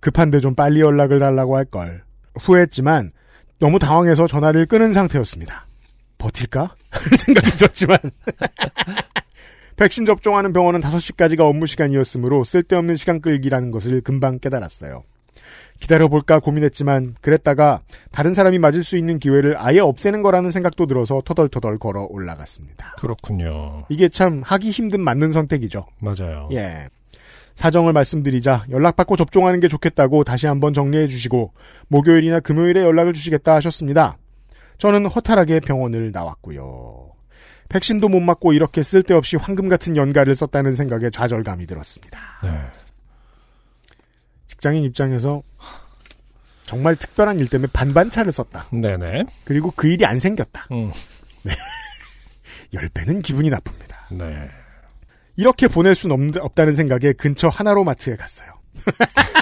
[0.01, 2.06] 급한데 좀 빨리 연락을 달라고 할 걸.
[2.41, 3.13] 후회했지만
[3.59, 5.67] 너무 당황해서 전화를 끊은 상태였습니다.
[6.19, 6.75] 버틸까?
[7.19, 7.99] 생각이 들었지만
[9.77, 15.05] 백신 접종하는 병원은 5시까지가 업무 시간이었으므로 쓸데없는 시간 끌기라는 것을 금방 깨달았어요.
[15.81, 21.79] 기다려볼까 고민했지만 그랬다가 다른 사람이 맞을 수 있는 기회를 아예 없애는 거라는 생각도 들어서 터덜터덜
[21.79, 22.95] 걸어 올라갔습니다.
[22.99, 23.85] 그렇군요.
[23.91, 25.87] 이게 참 하기 힘든 맞는 선택이죠.
[26.01, 26.49] 맞아요.
[26.53, 26.89] 예.
[27.57, 31.53] 사정을 말씀드리자 연락받고 접종하는 게 좋겠다고 다시 한번 정리해 주시고
[31.89, 34.19] 목요일이나 금요일에 연락을 주시겠다 하셨습니다.
[34.79, 37.11] 저는 허탈하게 병원을 나왔고요.
[37.69, 42.19] 백신도 못 맞고 이렇게 쓸데없이 황금 같은 연가를 썼다는 생각에 좌절감이 들었습니다.
[42.45, 42.51] 네.
[44.47, 45.43] 직장인 입장에서
[46.63, 48.67] 정말 특별한 일 때문에 반반차를 썼다.
[48.71, 49.25] 네네.
[49.45, 50.69] 그리고 그 일이 안 생겼다.
[50.73, 50.93] 음.
[52.75, 54.07] 열 배는 기분이 나쁩니다.
[54.11, 54.49] 네.
[55.37, 58.49] 이렇게 보낼 순 없, 없다는 생각에 근처 하나로마트에 갔어요.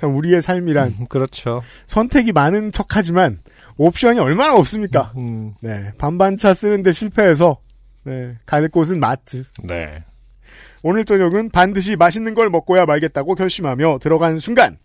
[0.00, 1.62] 참 우리의 삶이란 음, 그렇죠.
[1.86, 3.40] 선택이 많은 척하지만
[3.76, 5.12] 옵션이 얼마나 없습니까?
[5.16, 5.54] 음.
[5.60, 7.58] 네, 반반차 쓰는데 실패해서
[8.04, 9.44] 네, 가는 곳은 마트.
[9.62, 10.04] 네.
[10.82, 14.78] 오늘 저녁은 반드시 맛있는 걸 먹고야 말겠다고 결심하며 들어간 순간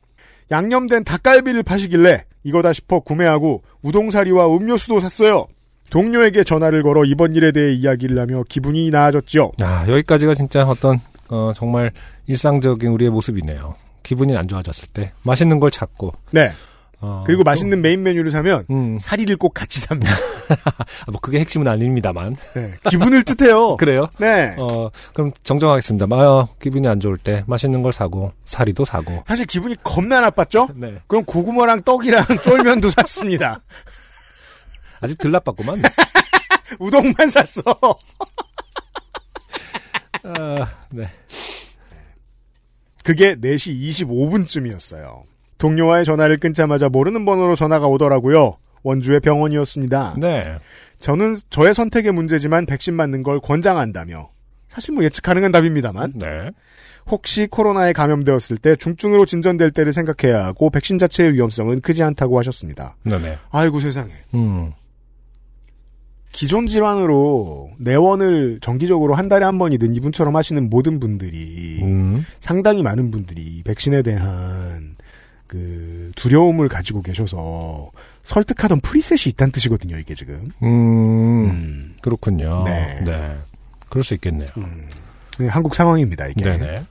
[0.50, 5.48] 양념된 닭갈비를 파시길래 이거다 싶어 구매하고 우동사리와 음료수도 샀어요.
[5.94, 9.52] 동료에게 전화를 걸어 이번 일에 대해 이야기를 하며 기분이 나아졌지요.
[9.62, 11.00] 아, 여기까지가 진짜 어떤,
[11.30, 11.92] 어, 정말
[12.26, 13.76] 일상적인 우리의 모습이네요.
[14.02, 15.12] 기분이 안 좋아졌을 때.
[15.22, 16.14] 맛있는 걸 찾고.
[16.32, 16.52] 네.
[17.00, 20.12] 어, 그리고 또, 맛있는 메인 메뉴를 사면 음, 사리를 꼭 같이 삽니다.
[21.06, 22.38] 아, 뭐 그게 핵심은 아닙니다만.
[22.56, 22.72] 네.
[22.90, 23.76] 기분을 뜻해요.
[23.78, 24.08] 그래요?
[24.18, 24.56] 네.
[24.58, 26.08] 어, 그럼 정정하겠습니다.
[26.10, 29.24] 아, 기분이 안 좋을 때 맛있는 걸 사고, 사리도 사고.
[29.28, 30.70] 사실 기분이 겁나 나빴죠?
[30.74, 30.96] 네.
[31.06, 33.62] 그럼 고구마랑 떡이랑 쫄면도 샀습니다.
[35.04, 35.78] 아직 들 나빴구만.
[36.80, 37.62] 우동만 샀어.
[40.24, 41.08] 아, 네.
[43.04, 45.24] 그게 4시 25분쯤이었어요.
[45.58, 48.58] 동료와의 전화를 끊자마자 모르는 번호로 전화가 오더라고요.
[48.84, 50.16] 원주의 병원이었습니다.
[50.18, 50.56] 네.
[51.00, 54.30] 저는 저의 선택의 문제지만 백신 맞는 걸 권장한다며.
[54.70, 56.14] 사실 뭐 예측 가능한 답입니다만.
[56.16, 56.52] 네.
[57.08, 62.96] 혹시 코로나에 감염되었을 때 중증으로 진전될 때를 생각해야 하고 백신 자체의 위험성은 크지 않다고 하셨습니다.
[63.04, 63.38] 네네.
[63.52, 64.12] 아이고 세상에.
[64.34, 64.72] 음.
[66.34, 72.26] 기존 질환으로 내원을 정기적으로 한 달에 한 번이든 이분처럼 하시는 모든 분들이 음.
[72.42, 74.98] 상당히 많은 분들이 백신에 대한
[75.46, 77.92] 그 두려움을 가지고 계셔서
[78.24, 80.52] 설득하던 프리셋이 있다는 뜻이거든요, 이게 지금.
[80.64, 81.46] 음.
[81.46, 82.64] 음, 그렇군요.
[82.66, 83.00] 네.
[83.06, 83.38] 네.
[83.88, 84.50] 그럴 수 있겠네요.
[84.58, 84.90] 음.
[85.38, 86.44] 네, 한국 상황입니다, 이게.
[86.44, 86.84] 네네.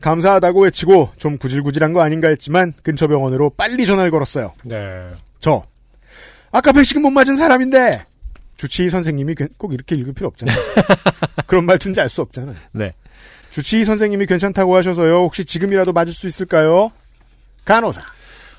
[0.00, 4.52] 감사하다고 외치고 좀 구질구질한 거 아닌가 했지만 근처 병원으로 빨리 전화를 걸었어요.
[4.62, 5.10] 네.
[5.40, 5.64] 저
[6.50, 8.04] 아까 백신 못 맞은 사람인데
[8.56, 10.56] 주치의 선생님이 괜- 꼭 이렇게 읽을 필요 없잖아요.
[11.46, 12.56] 그런 말투인지 알 수 없잖아요.
[12.72, 12.94] 네.
[13.50, 15.16] 주치의 선생님이 괜찮다고 하셔서요.
[15.22, 16.90] 혹시 지금이라도 맞을 수 있을까요?
[17.64, 18.02] 간호사.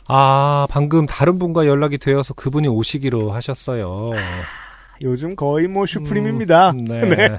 [0.07, 4.11] 아, 방금 다른 분과 연락이 되어서 그분이 오시기로 하셨어요.
[5.01, 6.71] 요즘 거의 뭐 슈프림입니다.
[6.71, 7.01] 음, 네.
[7.07, 7.37] 네.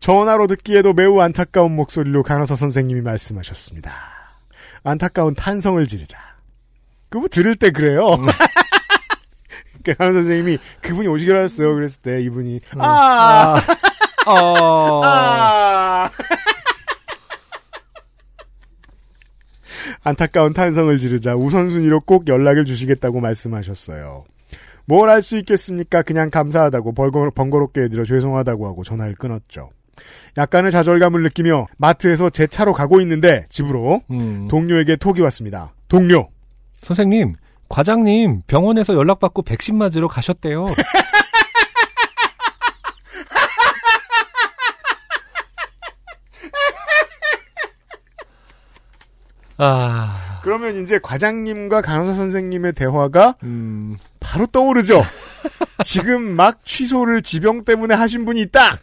[0.00, 3.92] 전화로 듣기에도 매우 안타까운 목소리로 간호사 선생님이 말씀하셨습니다.
[4.82, 6.18] 안타까운 탄성을 지르자.
[7.08, 8.16] 그거 들을 때 그래요.
[9.84, 11.74] 그 간호 선생님이 그분이 오시기로 하셨어요.
[11.74, 12.80] 그랬을 때 이분이 음.
[12.80, 13.60] 아,
[14.26, 15.00] 어.
[15.04, 16.10] 아.
[20.02, 24.24] 안타까운 탄성을 지르자 우선순위로 꼭 연락을 주시겠다고 말씀하셨어요.
[24.86, 26.02] 뭘 할 수 있겠습니까?
[26.02, 29.70] 그냥 감사하다고 벌거, 번거롭게 해드려 죄송하다고 하고 전화를 끊었죠.
[30.36, 34.48] 약간의 좌절감을 느끼며 마트에서 제 차로 가고 있는데 집으로 음.
[34.48, 35.72] 동료에게 톡이 왔습니다.
[35.88, 36.28] 동료
[36.82, 37.34] 선생님,
[37.68, 40.66] 과장님 병원에서 연락받고 백신 맞으러 가셨대요.
[49.56, 55.02] 아, 그러면 이제 과장님과 간호사 선생님의 대화가 음, 바로 떠오르죠.
[55.84, 58.78] 지금 막 취소를 지병 때문에 하신 분이 있다.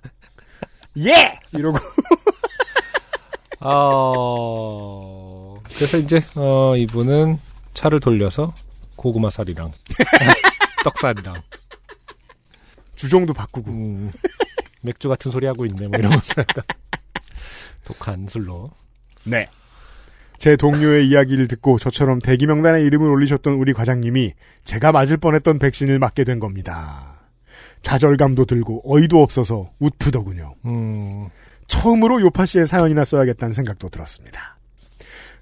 [0.99, 1.40] 예!
[1.52, 1.78] 이러고
[3.62, 7.40] 어, 그래서 이제, 어, 이분은
[7.74, 8.53] 차를 돌려서
[9.02, 9.72] 고구마살이랑
[10.84, 11.41] 떡살이랑,
[12.95, 14.11] 주종도 바꾸고 음,
[14.82, 16.64] 맥주 같은 소리 하고 있네, 뭐 이러면서 약간
[17.84, 18.69] 독한 술로.
[19.23, 19.48] 네.
[20.38, 24.34] 제 동료의 이야기를 듣고 저처럼 대기 명단에 이름을 올리셨던 우리 과장님이
[24.65, 27.28] 제가 맞을 뻔했던 백신을 맞게 된 겁니다.
[27.84, 30.56] 좌절감도 들고 어이도 없어서 웃프더군요.
[30.65, 31.30] 음,
[31.68, 34.57] 처음으로 요파 씨의 사연이나 써야겠다는 생각도 들었습니다.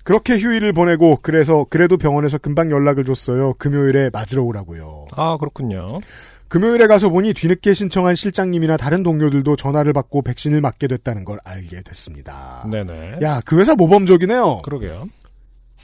[0.03, 3.53] 그렇게 휴일을 보내고 그래서 그래도 병원에서 금방 연락을 줬어요.
[3.57, 5.07] 금요일에 맞으러 오라고요.
[5.11, 5.99] 아, 그렇군요.
[6.47, 11.81] 금요일에 가서 보니 뒤늦게 신청한 실장님이나 다른 동료들도 전화를 받고 백신을 맞게 됐다는 걸 알게
[11.84, 12.67] 됐습니다.
[12.71, 13.19] 네네.
[13.21, 14.63] 야, 그 회사 모범적이네요.
[14.63, 15.07] 그러게요.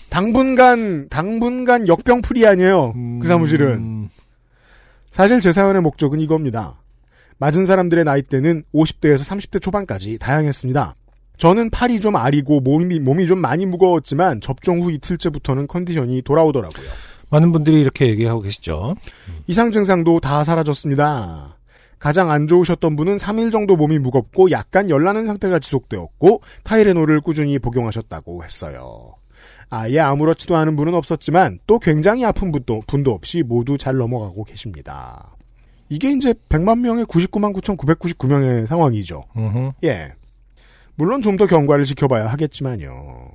[0.09, 2.93] 당분간 당분간 역병풀이 아니에요.
[3.21, 4.09] 그 사무실은 음,
[5.11, 6.75] 사실 제 사연의 목적은 이겁니다.
[7.37, 10.95] 맞은 사람들의 나이대는 50대에서 30대 초반까지 다양했습니다.
[11.37, 16.87] 저는 팔이 좀 아리고 몸이 몸이 좀 많이 무거웠지만 접종 후 이틀째부터는 컨디션이 돌아오더라고요.
[17.29, 18.95] 많은 분들이 이렇게 얘기하고 계시죠.
[19.47, 21.57] 이상 증상도 다 사라졌습니다.
[21.99, 28.43] 가장 안 좋으셨던 분은 3일 정도 몸이 무겁고 약간 열나는 상태가 지속되었고 타이레놀을 꾸준히 복용하셨다고
[28.43, 29.15] 했어요.
[29.69, 35.35] 아예 아무렇지도 않은 분은 없었지만 또 굉장히 아픈 분도, 분도 없이 모두 잘 넘어가고 계십니다.
[35.89, 39.25] 이게 이제 100만 명의 99만 9,999명의 상황이죠.
[39.35, 39.71] 음흠.
[39.83, 40.13] 예.
[40.95, 43.29] 물론 좀 더 경과를 지켜봐야 하겠지만요.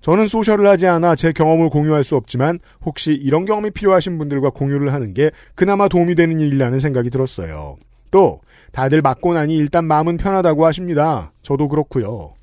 [0.00, 4.92] 저는 소셜을 하지 않아 제 경험을 공유할 수 없지만 혹시 이런 경험이 필요하신 분들과 공유를
[4.92, 7.76] 하는 게 그나마 도움이 되는 일이라는 생각이 들었어요.
[8.10, 8.40] 또
[8.72, 11.32] 다들 맞고 나니 일단 마음은 편하다고 하십니다.
[11.42, 12.34] 저도 그렇고요.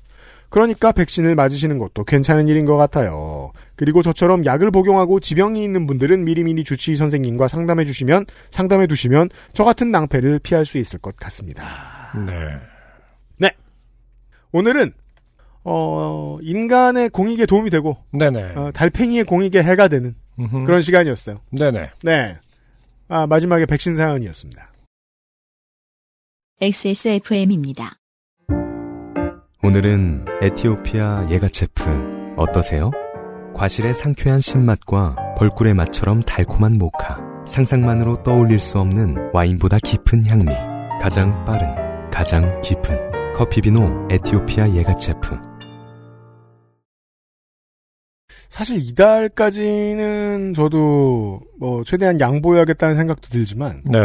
[0.50, 3.50] 그러니까 백신을 맞으시는 것도 괜찮은 일인 것 같아요.
[3.74, 9.64] 그리고 저처럼 약을 복용하고 지병이 있는 분들은 미리미리 주치의 선생님과 상담해 주시면 상담해 두시면 저
[9.64, 11.64] 같은 낭패를 피할 수 있을 것 같습니다.
[12.26, 12.56] 네.
[14.54, 14.92] 오늘은
[15.64, 18.52] 어, 인간의 공익에 도움이 되고 네네.
[18.54, 20.64] 어, 달팽이의 공익에 해가 되는 음흠.
[20.64, 21.40] 그런 시간이었어요.
[21.50, 21.90] 네네.
[22.02, 22.38] 네.
[23.08, 24.72] 아, 마지막에 백신 사연이었습니다.
[26.60, 27.96] XSFM입니다.
[29.64, 32.92] 오늘은 에티오피아 예가체프 어떠세요?
[33.54, 37.18] 과실의 상쾌한 신맛과 벌꿀의 맛처럼 달콤한 모카.
[37.48, 40.52] 상상만으로 떠올릴 수 없는 와인보다 깊은 향미.
[41.00, 45.36] 가장 빠른, 가장 깊은 커피 비노 에티오피아 예가체프.
[48.48, 53.98] 사실 이달까지는 저도 뭐 최대한 양보해야겠다는 생각도 들지만 네.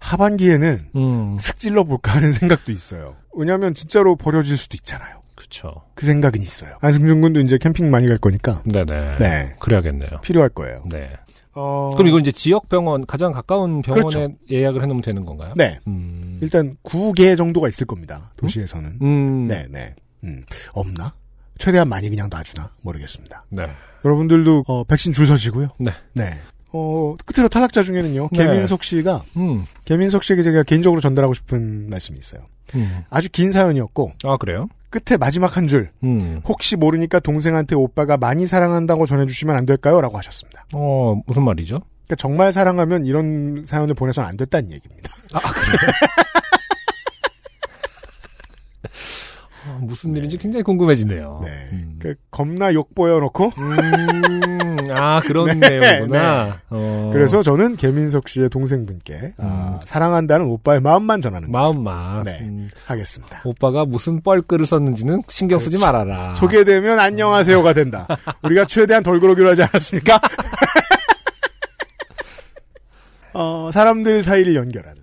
[0.00, 3.14] 하반기에는 음, 슥 찔러 볼까 하는 생각도 있어요.
[3.32, 5.20] 왜냐하면 진짜로 버려질 수도 있잖아요.
[5.36, 5.82] 그쵸.
[5.94, 6.76] 그 생각은 있어요.
[6.80, 9.18] 안승준 군도 이제 캠핑 많이 갈 거니까 네네.
[9.20, 9.54] 네.
[9.60, 10.22] 그래야겠네요.
[10.22, 10.82] 필요할 거예요.
[10.90, 11.12] 네.
[11.56, 11.90] 어...
[11.94, 14.34] 그럼 이건 이제 지역 병원, 가장 가까운 병원에 그렇죠.
[14.50, 15.54] 예약을 해놓으면 되는 건가요?
[15.56, 15.78] 네.
[15.86, 16.38] 음.
[16.42, 18.30] 일단 9개 정도가 있을 겁니다.
[18.36, 18.98] 도시에서는.
[19.00, 19.48] 음.
[19.48, 19.94] 네, 네.
[20.24, 21.14] 음, 없나?
[21.58, 22.70] 최대한 많이 그냥 놔주나?
[22.82, 23.44] 모르겠습니다.
[23.48, 23.64] 네.
[24.04, 25.68] 여러분들도 어, 백신 줄 서시고요.
[25.78, 25.90] 네.
[26.12, 26.38] 네.
[26.72, 28.28] 어, 끝으로 탈락자 중에는요.
[28.32, 28.44] 네.
[28.44, 29.64] 개민석 씨가 음.
[29.86, 32.42] 개민석 씨에게 제가 개인적으로 전달하고 싶은 말씀이 있어요.
[32.74, 33.04] 음.
[33.08, 34.68] 아주 긴 사연이었고 아, 그래요?
[34.90, 35.90] 끝에 마지막 한 줄.
[36.04, 36.40] 음.
[36.44, 40.00] 혹시 모르니까 동생한테 오빠가 많이 사랑한다고 전해주시면 안 될까요?
[40.00, 40.64] 라고 하셨습니다.
[40.72, 41.80] 어, 무슨 말이죠?
[42.06, 45.10] 그러니까 정말 사랑하면 이런 사연을 보내서는 안 됐다는 얘기입니다.
[45.34, 45.40] 아,
[49.80, 51.40] 무슨 일인지 굉장히 궁금해지네요.
[51.44, 51.68] 네.
[51.72, 51.98] 음.
[52.00, 54.55] 그 겁나 욕 보여놓고 음,
[54.96, 56.60] 아, 그런 네, 내용이구나.
[56.70, 57.10] 어.
[57.12, 61.50] 그래서 저는 개민석 씨의 동생분께 아, 사랑한다는 오빠의 마음만 전하는.
[61.50, 62.22] 마음만.
[62.24, 62.38] 네.
[62.42, 63.42] 음, 하겠습니다.
[63.44, 65.86] 오빠가 무슨 뻘글을 썼는지는 신경 쓰지 그렇죠.
[65.86, 66.34] 말아라.
[66.34, 68.06] 소개되면 안녕하세요가 된다.
[68.42, 70.20] 우리가 최대한 덜 그러기로 하지 않았습니까?
[73.34, 74.96] 어, 사람들 사이를 연결하는.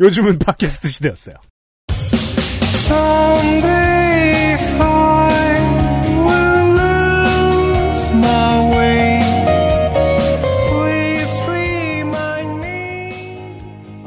[0.00, 1.34] 요즘은 팟캐스트 시대였어요.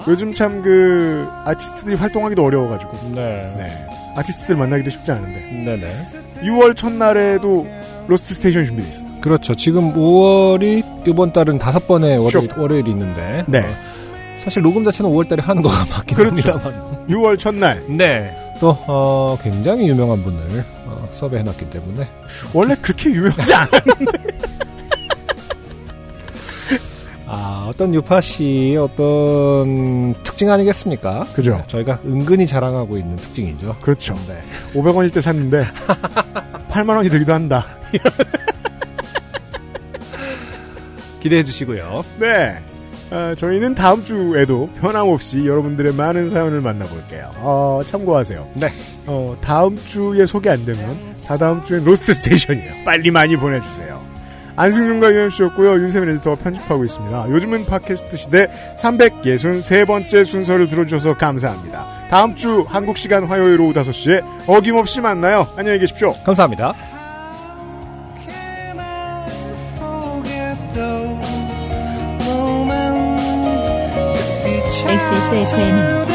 [0.07, 3.53] 요즘 참 그 아티스트들이 활동하기도 어려워가지고 네.
[3.57, 3.87] 네.
[4.15, 6.05] 아티스트들 만나기도 쉽지 않은데 네네.
[6.43, 7.65] 6월 첫날에도
[8.07, 9.03] 로스트 스테이션이 준비돼 있어.
[9.21, 9.55] 그렇죠.
[9.55, 12.61] 지금 5월이 이번 달은 다섯 번의 월요일, 쇼.
[12.61, 13.43] 월요일이 있는데.
[13.47, 13.59] 네.
[13.59, 13.65] 어,
[14.43, 16.51] 사실 녹음 자체는 5월 달에 하는 거가 맞긴 그렇죠.
[16.53, 17.07] 합니다만.
[17.07, 18.35] 6월 첫날 네.
[18.59, 20.39] 또, 어, 굉장히 유명한 분을
[20.85, 22.07] 어, 섭외해놨기 때문에.
[22.53, 23.69] 원래 그렇게 유명하지 않아.
[27.35, 31.25] 아, 어떤 유파 씨의 어떤 특징 아니겠습니까?
[31.33, 31.63] 그죠.
[31.65, 33.75] 저희가 은근히 자랑하고 있는 특징이죠.
[33.81, 34.13] 그렇죠.
[34.27, 34.39] 네.
[34.79, 35.65] 500원일 때 샀는데
[36.69, 37.65] 8만 원이 들기도 한다.
[41.19, 42.03] 기대해 주시고요.
[42.19, 42.59] 네.
[43.09, 47.31] 아, 저희는 다음 주에도 변함없이 여러분들의 많은 사연을 만나볼게요.
[47.37, 48.47] 어, 참고하세요.
[48.55, 48.67] 네.
[49.07, 50.95] 어, 다음 주에 소개 안 되면
[51.25, 52.73] 다다음 주엔 로스트 스테이션이에요.
[52.85, 54.02] 빨리 많이 보내주세요.
[54.55, 55.73] 안승준과 유현씨였고요.
[55.75, 57.29] 윤세민 에디터가 편집하고 있습니다.
[57.29, 58.47] 요즘은 팟캐스트 시대
[58.79, 61.87] 363번째 순서를 들어주셔서 감사합니다.
[62.09, 65.47] 다음 주 한국 시간 화요일 오후 5시에 어김없이 만나요.
[65.57, 66.13] 안녕히 계십시오.
[66.23, 66.73] 감사합니다.
[74.93, 76.05] XSFM입니다.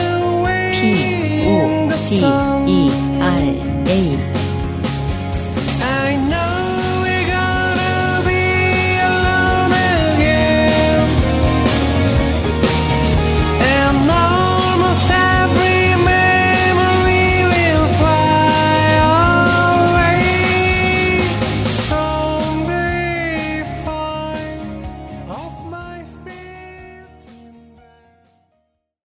[0.73, 2.23] P, O, D,
[2.66, 2.90] E,
[3.20, 3.43] R,
[3.89, 4.38] A.